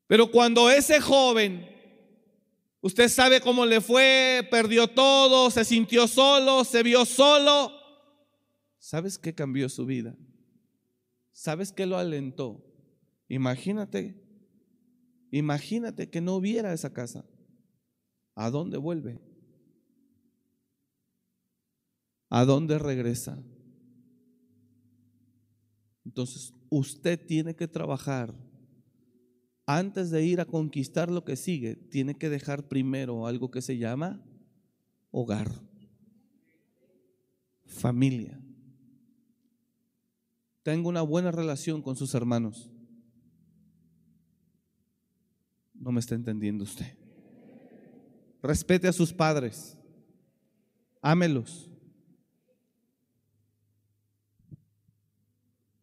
Pero 0.05 0.29
cuando 0.29 0.69
ese 0.69 1.01
joven, 1.01 1.72
usted 2.83 3.07
sabe 3.07 3.41
cómo 3.41 3.65
le 3.65 3.81
fue, 3.81 4.45
perdió 4.51 4.87
todo, 4.87 5.49
se 5.49 5.65
sintió 5.65 6.05
solo, 6.07 6.63
se 6.65 6.83
vio 6.83 7.05
solo, 7.05 7.71
¿sabes 8.77 9.17
qué 9.17 9.33
cambió 9.33 9.69
su 9.69 9.85
vida? 9.85 10.15
¿Sabes 11.31 11.71
qué 11.71 11.85
lo 11.85 11.97
alentó? 11.97 12.63
Imagínate, 13.29 14.21
imagínate 15.31 16.09
que 16.09 16.21
no 16.21 16.35
hubiera 16.35 16.73
esa 16.73 16.93
casa. 16.93 17.25
¿A 18.35 18.49
dónde 18.49 18.77
vuelve? 18.77 19.21
¿A 22.29 22.45
dónde 22.45 22.77
regresa? 22.77 23.41
Entonces, 26.05 26.53
usted 26.69 27.25
tiene 27.25 27.55
que 27.55 27.67
trabajar. 27.67 28.33
Antes 29.65 30.09
de 30.11 30.25
ir 30.25 30.41
a 30.41 30.45
conquistar 30.45 31.09
lo 31.09 31.23
que 31.23 31.35
sigue, 31.35 31.75
tiene 31.75 32.15
que 32.15 32.29
dejar 32.29 32.67
primero 32.67 33.27
algo 33.27 33.49
que 33.49 33.61
se 33.61 33.77
llama 33.77 34.21
hogar, 35.11 35.49
familia. 37.65 38.39
tenga 40.63 40.87
una 40.87 41.01
buena 41.01 41.29
relación 41.29 41.81
con 41.81 41.95
sus 41.95 42.13
hermanos. 42.15 42.69
No 45.73 45.91
me 45.91 45.99
está 45.99 46.15
entendiendo 46.15 46.63
usted. 46.63 46.97
Respete 48.41 48.87
a 48.87 48.93
sus 48.93 49.13
padres. 49.13 49.77
Ámelos. 51.01 51.69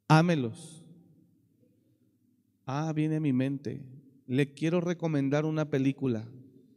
Ámelos. 0.08 0.79
Ah, 2.72 2.92
viene 2.92 3.16
a 3.16 3.20
mi 3.20 3.32
mente. 3.32 3.82
Le 4.28 4.54
quiero 4.54 4.80
recomendar 4.80 5.44
una 5.44 5.68
película. 5.68 6.24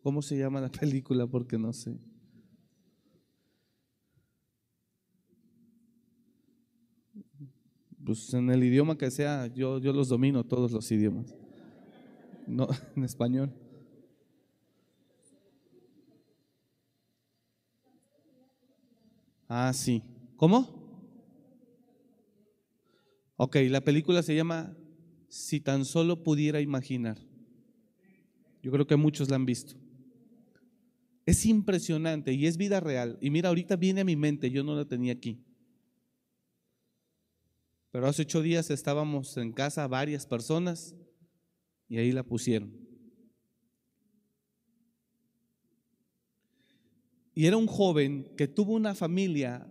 ¿Cómo 0.02 0.24
se 0.24 0.36
llama 0.36 0.60
la 0.60 0.70
película? 0.82 1.28
Porque 1.28 1.60
no 1.60 1.72
sé. 1.72 2.00
Pues 8.04 8.34
en 8.34 8.50
el 8.50 8.64
idioma 8.64 8.98
que 8.98 9.12
sea, 9.12 9.46
yo, 9.54 9.78
yo 9.78 9.94
los 9.94 10.10
domino 10.10 10.44
todos 10.44 10.72
los 10.72 10.92
idiomas. 10.92 11.36
No, 12.48 12.68
en 12.96 13.04
español. 13.04 13.54
Ah, 19.48 19.72
sí. 19.74 20.02
¿Cómo? 20.38 20.68
Ok, 23.38 23.58
la 23.70 23.82
película 23.82 24.24
se 24.24 24.36
llama 24.36 24.76
Si 25.34 25.60
tan 25.60 25.84
solo 25.84 26.22
pudiera 26.22 26.62
imaginar. 26.62 27.18
Yo 28.62 28.72
creo 28.72 28.86
que 28.86 28.96
muchos 28.96 29.32
la 29.32 29.36
han 29.36 29.48
visto. 29.48 29.74
Es 31.26 31.48
impresionante 31.48 32.34
y 32.34 32.46
es 32.46 32.56
vida 32.56 32.80
real. 32.80 33.18
Y 33.20 33.32
mira, 33.32 33.50
ahorita 33.50 33.76
viene 33.76 34.02
a 34.02 34.06
mi 34.06 34.16
mente, 34.16 34.52
yo 34.52 34.64
no 34.64 34.76
la 34.76 34.86
tenía 34.86 35.12
aquí. 35.12 35.44
Pero 37.90 38.06
hace 38.06 38.22
ocho 38.22 38.44
días 38.44 38.70
estábamos 38.70 39.36
en 39.38 39.52
casa 39.54 39.88
varias 39.88 40.28
personas 40.28 40.94
y 41.90 41.98
ahí 41.98 42.12
la 42.12 42.22
pusieron. 42.22 42.72
Y 47.34 47.48
era 47.48 47.58
un 47.58 47.66
joven 47.66 48.36
que 48.38 48.48
tuvo 48.48 48.74
una 48.74 48.94
familia, 48.94 49.68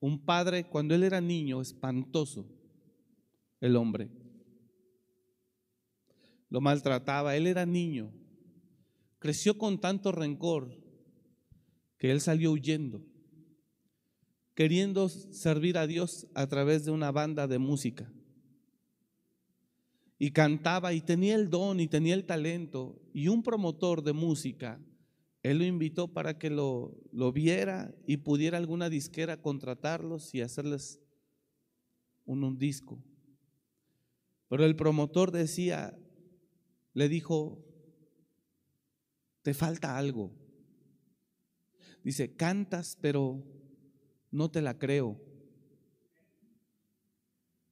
un 0.00 0.18
padre 0.18 0.64
cuando 0.64 0.96
él 0.96 1.04
era 1.04 1.20
niño, 1.20 1.60
espantoso, 1.60 2.44
el 3.60 3.76
hombre. 3.76 4.10
Lo 6.50 6.60
maltrataba, 6.60 7.36
él 7.36 7.46
era 7.46 7.66
niño. 7.66 8.12
Creció 9.18 9.58
con 9.58 9.80
tanto 9.80 10.12
rencor 10.12 10.78
que 11.98 12.10
él 12.10 12.20
salió 12.20 12.52
huyendo 12.52 13.02
queriendo 14.58 15.08
servir 15.08 15.78
a 15.78 15.86
Dios 15.86 16.26
a 16.34 16.48
través 16.48 16.84
de 16.84 16.90
una 16.90 17.12
banda 17.12 17.46
de 17.46 17.60
música. 17.60 18.12
Y 20.18 20.32
cantaba 20.32 20.92
y 20.92 21.00
tenía 21.00 21.36
el 21.36 21.48
don 21.48 21.78
y 21.78 21.86
tenía 21.86 22.14
el 22.14 22.24
talento. 22.24 23.00
Y 23.12 23.28
un 23.28 23.44
promotor 23.44 24.02
de 24.02 24.12
música, 24.12 24.80
él 25.44 25.58
lo 25.58 25.64
invitó 25.64 26.08
para 26.08 26.38
que 26.40 26.50
lo, 26.50 26.98
lo 27.12 27.30
viera 27.30 27.94
y 28.04 28.16
pudiera 28.16 28.58
alguna 28.58 28.90
disquera 28.90 29.40
contratarlos 29.40 30.34
y 30.34 30.40
hacerles 30.40 31.00
un, 32.24 32.42
un 32.42 32.58
disco. 32.58 33.00
Pero 34.48 34.64
el 34.64 34.74
promotor 34.74 35.30
decía, 35.30 35.96
le 36.98 37.08
dijo, 37.08 37.64
te 39.42 39.54
falta 39.54 39.96
algo. 39.96 40.32
Dice, 42.02 42.34
cantas, 42.34 42.98
pero 43.00 43.44
no 44.32 44.50
te 44.50 44.60
la 44.60 44.76
creo. 44.78 45.16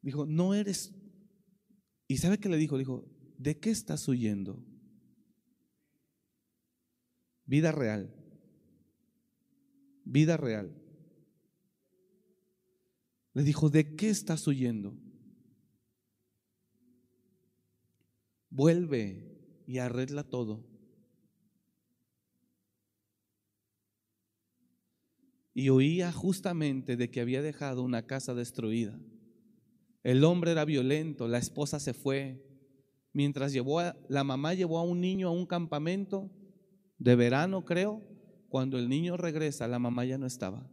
Dijo, 0.01 0.27
no 0.27 0.55
eres... 0.55 0.95
¿Y 2.07 2.19
sabe 2.19 2.39
qué 2.39 2.49
le 2.49 2.57
dijo? 2.57 2.79
Dijo, 2.79 3.11
¿de 3.37 3.59
qué 3.59 3.71
estás 3.71 4.07
huyendo? 4.07 4.65
Vida 7.47 7.73
real. 7.73 8.15
Vida 10.05 10.37
real. 10.37 10.73
Le 13.33 13.43
dijo, 13.43 13.71
¿de 13.71 13.97
qué 13.97 14.09
estás 14.09 14.47
huyendo? 14.47 14.97
Vuelve 18.51 19.65
y 19.67 19.79
arregla 19.79 20.25
todo. 20.25 20.77
y 25.59 25.71
oía 25.71 26.13
justamente 26.13 26.99
de 26.99 27.11
que 27.11 27.23
había 27.23 27.41
dejado 27.41 27.83
una 27.83 28.03
casa 28.03 28.35
destruida. 28.35 29.01
El 30.03 30.23
hombre 30.23 30.51
era 30.51 30.67
violento, 30.67 31.29
la 31.29 31.39
esposa 31.39 31.81
se 31.81 31.95
fue. 31.95 32.45
Mientras 33.15 33.55
llevó 33.55 33.81
la 34.11 34.23
mamá 34.23 34.53
llevó 34.53 34.79
a 34.79 34.83
un 34.83 35.01
niño 35.01 35.29
a 35.29 35.31
un 35.31 35.47
campamento 35.47 36.31
de 36.99 37.17
verano, 37.17 37.65
creo, 37.65 38.03
cuando 38.51 38.79
el 38.79 38.91
niño 38.91 39.17
regresa, 39.17 39.67
la 39.67 39.79
mamá 39.79 40.05
ya 40.05 40.19
no 40.19 40.27
estaba. 40.27 40.71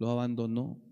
Lo 0.00 0.10
abandonó. 0.10 0.82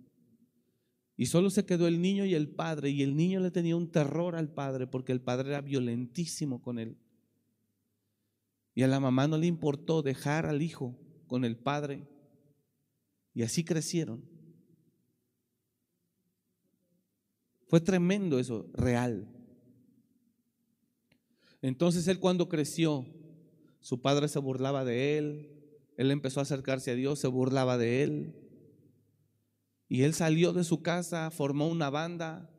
Y 1.22 1.26
solo 1.26 1.50
se 1.50 1.64
quedó 1.64 1.86
el 1.86 2.02
niño 2.02 2.24
y 2.24 2.34
el 2.34 2.48
padre, 2.48 2.90
y 2.90 3.00
el 3.04 3.14
niño 3.14 3.38
le 3.38 3.52
tenía 3.52 3.76
un 3.76 3.92
terror 3.92 4.34
al 4.34 4.48
padre 4.48 4.88
porque 4.88 5.12
el 5.12 5.20
padre 5.20 5.50
era 5.50 5.60
violentísimo 5.60 6.60
con 6.60 6.80
él. 6.80 6.96
Y 8.74 8.82
a 8.82 8.88
la 8.88 8.98
mamá 8.98 9.28
no 9.28 9.38
le 9.38 9.46
importó 9.46 10.02
dejar 10.02 10.46
al 10.46 10.62
hijo 10.62 10.98
con 11.28 11.44
el 11.44 11.56
padre 11.56 12.08
y 13.34 13.42
así 13.42 13.62
crecieron. 13.62 14.24
Fue 17.68 17.80
tremendo 17.80 18.40
eso, 18.40 18.68
real. 18.74 19.28
Entonces 21.60 22.08
él 22.08 22.18
cuando 22.18 22.48
creció, 22.48 23.06
su 23.78 24.02
padre 24.02 24.26
se 24.26 24.40
burlaba 24.40 24.84
de 24.84 25.18
él, 25.18 25.52
él 25.96 26.10
empezó 26.10 26.40
a 26.40 26.42
acercarse 26.42 26.90
a 26.90 26.96
Dios, 26.96 27.20
se 27.20 27.28
burlaba 27.28 27.78
de 27.78 28.02
él. 28.02 28.41
Y 29.92 30.04
él 30.04 30.14
salió 30.14 30.54
de 30.54 30.64
su 30.64 30.80
casa, 30.80 31.30
formó 31.30 31.68
una 31.68 31.90
banda 31.90 32.50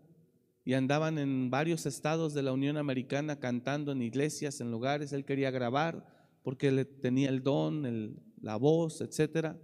y 0.64 0.74
andaban 0.74 1.18
en 1.18 1.50
varios 1.50 1.88
estados 1.88 2.36
de 2.36 2.44
la 2.44 2.54
Unión 2.54 2.78
Americana 2.78 3.40
cantando 3.40 3.92
en 3.92 4.04
iglesias, 4.04 4.62
en 4.62 4.70
lugares. 4.70 5.14
Él 5.14 5.26
quería 5.26 5.50
grabar 5.50 6.06
porque 6.44 6.68
él 6.68 6.88
tenía 7.02 7.30
el 7.30 7.42
don, 7.42 8.22
la 8.40 8.56
voz, 8.58 9.02
etcétera. 9.02 9.60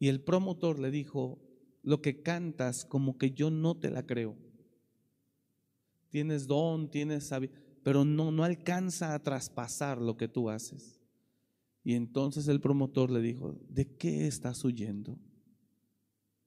Y 0.00 0.08
el 0.08 0.20
promotor 0.20 0.80
le 0.80 0.90
dijo, 0.90 1.38
lo 1.84 2.02
que 2.02 2.22
cantas 2.22 2.84
como 2.84 3.18
que 3.18 3.30
yo 3.30 3.52
no 3.52 3.78
te 3.78 3.92
la 3.92 4.04
creo. 4.04 4.36
Tienes 6.08 6.48
don, 6.48 6.90
tienes 6.90 7.28
sabiduría, 7.28 7.64
pero 7.84 8.04
no, 8.04 8.32
no 8.32 8.42
alcanza 8.42 9.14
a 9.14 9.22
traspasar 9.22 9.98
lo 9.98 10.16
que 10.16 10.26
tú 10.26 10.50
haces. 10.50 11.00
Y 11.84 11.94
entonces 11.94 12.48
el 12.48 12.60
promotor 12.60 13.12
le 13.12 13.20
dijo, 13.20 13.54
¿de 13.68 13.96
qué 13.96 14.26
estás 14.26 14.64
huyendo? 14.64 15.20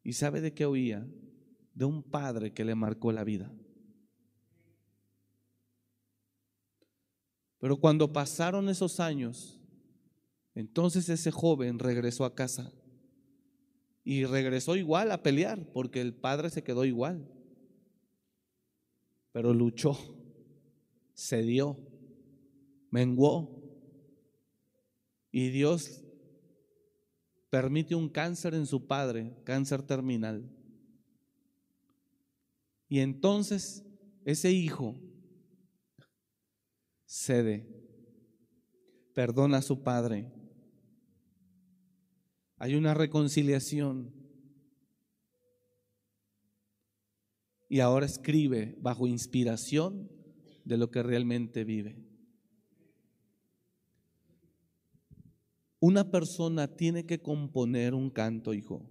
¿Y 0.04 0.14
sabe 0.14 0.42
de 0.42 0.54
qué 0.54 0.66
oía? 0.66 1.08
De 1.74 1.86
un 1.86 2.04
padre 2.04 2.54
que 2.54 2.66
le 2.66 2.76
marcó 2.76 3.12
la 3.12 3.24
vida. 3.24 3.52
Pero 7.60 7.78
cuando 7.78 8.12
pasaron 8.12 8.68
esos 8.68 9.00
años, 9.00 9.60
entonces 10.54 11.08
ese 11.08 11.32
joven 11.32 11.80
regresó 11.80 12.26
a 12.26 12.36
casa 12.36 12.72
y 14.04 14.26
regresó 14.26 14.76
igual 14.76 15.12
a 15.12 15.24
pelear, 15.24 15.72
porque 15.72 16.02
el 16.02 16.14
padre 16.14 16.50
se 16.50 16.64
quedó 16.64 16.84
igual. 16.84 17.26
Pero 19.32 19.54
luchó, 19.54 19.98
cedió, 21.16 21.80
menguó. 22.92 23.64
Y 25.32 25.50
Dios 25.50 26.03
permite 27.54 27.94
un 27.94 28.10
cáncer 28.10 28.56
en 28.56 28.66
su 28.66 28.88
padre, 28.88 29.32
cáncer 29.44 29.84
terminal. 29.84 30.50
Y 32.90 32.98
entonces 32.98 33.86
ese 34.26 34.52
hijo 34.52 35.00
cede, 37.06 37.70
perdona 39.14 39.60
a 39.60 39.62
su 39.62 39.84
padre 39.84 40.32
hay 42.64 42.76
una 42.76 42.96
reconciliación. 42.96 44.14
Y 47.68 47.82
ahora 47.82 48.06
escribe 48.08 48.78
bajo 48.80 49.06
inspiración 49.06 50.10
de 50.64 50.78
lo 50.78 50.90
que 50.90 51.04
realmente 51.04 51.66
vive. 51.66 52.13
Una 55.86 56.10
persona 56.10 56.78
tiene 56.78 57.06
que 57.06 57.22
componer 57.22 57.94
un 57.94 58.10
canto, 58.10 58.54
hijo, 58.54 58.90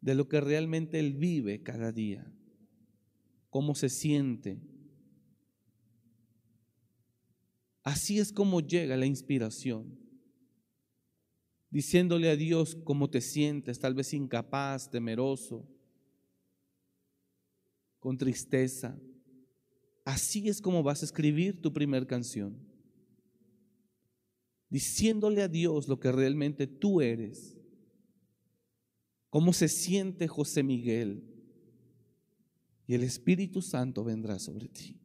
de 0.00 0.14
lo 0.14 0.28
que 0.28 0.40
realmente 0.40 1.00
él 1.00 1.14
vive 1.14 1.64
cada 1.64 1.90
día, 1.90 2.32
cómo 3.50 3.74
se 3.74 3.88
siente. 3.88 4.62
Así 7.82 8.20
es 8.20 8.30
como 8.30 8.60
llega 8.60 8.96
la 8.96 9.06
inspiración 9.06 9.98
diciéndole 11.70 12.30
a 12.30 12.36
Dios 12.36 12.76
cómo 12.76 13.10
te 13.10 13.20
sientes, 13.20 13.80
tal 13.80 13.94
vez 13.94 14.14
incapaz, 14.14 14.92
temeroso. 14.92 15.68
con 17.98 18.16
tristeza. 18.16 18.96
Así 20.04 20.48
es 20.48 20.60
como 20.60 20.84
vas 20.84 21.02
a 21.02 21.04
escribir 21.04 21.60
tu 21.60 21.72
primer 21.72 22.06
canción. 22.06 22.71
Diciéndole 24.72 25.42
a 25.42 25.48
Dios 25.48 25.86
lo 25.86 26.00
que 26.00 26.10
realmente 26.10 26.66
tú 26.66 27.02
eres. 27.02 27.58
Cómo 29.28 29.52
se 29.52 29.68
siente 29.68 30.26
José 30.26 30.62
Miguel. 30.62 31.22
Y 32.86 32.94
el 32.94 33.02
Espíritu 33.02 33.60
Santo 33.60 34.02
vendrá 34.02 34.38
sobre 34.38 34.68
ti. 34.68 34.98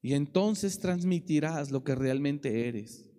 Y 0.00 0.12
entonces 0.12 0.78
transmitirás 0.78 1.72
lo 1.72 1.82
que 1.82 1.96
realmente 1.96 2.68
eres. 2.68 3.10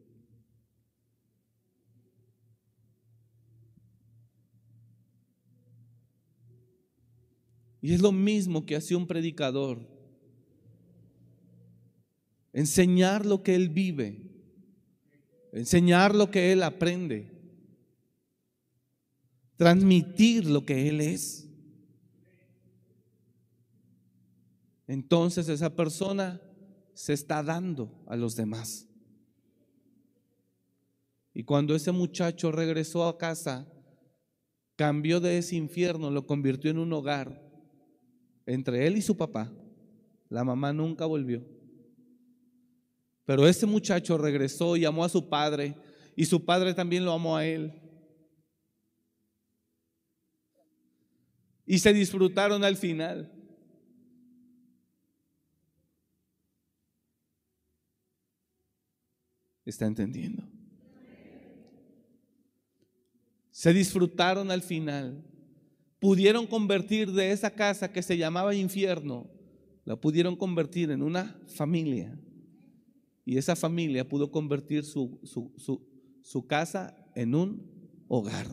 Y 7.81 7.91
es 7.91 7.99
lo 8.01 8.13
mismo 8.13 8.65
que 8.65 8.77
hace 8.77 8.95
un 8.95 9.05
predicador. 9.05 9.96
Enseñar 12.57 13.23
lo 13.23 13.43
que 13.43 13.53
él 13.53 13.69
vive. 13.69 14.19
Enseñar 15.53 16.15
lo 16.15 16.31
que 16.31 16.51
él 16.51 16.63
aprende. 16.63 17.31
Transmitir 19.57 20.49
lo 20.49 20.65
que 20.65 20.89
él 20.89 20.99
es. 20.99 21.47
Entonces 24.87 25.49
esa 25.49 25.75
persona 25.75 26.41
se 26.95 27.13
está 27.13 27.43
dando 27.43 28.03
a 28.07 28.15
los 28.15 28.35
demás. 28.35 28.87
Y 31.35 31.43
cuando 31.43 31.75
ese 31.75 31.91
muchacho 31.91 32.51
regresó 32.51 33.07
a 33.07 33.19
casa, 33.19 33.71
cambió 34.75 35.19
de 35.19 35.37
ese 35.37 35.57
infierno, 35.57 36.09
lo 36.09 36.25
convirtió 36.25 36.71
en 36.71 36.79
un 36.79 36.91
hogar 36.91 37.39
entre 38.47 38.87
él 38.87 38.97
y 38.97 39.03
su 39.03 39.15
papá. 39.15 39.53
La 40.27 40.43
mamá 40.43 40.73
nunca 40.73 41.05
volvió. 41.05 41.56
Pero 43.27 43.45
ese 43.47 43.65
muchacho 43.65 44.17
regresó 44.17 44.77
y 44.77 44.85
amó 44.85 45.03
a 45.03 45.09
su 45.09 45.27
padre 45.29 45.75
y 46.15 46.25
su 46.25 46.43
padre 46.45 46.73
también 46.73 47.03
lo 47.05 47.11
amó 47.11 47.35
a 47.35 47.45
él. 47.45 47.73
Y 51.65 51.77
se 51.77 51.91
disfrutaron 51.91 52.63
al 52.63 52.77
final. 52.77 53.31
¿Está 59.65 59.85
entendiendo? 59.85 60.43
Se 63.51 63.73
disfrutaron 63.73 64.49
al 64.49 64.61
final 64.61 65.21
pudieron 65.99 66.45
convertir 66.47 67.11
de 67.11 67.31
esa 67.31 67.49
casa 67.51 67.91
que 67.91 68.01
se 68.01 68.17
llamaba 68.17 68.55
infierno, 68.55 69.29
la 69.83 69.95
pudieron 69.95 70.35
convertir 70.35 70.91
en 70.91 71.01
una 71.01 71.39
familia. 71.47 72.17
Y 73.27 73.37
esa 73.37 73.57
familia 73.57 74.07
pudo 74.07 74.31
convertir 74.31 74.85
su, 74.85 75.19
su, 76.23 76.47
casa 76.47 76.95
en 77.13 77.35
un 77.35 77.61
hogar. 78.07 78.47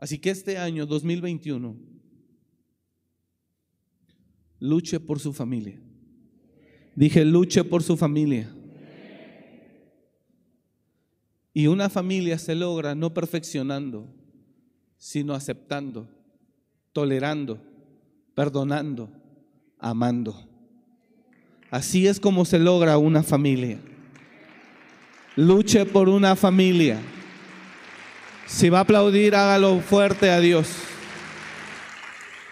Así 0.00 0.18
que 0.18 0.30
este 0.30 0.58
año 0.58 0.84
2021, 0.84 1.76
luche 4.58 4.98
por 4.98 5.20
su 5.20 5.32
familia. 5.32 5.80
Dije, 6.96 7.24
luche 7.24 7.62
por 7.62 7.84
su 7.84 7.96
familia. 7.96 8.52
Y 11.54 11.68
una 11.68 11.88
familia 11.88 12.36
se 12.40 12.56
logra 12.56 12.96
no 12.96 13.14
perfeccionando, 13.14 14.12
sino 14.96 15.34
aceptando, 15.34 16.08
tolerando, 16.92 17.62
perdonando, 18.34 19.19
amando. 19.80 20.46
Así 21.70 22.06
es 22.06 22.20
como 22.20 22.44
se 22.44 22.58
logra 22.58 22.98
una 22.98 23.22
familia. 23.22 23.78
Luche 25.36 25.86
por 25.86 26.08
una 26.08 26.36
familia. 26.36 26.98
Si 28.46 28.68
va 28.68 28.78
a 28.78 28.82
aplaudir, 28.82 29.34
hágalo 29.34 29.80
fuerte 29.80 30.30
a 30.30 30.40
Dios. 30.40 30.68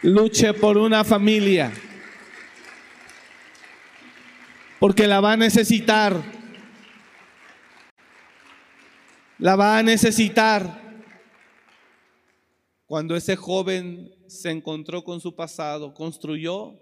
Luche 0.02 0.54
por 0.54 0.78
una 0.78 1.04
familia. 1.04 1.72
Porque 4.78 5.06
la 5.06 5.20
va 5.20 5.32
a 5.32 5.36
necesitar 5.36 6.38
la 9.38 9.54
va 9.54 9.78
a 9.78 9.82
necesitar. 9.82 10.86
Cuando 12.86 13.14
ese 13.16 13.36
joven 13.36 14.10
se 14.26 14.50
encontró 14.50 15.04
con 15.04 15.20
su 15.20 15.34
pasado, 15.34 15.94
construyó 15.94 16.74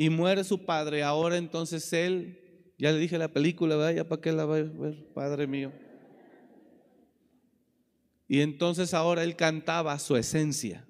y 0.00 0.10
muere 0.10 0.44
su 0.44 0.64
padre, 0.64 1.02
ahora 1.02 1.36
entonces 1.36 1.92
él, 1.92 2.72
ya 2.78 2.92
le 2.92 3.00
dije 3.00 3.18
la 3.18 3.32
película, 3.32 3.74
vaya 3.74 4.08
para 4.08 4.22
qué 4.22 4.30
la 4.30 4.44
va 4.44 4.58
a 4.58 4.62
ver, 4.62 5.12
Padre 5.12 5.48
mío. 5.48 5.72
Y 8.28 8.40
entonces 8.40 8.94
ahora 8.94 9.24
él 9.24 9.34
cantaba 9.34 9.98
su 9.98 10.16
esencia. 10.16 10.86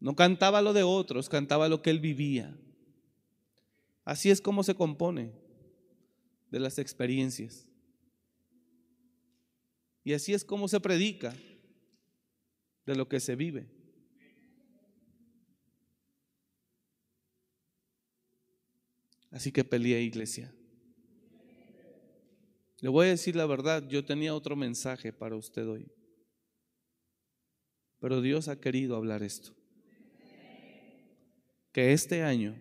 No 0.00 0.16
cantaba 0.16 0.60
lo 0.60 0.72
de 0.72 0.82
otros, 0.82 1.28
cantaba 1.28 1.68
lo 1.68 1.80
que 1.80 1.90
él 1.90 2.00
vivía. 2.00 2.58
Así 4.04 4.28
es 4.28 4.40
como 4.40 4.64
se 4.64 4.74
compone 4.74 5.30
de 6.50 6.58
las 6.58 6.78
experiencias. 6.80 7.68
Y 10.02 10.12
así 10.12 10.34
es 10.34 10.44
como 10.44 10.66
se 10.66 10.80
predica 10.80 11.36
de 12.84 12.96
lo 12.96 13.08
que 13.08 13.20
se 13.20 13.36
vive. 13.36 13.77
Así 19.30 19.52
que 19.52 19.64
peleé, 19.64 20.02
iglesia. 20.02 20.52
Le 22.80 22.88
voy 22.88 23.06
a 23.06 23.10
decir 23.10 23.34
la 23.34 23.46
verdad, 23.46 23.86
yo 23.88 24.04
tenía 24.04 24.34
otro 24.34 24.54
mensaje 24.56 25.12
para 25.12 25.36
usted 25.36 25.66
hoy. 25.66 25.90
Pero 28.00 28.20
Dios 28.20 28.48
ha 28.48 28.60
querido 28.60 28.96
hablar 28.96 29.22
esto. 29.22 29.52
Que 31.72 31.92
este 31.92 32.22
año, 32.22 32.56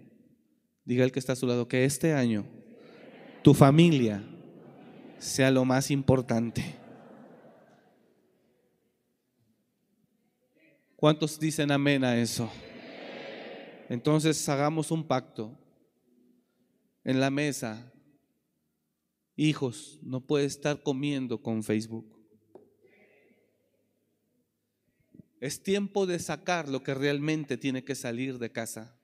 diga 0.84 1.04
el 1.04 1.12
que 1.12 1.20
está 1.20 1.34
a 1.34 1.36
su 1.38 1.46
lado, 1.46 1.68
que 1.68 1.86
este 1.86 2.14
año 2.14 2.46
tu 3.44 3.54
familia 3.54 4.24
sea 5.20 5.52
lo 5.52 5.64
más 5.64 5.92
importante. 5.92 6.76
¿Cuántos 10.96 11.40
dicen 11.40 11.72
amén 11.72 12.04
a 12.04 12.18
eso? 12.18 12.52
Entonces 13.88 14.50
hagamos 14.50 14.90
un 14.90 15.04
pacto 15.04 15.56
en 17.08 17.22
la 17.22 17.32
mesa. 17.32 17.94
Hijos, 19.38 19.98
no 20.04 20.28
puede 20.28 20.46
estar 20.46 20.84
comiendo 20.84 21.42
con 21.42 21.64
Facebook. 21.64 22.20
Es 25.40 25.64
tiempo 25.64 26.06
de 26.06 26.20
sacar 26.20 26.68
lo 26.68 26.84
que 26.84 26.94
realmente 26.94 27.56
tiene 27.56 27.86
que 27.86 27.96
salir 27.96 28.40
de 28.40 28.52
casa. 28.52 29.00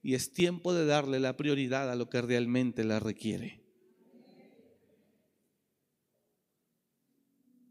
Y 0.00 0.14
es 0.14 0.32
tiempo 0.32 0.72
de 0.74 0.86
darle 0.86 1.18
la 1.18 1.36
prioridad 1.36 1.90
a 1.90 1.96
lo 1.96 2.08
que 2.08 2.22
realmente 2.22 2.84
la 2.84 3.00
requiere. 3.00 3.64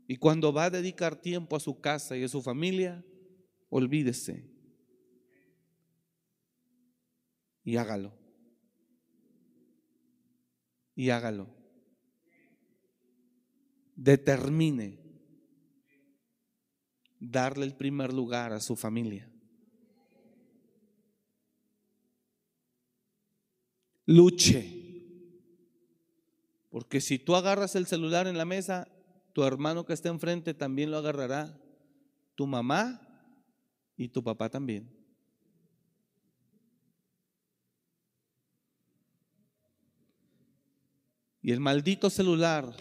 Y 0.07 0.17
cuando 0.17 0.51
va 0.51 0.65
a 0.65 0.69
dedicar 0.69 1.21
tiempo 1.21 1.55
a 1.55 1.61
su 1.61 1.79
casa 1.79 2.17
y 2.17 2.23
a 2.25 2.27
su 2.27 2.41
familia, 2.41 3.05
olvídese 3.69 4.51
y 7.63 7.77
hágalo. 7.77 8.20
Y 10.95 11.09
hágalo. 11.09 11.47
Determine 13.95 14.99
darle 17.19 17.65
el 17.65 17.75
primer 17.75 18.13
lugar 18.13 18.51
a 18.51 18.59
su 18.59 18.75
familia. 18.75 19.29
Luche. 24.05 24.79
Porque 26.69 27.01
si 27.01 27.19
tú 27.19 27.35
agarras 27.35 27.75
el 27.75 27.85
celular 27.85 28.27
en 28.27 28.37
la 28.37 28.45
mesa, 28.45 28.87
tu 29.33 29.43
hermano 29.43 29.85
que 29.85 29.93
está 29.93 30.09
enfrente 30.09 30.53
también 30.53 30.91
lo 30.91 30.97
agarrará. 30.97 31.57
Tu 32.35 32.47
mamá 32.47 33.01
y 33.95 34.09
tu 34.09 34.23
papá 34.23 34.49
también. 34.49 35.00
Y 41.41 41.51
el 41.51 41.59
maldito 41.59 42.09
celular 42.09 42.75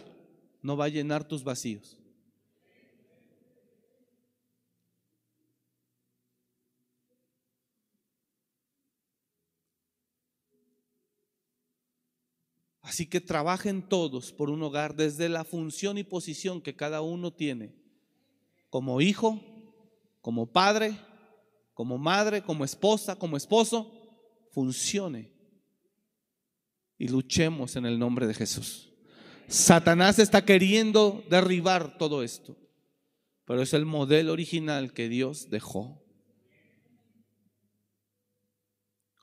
no 0.62 0.76
va 0.76 0.86
a 0.86 0.88
llenar 0.88 1.26
tus 1.26 1.42
vacíos. 1.42 1.96
Así 12.82 13.06
que 13.06 13.20
trabajen 13.20 13.82
todos 13.82 14.32
por 14.32 14.50
un 14.50 14.62
hogar 14.64 14.96
desde 14.96 15.28
la 15.28 15.44
función 15.44 15.96
y 15.96 16.02
posición 16.02 16.60
que 16.60 16.74
cada 16.74 17.02
uno 17.02 17.32
tiene, 17.32 17.72
como 18.68 19.00
hijo, 19.00 19.40
como 20.20 20.50
padre, 20.50 20.98
como 21.72 21.98
madre, 21.98 22.42
como 22.42 22.64
esposa, 22.64 23.16
como 23.16 23.36
esposo, 23.36 23.92
funcione. 24.50 25.39
Y 27.00 27.08
luchemos 27.08 27.76
en 27.76 27.86
el 27.86 27.98
nombre 27.98 28.26
de 28.26 28.34
Jesús. 28.34 28.92
Satanás 29.48 30.18
está 30.18 30.44
queriendo 30.44 31.24
derribar 31.30 31.96
todo 31.96 32.22
esto, 32.22 32.58
pero 33.46 33.62
es 33.62 33.72
el 33.72 33.86
modelo 33.86 34.34
original 34.34 34.92
que 34.92 35.08
Dios 35.08 35.48
dejó. 35.48 36.04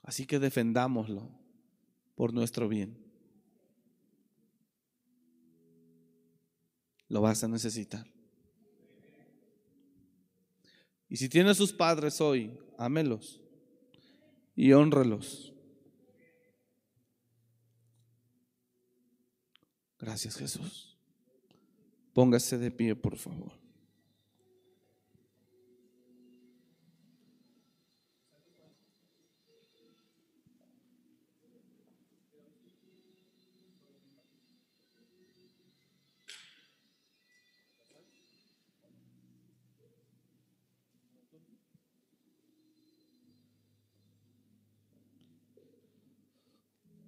Así 0.02 0.26
que 0.26 0.40
defendámoslo 0.40 1.30
por 2.16 2.34
nuestro 2.34 2.68
bien. 2.68 2.98
Lo 7.08 7.20
vas 7.20 7.44
a 7.44 7.48
necesitar. 7.48 8.12
Y 11.08 11.16
si 11.16 11.28
tiene 11.28 11.54
sus 11.54 11.72
padres 11.72 12.20
hoy, 12.20 12.58
ámelos 12.76 13.40
y 14.56 14.72
honrelos. 14.72 15.54
Gracias 19.98 20.36
Jesús. 20.36 20.96
Póngase 22.12 22.58
de 22.58 22.70
pie, 22.70 22.94
por 22.94 23.16
favor. 23.16 23.52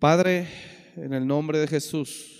Padre, 0.00 0.48
en 0.96 1.12
el 1.12 1.26
nombre 1.26 1.58
de 1.58 1.68
Jesús, 1.68 2.39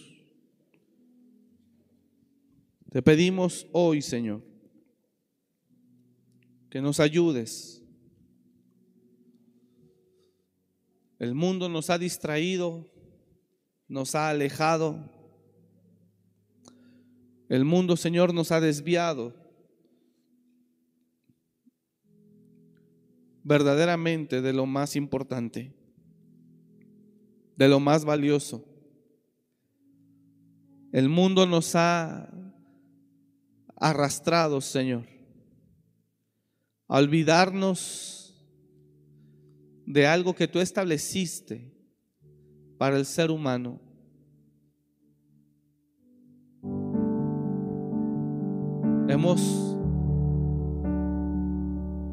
te 2.91 3.03
pedimos 3.03 3.67
hoy, 3.73 4.03
Señor, 4.03 4.43
que 6.69 6.81
nos 6.81 7.01
ayudes. 7.01 7.83
El 11.19 11.35
mundo 11.35 11.69
nos 11.69 11.91
ha 11.91 11.99
distraído, 11.99 12.91
nos 13.89 14.15
ha 14.15 14.31
alejado. 14.31 15.11
El 17.49 17.65
mundo, 17.65 17.97
Señor, 17.97 18.35
nos 18.35 18.53
ha 18.53 18.61
desviado. 18.61 19.39
verdaderamente 23.43 24.43
de 24.43 24.53
lo 24.53 24.67
más 24.67 24.95
importante 24.95 25.75
de 27.61 27.69
lo 27.69 27.79
más 27.79 28.07
valioso. 28.07 28.65
El 30.93 31.11
mundo 31.11 31.45
nos 31.45 31.75
ha 31.75 32.33
arrastrado, 33.81 34.61
Señor, 34.61 35.07
a 36.87 36.99
olvidarnos 36.99 38.37
de 39.87 40.07
algo 40.07 40.35
que 40.35 40.47
tú 40.47 40.61
estableciste 40.61 41.75
para 42.79 42.97
el 42.97 43.07
ser 43.07 43.31
humano. 43.31 43.81
Hemos 49.09 49.41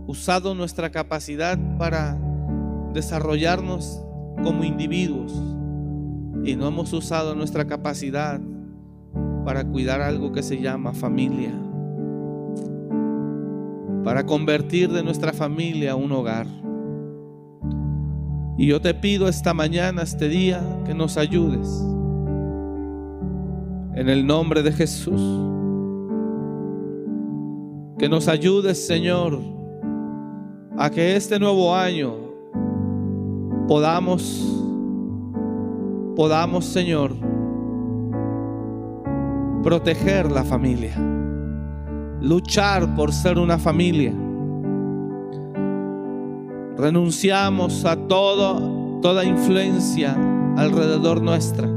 usado 0.07 0.55
nuestra 0.55 0.89
capacidad 0.89 1.59
para 1.77 2.17
desarrollarnos 2.93 4.01
como 4.41 4.63
individuos 4.63 5.33
y 6.43 6.55
no 6.55 6.67
hemos 6.67 6.93
usado 6.93 7.35
nuestra 7.35 7.67
capacidad 7.67 8.39
para 9.47 9.63
cuidar 9.63 10.01
algo 10.01 10.33
que 10.33 10.43
se 10.43 10.59
llama 10.61 10.91
familia, 10.91 11.53
para 14.03 14.25
convertir 14.25 14.91
de 14.91 15.01
nuestra 15.01 15.31
familia 15.31 15.95
un 15.95 16.11
hogar. 16.11 16.45
Y 18.57 18.67
yo 18.67 18.81
te 18.81 18.93
pido 18.93 19.29
esta 19.29 19.53
mañana, 19.53 20.01
este 20.01 20.27
día, 20.27 20.61
que 20.85 20.93
nos 20.93 21.15
ayudes. 21.15 21.81
En 23.95 24.09
el 24.09 24.27
nombre 24.27 24.63
de 24.63 24.73
Jesús. 24.73 25.21
Que 27.97 28.09
nos 28.09 28.27
ayudes, 28.27 28.85
Señor, 28.85 29.39
a 30.77 30.89
que 30.89 31.15
este 31.15 31.39
nuevo 31.39 31.73
año 31.73 32.15
podamos, 33.65 34.45
podamos, 36.17 36.65
Señor, 36.65 37.26
proteger 39.67 40.31
la 40.31 40.45
familia, 40.45 40.95
luchar 42.21 42.95
por 42.95 43.11
ser 43.11 43.37
una 43.37 43.57
familia. 43.57 44.13
Renunciamos 46.77 47.83
a 47.83 47.97
todo, 47.97 49.01
toda 49.01 49.25
influencia 49.25 50.15
alrededor 50.55 51.21
nuestra. 51.21 51.67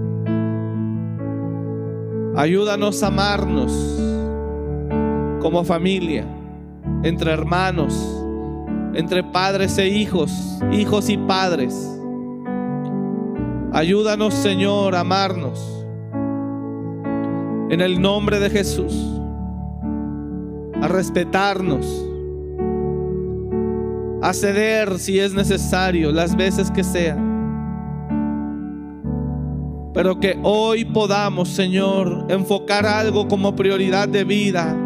Ayúdanos 2.37 3.03
a 3.03 3.09
amarnos 3.09 3.73
como 5.41 5.65
familia, 5.65 6.25
entre 7.03 7.33
hermanos, 7.33 7.93
entre 8.95 9.25
padres 9.25 9.77
e 9.79 9.89
hijos, 9.89 10.31
hijos 10.71 11.11
y 11.11 11.17
padres. 11.17 11.75
Ayúdanos, 13.73 14.33
Señor, 14.35 14.95
a 14.95 15.01
amarnos. 15.01 15.80
En 17.71 17.81
el 17.81 18.01
nombre 18.01 18.41
de 18.41 18.51
Jesús. 18.51 18.93
A 20.83 20.89
respetarnos. 20.89 22.05
A 24.23 24.35
ceder 24.35 24.99
si 24.99 25.21
es 25.21 25.33
necesario, 25.35 26.11
las 26.11 26.37
veces 26.37 26.69
que 26.73 26.83
sea. 26.83 27.17
Pero 29.95 30.19
que 30.19 30.37
hoy 30.43 30.85
podamos, 30.85 31.49
Señor, 31.49 32.27
enfocar 32.29 32.87
algo 32.87 33.29
como 33.29 33.55
prioridad 33.55 34.09
de 34.09 34.25
vida 34.25 34.77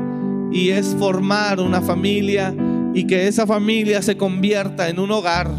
y 0.52 0.68
es 0.68 0.94
formar 0.98 1.60
una 1.60 1.80
familia 1.80 2.54
y 2.92 3.06
que 3.06 3.26
esa 3.26 3.46
familia 3.46 4.02
se 4.02 4.18
convierta 4.18 4.90
en 4.90 4.98
un 4.98 5.10
hogar. 5.10 5.50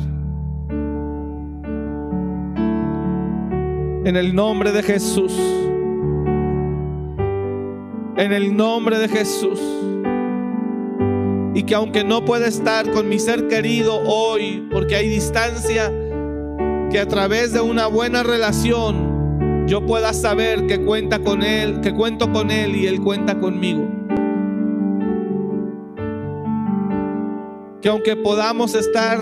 En 4.06 4.16
el 4.16 4.36
nombre 4.36 4.72
de 4.72 4.84
Jesús. 4.84 5.65
En 8.18 8.32
el 8.34 8.56
nombre 8.56 8.98
de 8.98 9.08
Jesús. 9.08 9.60
Y 11.54 11.64
que 11.64 11.76
aunque 11.76 12.04
no 12.04 12.26
pueda 12.26 12.48
estar 12.48 12.90
con 12.92 13.08
mi 13.08 13.20
ser 13.20 13.48
querido 13.48 14.02
hoy, 14.06 14.68
porque 14.72 14.96
hay 14.96 15.10
distancia, 15.10 15.92
que 16.92 17.00
a 17.00 17.08
través 17.08 17.54
de 17.54 17.62
una 17.62 17.88
buena 17.88 18.24
relación 18.24 19.66
yo 19.68 19.86
pueda 19.86 20.14
saber 20.14 20.68
que 20.68 20.80
cuenta 20.82 21.20
con 21.20 21.44
Él, 21.44 21.82
que 21.82 21.94
cuento 21.94 22.32
con 22.32 22.52
Él 22.52 22.76
y 22.76 22.88
Él 22.88 23.02
cuenta 23.02 23.40
conmigo. 23.40 23.96
que 27.86 27.90
aunque 27.90 28.16
podamos 28.16 28.74
estar 28.74 29.20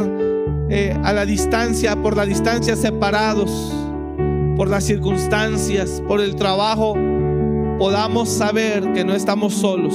eh, 0.69 0.97
a 1.03 1.11
la 1.11 1.25
distancia, 1.25 2.01
por 2.01 2.15
la 2.15 2.25
distancia 2.25 2.77
separados, 2.77 3.51
por 4.55 4.69
las 4.69 4.85
circunstancias, 4.85 6.01
por 6.07 6.21
el 6.21 6.37
trabajo, 6.37 6.93
podamos 7.78 8.30
saber 8.30 8.93
que 8.93 9.03
no 9.03 9.13
estamos 9.13 9.53
solos. 9.53 9.93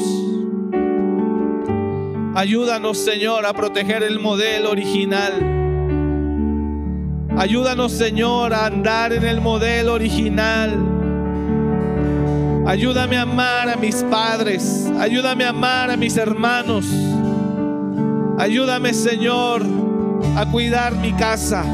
Ayúdanos, 2.34 2.98
Señor, 2.98 3.46
a 3.46 3.52
proteger 3.52 4.02
el 4.02 4.20
modelo 4.20 4.70
original. 4.70 5.32
Ayúdanos, 7.36 7.92
Señor, 7.92 8.52
a 8.52 8.66
andar 8.66 9.12
en 9.12 9.24
el 9.24 9.40
modelo 9.40 9.94
original. 9.94 10.76
Ayúdame 12.66 13.16
a 13.16 13.22
amar 13.22 13.68
a 13.68 13.76
mis 13.76 14.04
padres. 14.04 14.90
Ayúdame 15.00 15.44
a 15.44 15.48
amar 15.48 15.90
a 15.90 15.96
mis 15.96 16.16
hermanos. 16.16 16.84
Ayúdame, 18.38 18.92
Señor, 18.92 19.62
a 20.36 20.46
cuidar 20.46 20.94
mi 20.96 21.12
casa. 21.12 21.64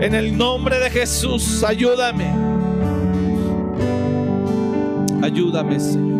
En 0.00 0.14
el 0.14 0.36
nombre 0.36 0.78
de 0.78 0.90
Jesús, 0.90 1.64
ayúdame. 1.64 2.53
Ayúdame, 5.24 5.80
Señor. 5.80 6.13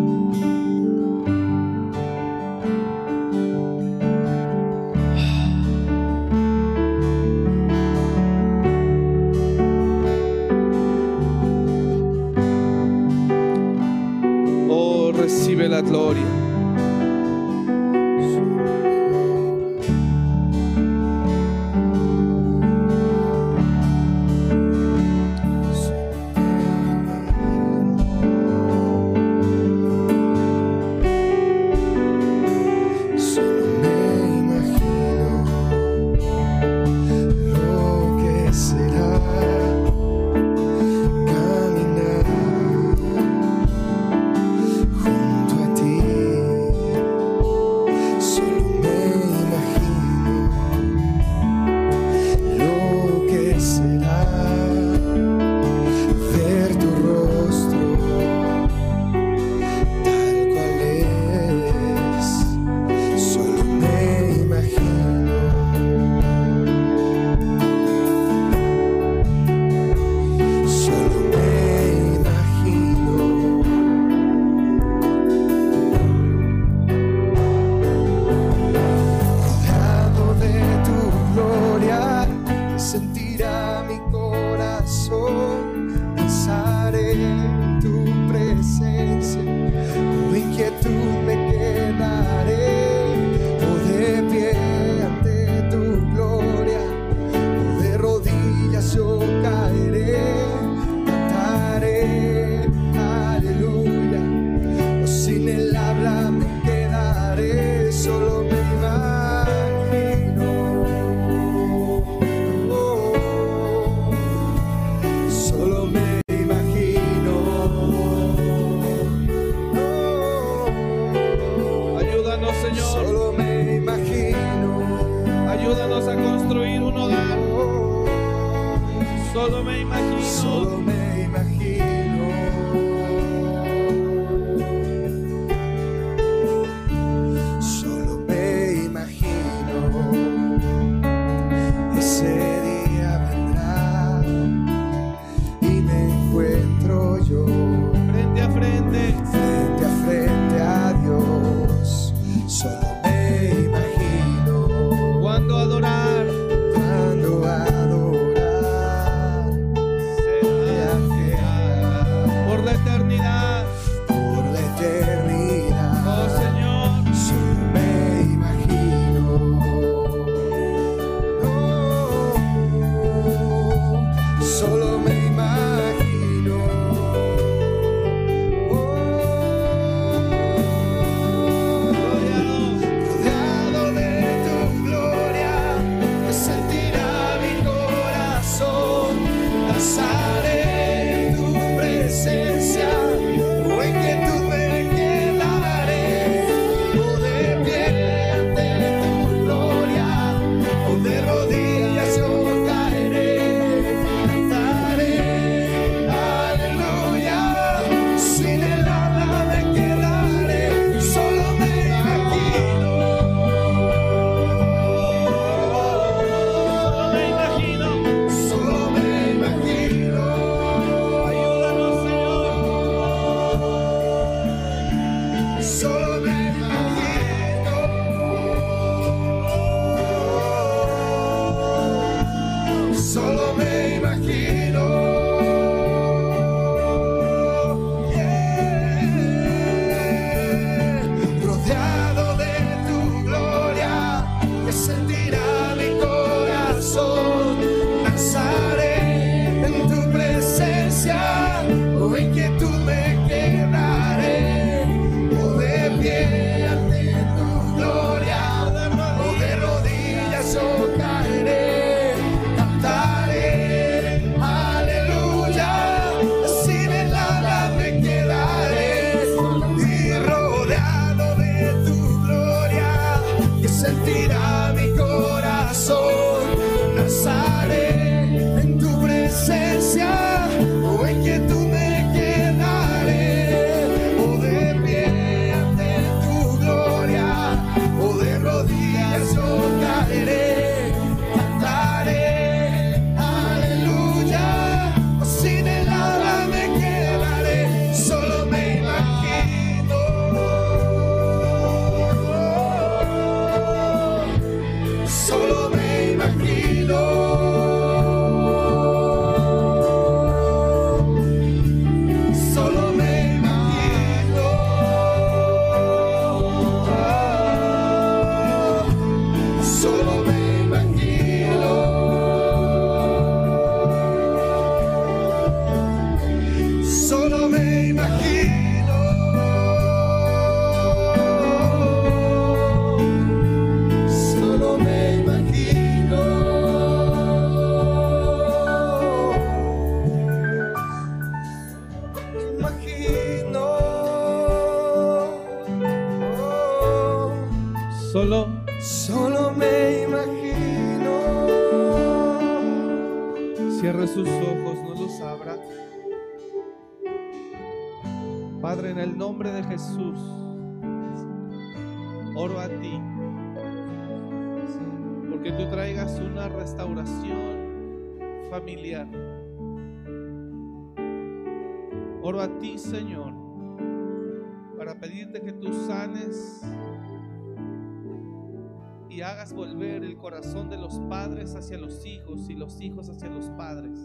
Hacia 381.53 381.77
los 381.77 382.07
hijos 382.07 382.49
y 382.49 382.55
los 382.55 382.81
hijos 382.81 383.11
hacia 383.11 383.29
los 383.29 383.51
padres. 383.51 383.99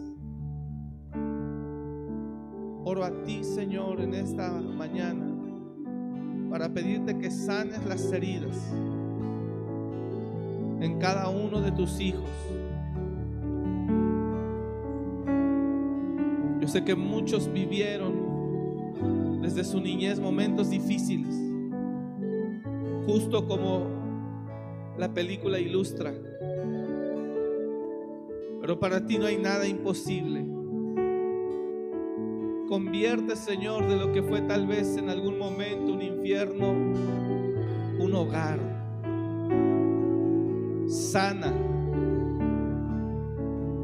Oro 2.84 3.04
a 3.04 3.22
ti, 3.22 3.42
Señor, 3.44 4.00
en 4.00 4.14
esta 4.14 4.50
mañana 4.60 5.26
para 6.50 6.68
pedirte 6.68 7.16
que 7.16 7.30
sanes 7.30 7.86
las 7.86 8.12
heridas 8.12 8.56
en 10.80 10.98
cada 10.98 11.28
uno 11.28 11.60
de 11.60 11.70
tus 11.72 12.00
hijos. 12.00 12.28
Yo 16.60 16.68
sé 16.68 16.84
que 16.84 16.94
muchos 16.96 17.50
vivieron 17.52 19.40
desde 19.40 19.64
su 19.64 19.80
niñez 19.80 20.18
momentos 20.20 20.70
difíciles, 20.70 21.34
justo 23.06 23.46
como 23.46 23.86
la 24.98 25.14
película 25.14 25.58
ilustra. 25.58 26.12
Pero 28.60 28.78
para 28.78 29.06
ti 29.06 29.18
no 29.18 29.26
hay 29.26 29.38
nada 29.38 29.66
imposible. 29.66 30.44
Convierte, 32.68 33.34
Señor, 33.34 33.88
de 33.88 33.96
lo 33.96 34.12
que 34.12 34.22
fue 34.22 34.42
tal 34.42 34.66
vez 34.66 34.96
en 34.96 35.08
algún 35.08 35.38
momento 35.38 35.92
un 35.92 36.02
infierno, 36.02 36.70
un 36.70 38.14
hogar. 38.14 38.60
Sana. 40.86 41.52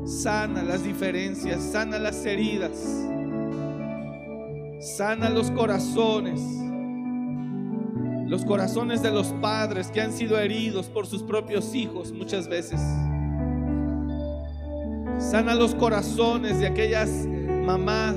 Sana 0.04 0.62
las 0.62 0.84
diferencias, 0.84 1.62
sana 1.62 1.98
las 1.98 2.24
heridas. 2.24 3.06
Sana 4.78 5.30
los 5.30 5.50
corazones. 5.50 6.40
Los 8.28 8.44
corazones 8.44 9.02
de 9.02 9.10
los 9.10 9.28
padres 9.40 9.88
que 9.88 10.00
han 10.00 10.12
sido 10.12 10.38
heridos 10.38 10.86
por 10.88 11.06
sus 11.06 11.22
propios 11.22 11.74
hijos 11.74 12.12
muchas 12.12 12.48
veces. 12.48 12.80
Sana 15.18 15.54
los 15.54 15.74
corazones 15.74 16.58
de 16.58 16.66
aquellas 16.66 17.10
mamás 17.64 18.16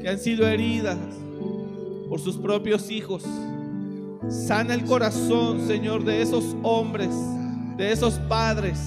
que 0.00 0.08
han 0.08 0.18
sido 0.18 0.46
heridas 0.46 0.98
por 2.08 2.20
sus 2.20 2.36
propios 2.36 2.90
hijos. 2.90 3.24
Sana 4.28 4.74
el 4.74 4.84
corazón, 4.84 5.66
Señor, 5.66 6.04
de 6.04 6.22
esos 6.22 6.56
hombres, 6.62 7.10
de 7.76 7.92
esos 7.92 8.14
padres 8.28 8.78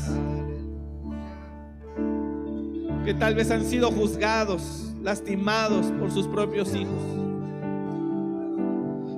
que 3.06 3.14
tal 3.14 3.36
vez 3.36 3.52
han 3.52 3.66
sido 3.66 3.92
juzgados, 3.92 4.94
lastimados 5.02 5.88
por 6.00 6.12
sus 6.12 6.28
propios 6.28 6.74
hijos. 6.76 7.02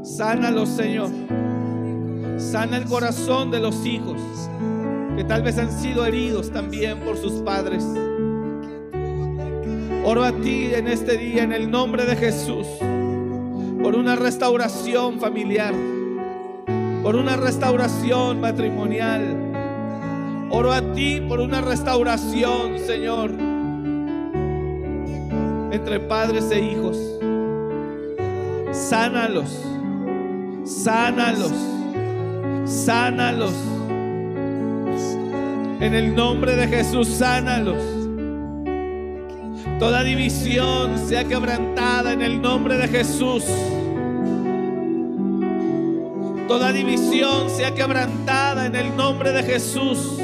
Sánalos, 0.03 0.69
Señor. 0.69 1.09
Sana 2.37 2.77
el 2.77 2.85
corazón 2.85 3.51
de 3.51 3.59
los 3.59 3.85
hijos 3.85 4.19
que 5.21 5.27
tal 5.27 5.43
vez 5.43 5.59
han 5.59 5.71
sido 5.71 6.03
heridos 6.03 6.49
también 6.49 7.01
por 7.01 7.15
sus 7.15 7.43
padres. 7.43 7.85
Oro 10.03 10.23
a 10.23 10.31
ti 10.31 10.71
en 10.73 10.87
este 10.87 11.15
día 11.15 11.43
en 11.43 11.53
el 11.53 11.69
nombre 11.69 12.05
de 12.05 12.15
Jesús 12.15 12.65
por 13.83 13.93
una 13.93 14.15
restauración 14.15 15.19
familiar, 15.19 15.75
por 17.03 17.15
una 17.15 17.35
restauración 17.35 18.41
matrimonial. 18.41 20.49
Oro 20.49 20.71
a 20.71 20.81
ti 20.93 21.21
por 21.21 21.39
una 21.39 21.61
restauración, 21.61 22.79
Señor, 22.79 23.29
entre 25.71 25.99
padres 25.99 26.49
e 26.49 26.61
hijos. 26.61 26.97
Sánalos, 28.71 29.55
sánalos, 30.63 31.53
sánalos. 32.65 33.80
En 35.81 35.95
el 35.95 36.13
nombre 36.13 36.55
de 36.55 36.67
Jesús, 36.67 37.07
sánalos. 37.07 37.83
Toda 39.79 40.03
división 40.03 40.95
sea 41.07 41.23
quebrantada 41.23 42.13
en 42.13 42.21
el 42.21 42.39
nombre 42.39 42.77
de 42.77 42.87
Jesús. 42.87 43.43
Toda 46.47 46.71
división 46.71 47.49
sea 47.49 47.73
quebrantada 47.73 48.67
en 48.67 48.75
el 48.75 48.95
nombre 48.95 49.31
de 49.31 49.41
Jesús. 49.41 50.19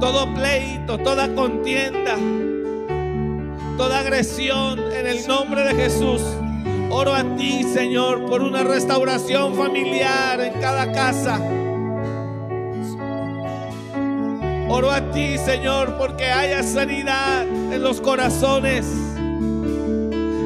Todo 0.00 0.34
pleito, 0.34 0.98
toda 0.98 1.32
contienda, 1.32 2.16
toda 3.76 4.00
agresión 4.00 4.80
en 4.92 5.06
el 5.06 5.28
nombre 5.28 5.62
de 5.62 5.76
Jesús. 5.76 6.22
Oro 6.90 7.14
a 7.14 7.22
ti, 7.36 7.62
Señor, 7.62 8.26
por 8.26 8.42
una 8.42 8.64
restauración 8.64 9.54
familiar 9.54 10.40
en 10.40 10.60
cada 10.60 10.90
casa. 10.90 11.40
Oro 14.72 14.88
a 14.92 15.00
ti, 15.10 15.36
Señor, 15.36 15.96
porque 15.98 16.30
haya 16.30 16.62
sanidad 16.62 17.42
en 17.42 17.82
los 17.82 18.00
corazones. 18.00 18.86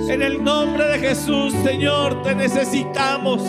En 0.08 0.22
el 0.22 0.42
nombre 0.42 0.86
de 0.86 0.98
Jesús, 0.98 1.52
Señor, 1.62 2.22
te 2.22 2.34
necesitamos. 2.34 3.42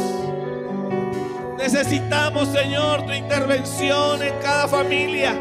Necesitamos, 1.58 2.50
Señor, 2.50 3.06
tu 3.06 3.14
intervención 3.14 4.22
en 4.22 4.34
cada 4.42 4.68
familia. 4.68 5.34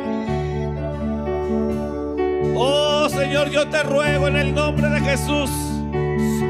Oh, 2.54 3.08
Señor, 3.08 3.50
yo 3.50 3.68
te 3.68 3.82
ruego 3.82 4.28
en 4.28 4.36
el 4.36 4.54
nombre 4.54 4.88
de 4.88 5.00
Jesús 5.00 5.50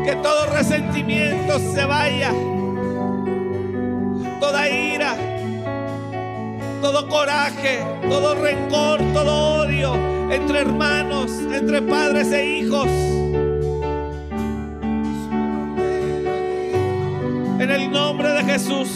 que 0.05 0.15
todo 0.23 0.45
resentimiento 0.53 1.59
se 1.59 1.87
vaya. 1.87 2.33
Toda 4.41 4.69
ira, 4.69 5.17
todo 6.85 7.09
coraje, 7.09 7.83
todo 8.11 8.35
rencor, 8.35 9.01
todo 9.15 9.63
odio 9.63 9.95
entre 10.31 10.61
hermanos, 10.61 11.31
entre 11.51 11.81
padres 11.81 12.31
e 12.31 12.59
hijos. 12.59 12.89
En 17.59 17.71
el 17.71 17.91
nombre 17.91 18.29
de 18.35 18.45
Jesús. 18.45 18.91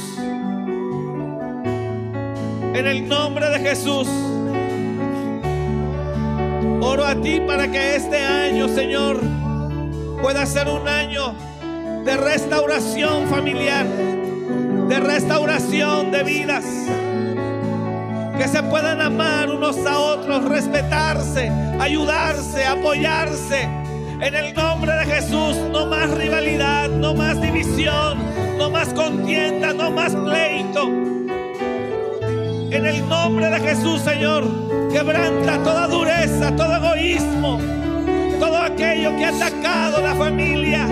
En 2.75 2.87
el 2.87 3.09
nombre 3.09 3.49
de 3.49 3.59
Jesús. 3.59 4.07
Oro 6.83 7.07
a 7.07 7.15
ti 7.15 7.41
para 7.41 7.71
que 7.71 7.97
este 7.97 8.19
año, 8.19 8.69
Señor, 8.69 9.19
pueda 10.21 10.45
ser 10.45 10.69
un 10.69 10.87
año 10.87 11.33
de 12.05 12.19
restauración 12.19 13.29
familiar, 13.29 13.87
de 13.87 15.01
restauración 15.01 16.11
de 16.11 16.23
vidas 16.23 16.65
que 18.39 18.47
se 18.47 18.63
puedan 18.63 19.01
amar 19.01 19.51
unos 19.51 19.77
a 19.85 19.99
otros, 19.99 20.45
respetarse, 20.45 21.51
ayudarse, 21.81 22.65
apoyarse. 22.65 23.63
En 24.21 24.35
el 24.35 24.55
nombre 24.55 24.93
de 24.93 25.07
Jesús, 25.07 25.57
no 25.73 25.87
más 25.87 26.09
rivalidad, 26.11 26.89
no 26.89 27.15
más 27.15 27.41
división, 27.43 28.19
no 28.57 28.71
más 28.71 28.95
contienda, 28.95 29.73
no 29.73 29.91
más 29.91 30.15
pleito. 30.15 30.85
En 32.71 32.87
el 32.87 33.09
nombre 33.09 33.51
de 33.51 33.59
Jesús, 33.59 34.03
Señor, 34.03 34.45
quebranta 34.93 35.63
toda 35.65 35.89
dureza, 35.89 36.55
todo 36.55 36.77
egoísmo, 36.77 37.59
todo 38.39 38.57
aquello 38.57 39.17
que 39.17 39.25
ha 39.25 39.31
atacado 39.31 40.01
la 40.01 40.15
familia, 40.15 40.87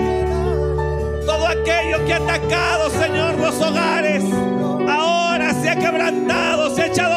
todo 1.25 1.47
aquello 1.47 2.05
que 2.07 2.13
ha 2.13 2.17
atacado, 2.17 2.91
Señor, 2.91 3.39
los 3.39 3.61
hogares. 3.61 4.25
Ahora 4.89 5.53
se 5.55 5.69
ha 5.69 5.77
quebrantado, 5.77 6.75
se 6.75 6.83
ha 6.83 6.87
echado 6.87 7.16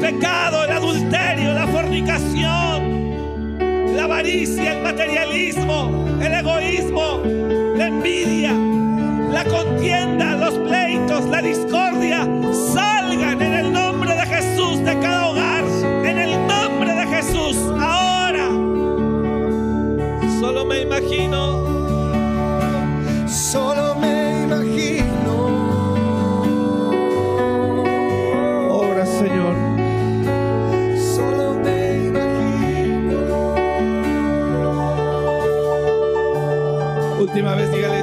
pecado, 0.00 0.64
el 0.64 0.72
adulterio, 0.72 1.52
la 1.52 1.66
fornicación, 1.66 3.58
la 3.96 4.04
avaricia, 4.04 4.72
el 4.74 4.82
materialismo, 4.82 6.06
el 6.20 6.34
egoísmo, 6.34 7.22
la 7.76 7.88
envidia, 7.88 8.52
la 9.32 9.44
contienda, 9.44 10.36
los 10.36 10.54
pleitos, 10.54 11.24
la 11.26 11.42
discordia, 11.42 12.26
salgan 12.72 13.42
en 13.42 13.54
el 13.54 13.72
nombre 13.72 14.14
de 14.14 14.26
Jesús 14.26 14.78
de 14.84 14.98
cada 15.00 15.28
hogar, 15.28 15.64
en 16.04 16.18
el 16.18 16.46
nombre 16.46 16.94
de 16.94 17.06
Jesús, 17.06 17.56
ahora. 17.80 18.48
Solo 20.40 20.64
me 20.64 20.82
imagino 20.82 21.67
última 37.38 37.54
vez 37.54 37.70
dígale. 37.70 37.97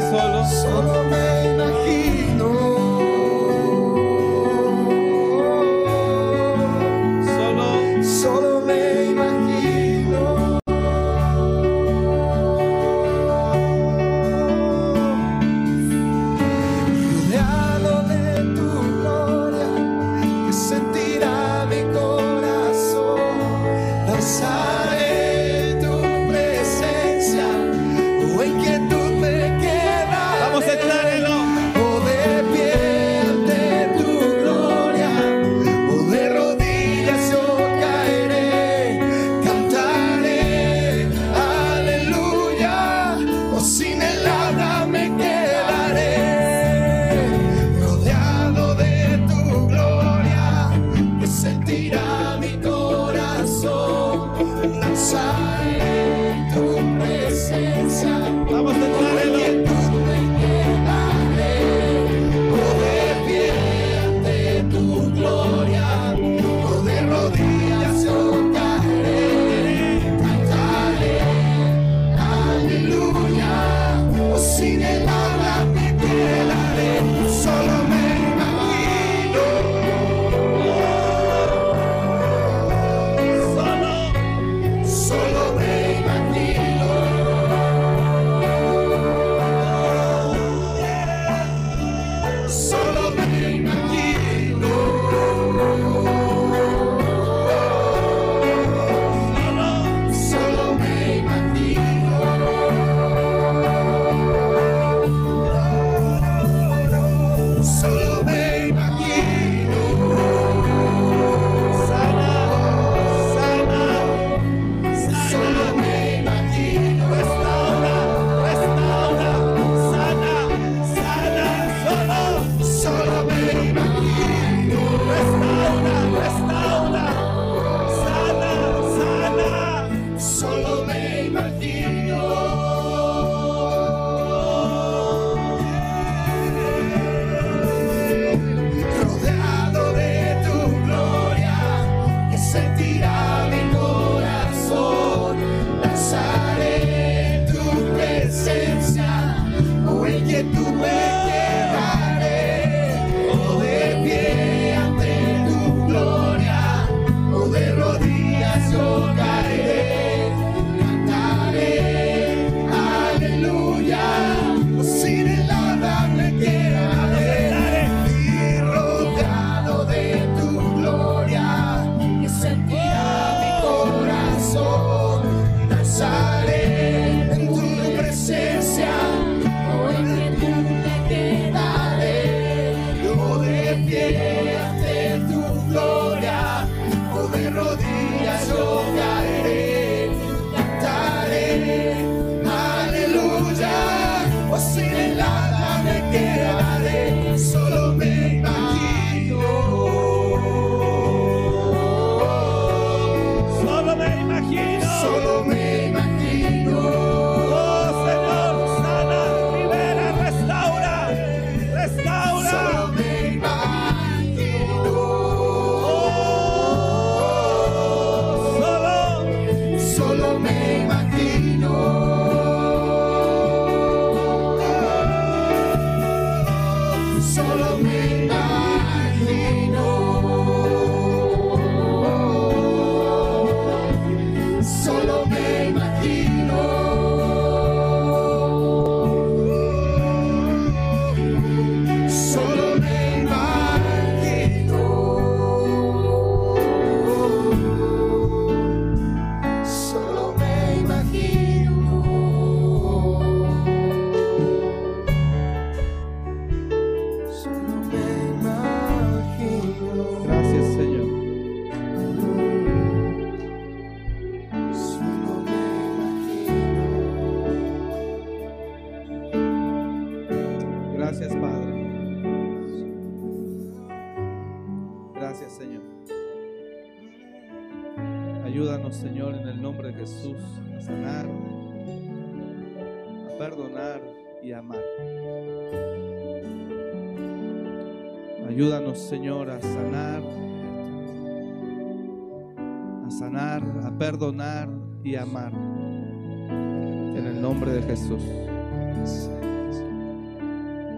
Y 295.06 295.15
amar. 295.15 295.53
En 295.53 297.26
el 297.26 297.40
nombre 297.40 297.72
de 297.72 297.82
Jesús. 297.84 298.22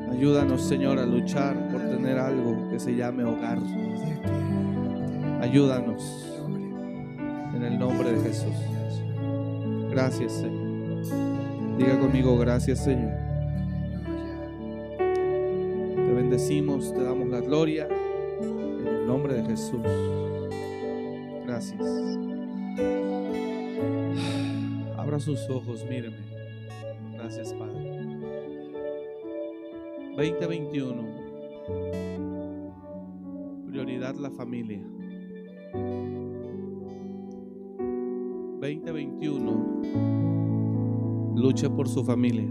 Ayúdanos, 0.09 0.61
Señor, 0.63 0.97
a 0.97 1.05
luchar 1.05 1.69
por 1.69 1.81
tener 1.81 2.17
algo 2.17 2.69
que 2.69 2.79
se 2.79 2.95
llame 2.95 3.23
hogar. 3.25 3.59
Ayúdanos 5.41 6.25
en 7.53 7.63
el 7.63 7.77
nombre 7.77 8.13
de 8.13 8.23
Jesús. 8.23 8.55
Gracias, 9.91 10.31
Señor. 10.33 11.03
Diga 11.77 11.99
conmigo, 11.99 12.37
gracias, 12.37 12.83
Señor. 12.83 13.11
Te 14.97 16.13
bendecimos, 16.13 16.93
te 16.93 17.03
damos 17.03 17.27
la 17.27 17.41
gloria 17.41 17.87
en 18.41 18.87
el 18.87 19.05
nombre 19.05 19.33
de 19.33 19.43
Jesús. 19.43 19.81
Gracias. 21.45 21.96
Sus 25.19 25.49
ojos, 25.49 25.83
míreme. 25.89 26.15
Gracias, 27.13 27.51
Padre. 27.53 27.89
2021. 30.15 31.03
Prioridad 33.67 34.13
la 34.15 34.29
familia. 34.29 34.79
2021. 38.61 39.81
Luche 41.35 41.67
por 41.71 41.89
su 41.89 42.03
familia. 42.03 42.45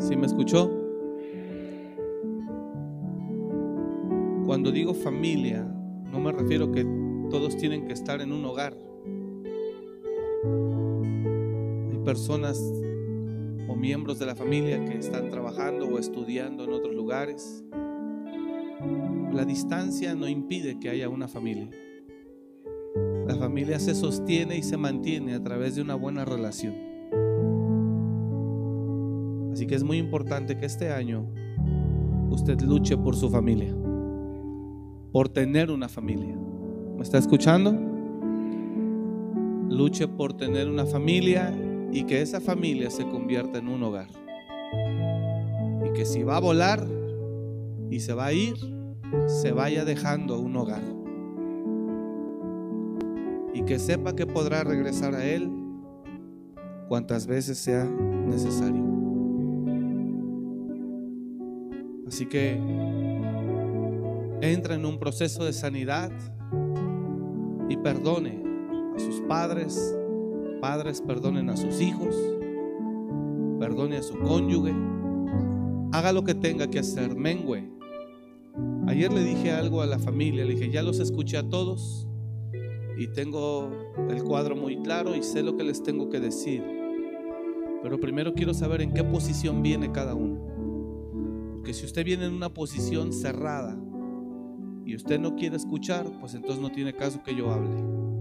¿Sí 0.00 0.16
me 0.16 0.26
escuchó? 0.26 0.68
Cuando 4.44 4.72
digo 4.72 4.92
familia, 4.92 5.62
no 6.10 6.18
me 6.18 6.32
refiero 6.32 6.72
que 6.72 6.84
todos 7.30 7.56
tienen 7.56 7.86
que 7.86 7.92
estar 7.92 8.20
en 8.20 8.32
un 8.32 8.44
hogar. 8.44 8.93
Personas 12.14 12.60
o 13.68 13.74
miembros 13.74 14.20
de 14.20 14.26
la 14.26 14.36
familia 14.36 14.84
que 14.84 14.96
están 14.96 15.30
trabajando 15.30 15.88
o 15.88 15.98
estudiando 15.98 16.62
en 16.62 16.72
otros 16.72 16.94
lugares. 16.94 17.64
La 19.32 19.44
distancia 19.44 20.14
no 20.14 20.28
impide 20.28 20.78
que 20.78 20.90
haya 20.90 21.08
una 21.08 21.26
familia. 21.26 21.68
La 23.26 23.34
familia 23.34 23.80
se 23.80 23.96
sostiene 23.96 24.56
y 24.56 24.62
se 24.62 24.76
mantiene 24.76 25.34
a 25.34 25.42
través 25.42 25.74
de 25.74 25.82
una 25.82 25.96
buena 25.96 26.24
relación. 26.24 26.76
Así 29.52 29.66
que 29.66 29.74
es 29.74 29.82
muy 29.82 29.98
importante 29.98 30.56
que 30.56 30.66
este 30.66 30.92
año 30.92 31.26
usted 32.30 32.60
luche 32.60 32.96
por 32.96 33.16
su 33.16 33.28
familia, 33.28 33.74
por 35.10 35.30
tener 35.30 35.72
una 35.72 35.88
familia. 35.88 36.36
¿Me 36.96 37.02
está 37.02 37.18
escuchando? 37.18 37.76
Luche 39.68 40.06
por 40.06 40.34
tener 40.34 40.70
una 40.70 40.86
familia 40.86 41.52
y 41.94 42.02
que 42.04 42.20
esa 42.20 42.40
familia 42.40 42.90
se 42.90 43.06
convierta 43.06 43.58
en 43.58 43.68
un 43.68 43.80
hogar. 43.84 44.08
Y 45.86 45.92
que 45.92 46.04
si 46.04 46.24
va 46.24 46.38
a 46.38 46.40
volar 46.40 46.84
y 47.88 48.00
se 48.00 48.12
va 48.14 48.26
a 48.26 48.32
ir, 48.32 48.56
se 49.28 49.52
vaya 49.52 49.84
dejando 49.84 50.40
un 50.40 50.56
hogar. 50.56 50.82
Y 53.54 53.62
que 53.62 53.78
sepa 53.78 54.16
que 54.16 54.26
podrá 54.26 54.64
regresar 54.64 55.14
a 55.14 55.24
él 55.24 55.48
cuantas 56.88 57.28
veces 57.28 57.58
sea 57.58 57.84
necesario. 57.84 58.82
Así 62.08 62.26
que 62.26 62.58
entra 64.40 64.74
en 64.74 64.84
un 64.84 64.98
proceso 64.98 65.44
de 65.44 65.52
sanidad 65.52 66.10
y 67.68 67.76
perdone 67.76 68.42
a 68.96 68.98
sus 68.98 69.20
padres, 69.22 69.96
padres 70.64 71.02
perdonen 71.02 71.50
a 71.50 71.58
sus 71.58 71.78
hijos, 71.82 72.16
perdone 73.60 73.98
a 73.98 74.02
su 74.02 74.18
cónyuge, 74.18 74.72
haga 75.92 76.10
lo 76.10 76.24
que 76.24 76.34
tenga 76.34 76.70
que 76.70 76.78
hacer, 76.78 77.14
mengüe. 77.14 77.68
Ayer 78.86 79.12
le 79.12 79.22
dije 79.22 79.50
algo 79.50 79.82
a 79.82 79.86
la 79.86 79.98
familia, 79.98 80.46
le 80.46 80.54
dije, 80.54 80.70
ya 80.70 80.82
los 80.82 81.00
escuché 81.00 81.36
a 81.36 81.46
todos 81.50 82.08
y 82.96 83.08
tengo 83.08 83.70
el 84.08 84.24
cuadro 84.24 84.56
muy 84.56 84.78
claro 84.78 85.14
y 85.14 85.22
sé 85.22 85.42
lo 85.42 85.54
que 85.54 85.64
les 85.64 85.82
tengo 85.82 86.08
que 86.08 86.18
decir. 86.18 86.64
Pero 87.82 88.00
primero 88.00 88.32
quiero 88.32 88.54
saber 88.54 88.80
en 88.80 88.94
qué 88.94 89.04
posición 89.04 89.62
viene 89.62 89.92
cada 89.92 90.14
uno. 90.14 90.40
Porque 91.52 91.74
si 91.74 91.84
usted 91.84 92.06
viene 92.06 92.24
en 92.24 92.32
una 92.32 92.54
posición 92.54 93.12
cerrada 93.12 93.78
y 94.86 94.96
usted 94.96 95.20
no 95.20 95.36
quiere 95.36 95.56
escuchar, 95.56 96.06
pues 96.20 96.32
entonces 96.32 96.62
no 96.62 96.72
tiene 96.72 96.94
caso 96.94 97.22
que 97.22 97.36
yo 97.36 97.52
hable. 97.52 98.13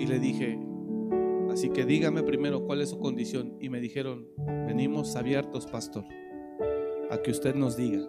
Y 0.00 0.06
le 0.06 0.18
dije, 0.18 0.58
así 1.52 1.68
que 1.68 1.84
dígame 1.84 2.22
primero 2.22 2.64
cuál 2.64 2.80
es 2.80 2.88
su 2.88 2.98
condición. 2.98 3.58
Y 3.60 3.68
me 3.68 3.80
dijeron, 3.80 4.26
venimos 4.66 5.14
abiertos, 5.14 5.66
pastor, 5.66 6.04
a 7.10 7.18
que 7.18 7.30
usted 7.30 7.54
nos 7.54 7.76
diga. 7.76 8.00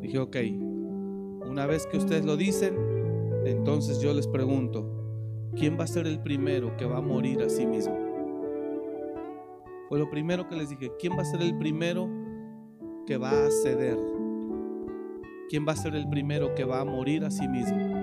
Dije, 0.00 0.18
ok, 0.18 0.36
una 1.46 1.66
vez 1.66 1.86
que 1.86 1.98
ustedes 1.98 2.24
lo 2.24 2.38
dicen, 2.38 2.74
entonces 3.44 4.00
yo 4.00 4.14
les 4.14 4.26
pregunto, 4.26 5.50
¿quién 5.54 5.78
va 5.78 5.84
a 5.84 5.86
ser 5.86 6.06
el 6.06 6.18
primero 6.20 6.74
que 6.78 6.86
va 6.86 6.96
a 6.96 7.02
morir 7.02 7.42
a 7.42 7.50
sí 7.50 7.66
mismo? 7.66 7.94
Fue 9.90 9.98
lo 9.98 10.08
primero 10.08 10.48
que 10.48 10.56
les 10.56 10.70
dije, 10.70 10.92
¿quién 10.98 11.12
va 11.12 11.20
a 11.20 11.26
ser 11.26 11.42
el 11.42 11.58
primero 11.58 12.08
que 13.06 13.18
va 13.18 13.32
a 13.32 13.50
ceder? 13.50 13.98
¿Quién 15.50 15.66
va 15.68 15.72
a 15.72 15.76
ser 15.76 15.94
el 15.94 16.08
primero 16.08 16.54
que 16.54 16.64
va 16.64 16.80
a 16.80 16.84
morir 16.86 17.22
a 17.26 17.30
sí 17.30 17.46
mismo? 17.46 17.93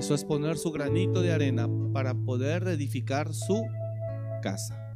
Eso 0.00 0.14
es 0.14 0.24
poner 0.24 0.56
su 0.56 0.72
granito 0.72 1.20
de 1.20 1.30
arena 1.30 1.68
para 1.92 2.14
poder 2.14 2.66
edificar 2.68 3.34
su 3.34 3.62
casa. 4.40 4.94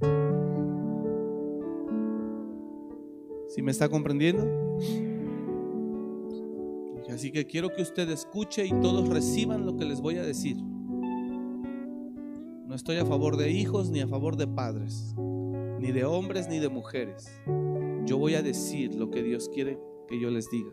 ¿Sí 3.49 3.61
me 3.61 3.71
está 3.71 3.91
comprendiendo? 3.91 4.79
Así 7.13 7.33
que 7.33 7.47
quiero 7.47 7.69
que 7.75 7.83
usted 7.83 8.09
escuche 8.09 8.65
y 8.65 8.71
todos 8.81 9.07
reciban 9.11 9.67
lo 9.67 9.77
que 9.77 9.85
les 9.85 10.01
voy 10.01 10.17
a 10.17 10.23
decir. 10.23 10.57
No 12.67 12.75
estoy 12.75 12.97
a 12.97 13.05
favor 13.05 13.37
de 13.37 13.51
hijos 13.51 13.91
ni 13.91 14.01
a 14.01 14.09
favor 14.09 14.39
de 14.39 14.47
padres, 14.47 15.15
ni 15.81 15.93
de 15.93 16.07
hombres 16.07 16.49
ni 16.49 16.61
de 16.61 16.71
mujeres. 16.71 17.31
Yo 18.07 18.17
voy 18.17 18.37
a 18.37 18.43
decir 18.43 18.95
lo 18.95 19.11
que 19.11 19.23
Dios 19.23 19.51
quiere 19.51 19.79
que 20.09 20.19
yo 20.19 20.31
les 20.31 20.49
diga. 20.49 20.73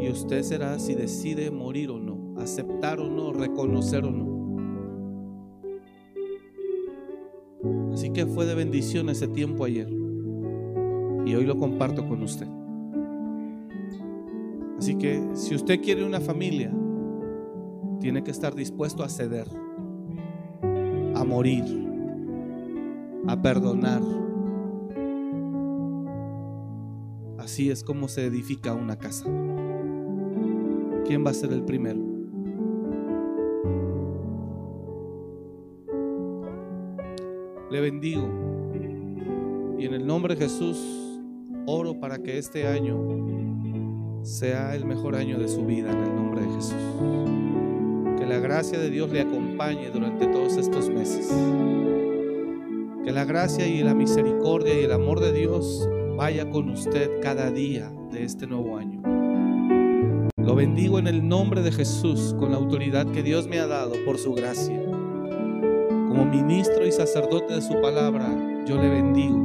Y 0.00 0.10
usted 0.10 0.42
será 0.42 0.80
si 0.80 0.96
decide 0.96 1.52
morir 1.52 1.90
o 1.90 2.00
no, 2.00 2.07
aceptar 2.40 3.00
o 3.00 3.08
no, 3.08 3.32
reconocer 3.32 4.04
o 4.04 4.10
no. 4.10 4.38
Así 7.92 8.10
que 8.10 8.26
fue 8.26 8.46
de 8.46 8.54
bendición 8.54 9.08
ese 9.08 9.28
tiempo 9.28 9.64
ayer. 9.64 9.88
Y 11.26 11.34
hoy 11.34 11.44
lo 11.44 11.56
comparto 11.58 12.06
con 12.06 12.22
usted. 12.22 12.46
Así 14.78 14.96
que 14.96 15.20
si 15.34 15.54
usted 15.54 15.82
quiere 15.82 16.04
una 16.04 16.20
familia, 16.20 16.72
tiene 18.00 18.22
que 18.22 18.30
estar 18.30 18.54
dispuesto 18.54 19.02
a 19.02 19.08
ceder, 19.08 19.48
a 21.14 21.24
morir, 21.24 21.64
a 23.26 23.42
perdonar. 23.42 24.00
Así 27.38 27.70
es 27.70 27.82
como 27.82 28.06
se 28.08 28.26
edifica 28.26 28.74
una 28.74 28.96
casa. 28.96 29.24
¿Quién 31.06 31.26
va 31.26 31.30
a 31.30 31.34
ser 31.34 31.52
el 31.52 31.64
primero? 31.64 32.07
Le 37.78 37.82
bendigo. 37.82 38.28
Y 39.78 39.84
en 39.84 39.94
el 39.94 40.04
nombre 40.04 40.34
de 40.34 40.40
Jesús 40.42 40.76
oro 41.64 42.00
para 42.00 42.18
que 42.18 42.36
este 42.36 42.66
año 42.66 44.24
sea 44.24 44.74
el 44.74 44.84
mejor 44.84 45.14
año 45.14 45.38
de 45.38 45.46
su 45.46 45.64
vida 45.64 45.92
en 45.92 45.98
el 45.98 46.16
nombre 46.16 46.40
de 46.40 46.48
Jesús. 46.54 46.74
Que 48.18 48.26
la 48.26 48.40
gracia 48.40 48.80
de 48.80 48.90
Dios 48.90 49.12
le 49.12 49.20
acompañe 49.20 49.90
durante 49.90 50.26
todos 50.26 50.56
estos 50.56 50.90
meses. 50.90 51.32
Que 53.04 53.12
la 53.12 53.24
gracia 53.24 53.64
y 53.68 53.84
la 53.84 53.94
misericordia 53.94 54.74
y 54.74 54.82
el 54.82 54.90
amor 54.90 55.20
de 55.20 55.32
Dios 55.32 55.88
vaya 56.16 56.50
con 56.50 56.70
usted 56.70 57.20
cada 57.22 57.52
día 57.52 57.92
de 58.10 58.24
este 58.24 58.48
nuevo 58.48 58.76
año. 58.76 59.02
Lo 60.36 60.56
bendigo 60.56 60.98
en 60.98 61.06
el 61.06 61.28
nombre 61.28 61.62
de 61.62 61.70
Jesús 61.70 62.34
con 62.40 62.50
la 62.50 62.56
autoridad 62.56 63.06
que 63.12 63.22
Dios 63.22 63.46
me 63.46 63.60
ha 63.60 63.68
dado 63.68 63.94
por 64.04 64.18
su 64.18 64.34
gracia. 64.34 64.87
Como 66.18 66.32
ministro 66.32 66.84
y 66.84 66.90
sacerdote 66.90 67.54
de 67.54 67.62
su 67.62 67.80
palabra, 67.80 68.26
yo 68.66 68.76
le 68.76 68.88
bendigo 68.88 69.38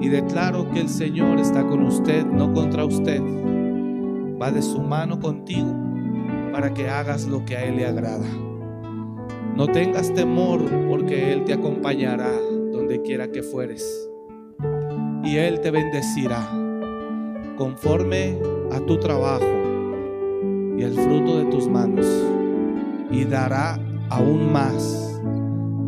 y 0.00 0.08
declaro 0.08 0.70
que 0.70 0.80
el 0.80 0.88
Señor 0.88 1.38
está 1.38 1.62
con 1.66 1.82
usted, 1.82 2.24
no 2.24 2.54
contra 2.54 2.86
usted. 2.86 3.20
Va 4.40 4.50
de 4.50 4.62
su 4.62 4.80
mano 4.80 5.20
contigo 5.20 5.70
para 6.50 6.72
que 6.72 6.88
hagas 6.88 7.26
lo 7.26 7.44
que 7.44 7.58
a 7.58 7.64
Él 7.64 7.76
le 7.76 7.86
agrada. 7.86 8.26
No 9.54 9.66
tengas 9.66 10.14
temor 10.14 10.64
porque 10.88 11.34
Él 11.34 11.44
te 11.44 11.52
acompañará 11.52 12.32
donde 12.72 13.02
quiera 13.02 13.30
que 13.30 13.42
fueres. 13.42 14.08
Y 15.24 15.36
Él 15.36 15.60
te 15.60 15.70
bendecirá 15.70 16.40
conforme 17.58 18.38
a 18.72 18.80
tu 18.80 18.98
trabajo 18.98 19.44
y 20.78 20.84
el 20.84 20.94
fruto 20.94 21.36
de 21.36 21.44
tus 21.50 21.68
manos. 21.68 22.06
Y 23.10 23.26
dará 23.26 23.78
aún 24.08 24.50
más 24.50 25.13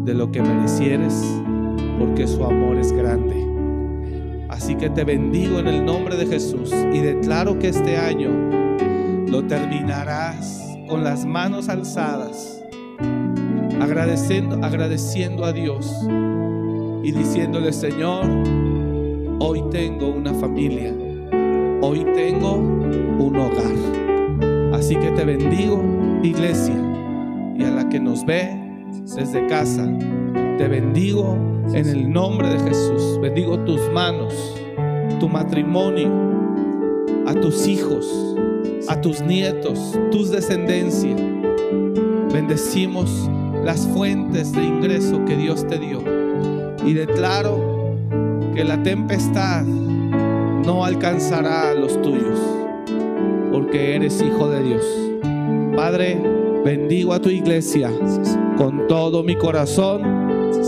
de 0.07 0.15
lo 0.15 0.31
que 0.31 0.41
merecieres 0.41 1.21
porque 1.99 2.29
su 2.29 2.45
amor 2.45 2.77
es 2.77 2.93
grande. 2.93 3.45
Así 4.49 4.77
que 4.77 4.89
te 4.89 5.03
bendigo 5.03 5.59
en 5.59 5.67
el 5.67 5.85
nombre 5.85 6.17
de 6.17 6.27
Jesús 6.27 6.73
y 6.73 7.01
declaro 7.01 7.59
que 7.59 7.69
este 7.69 7.97
año 7.97 8.31
lo 9.27 9.45
terminarás 9.49 10.79
con 10.89 11.03
las 11.03 11.27
manos 11.27 11.69
alzadas, 11.69 12.63
agradeciendo, 13.81 14.65
agradeciendo 14.65 15.45
a 15.45 15.53
Dios 15.53 15.93
y 17.03 17.11
diciéndole, 17.11 17.73
Señor, 17.73 18.27
hoy 19.41 19.65
tengo 19.73 20.11
una 20.11 20.33
familia, 20.35 20.95
hoy 21.83 22.07
tengo 22.15 22.55
un 22.55 23.37
hogar. 23.37 24.73
Así 24.73 24.95
que 24.95 25.11
te 25.11 25.25
bendigo, 25.25 25.83
iglesia, 26.23 26.77
y 27.59 27.65
a 27.65 27.71
la 27.71 27.89
que 27.89 27.99
nos 27.99 28.25
ve 28.25 28.66
desde 29.15 29.47
casa, 29.47 29.87
te 30.59 30.69
bendigo 30.69 31.37
en 31.73 31.87
el 31.87 32.11
nombre 32.11 32.49
de 32.49 32.59
Jesús. 32.61 33.19
Bendigo 33.21 33.59
tus 33.61 33.81
manos, 33.93 34.35
tu 35.21 35.29
matrimonio, 35.29 36.11
a 37.27 37.35
tus 37.35 37.67
hijos, 37.67 38.37
a 38.89 39.01
tus 39.01 39.21
nietos, 39.23 39.99
tus 40.11 40.31
descendencias. 40.31 41.21
Bendecimos 42.33 43.31
las 43.65 43.87
fuentes 43.89 44.53
de 44.53 44.65
ingreso 44.65 45.25
que 45.25 45.37
Dios 45.37 45.67
te 45.67 45.79
dio. 45.79 46.03
Y 46.85 46.93
declaro 46.93 47.59
que 48.55 48.65
la 48.65 48.83
tempestad 48.83 49.65
no 49.65 50.85
alcanzará 50.85 51.71
a 51.71 51.75
los 51.75 52.01
tuyos, 52.03 52.39
porque 53.51 53.97
eres 53.97 54.23
hijo 54.23 54.49
de 54.49 54.63
Dios. 54.63 54.85
Padre, 55.75 56.36
bendigo 56.67 57.13
a 57.13 57.21
tu 57.21 57.29
iglesia 57.29 57.93
con 58.57 58.89
todo 58.89 59.23
mi 59.23 59.37
corazón 59.37 60.03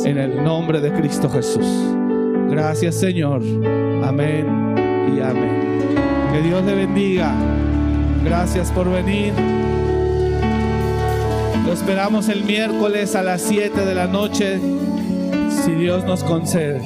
en 0.04 0.16
el 0.16 0.44
nombre 0.44 0.80
de 0.80 0.92
Cristo 0.92 1.28
Jesús. 1.28 1.66
Gracias 2.48 2.94
Señor. 2.94 3.42
Amén 4.04 4.46
y 5.12 5.20
amén. 5.20 5.96
Que 6.32 6.40
Dios 6.40 6.64
le 6.64 6.74
bendiga. 6.76 7.32
Gracias 8.24 8.70
por 8.70 8.88
venir. 8.88 9.32
Lo 11.66 11.72
esperamos 11.72 12.28
el 12.28 12.44
miércoles 12.44 13.16
a 13.16 13.24
las 13.24 13.42
7 13.42 13.84
de 13.84 13.94
la 13.96 14.06
noche, 14.06 14.60
si 15.64 15.72
Dios 15.72 16.04
nos 16.04 16.22
concede. 16.22 16.80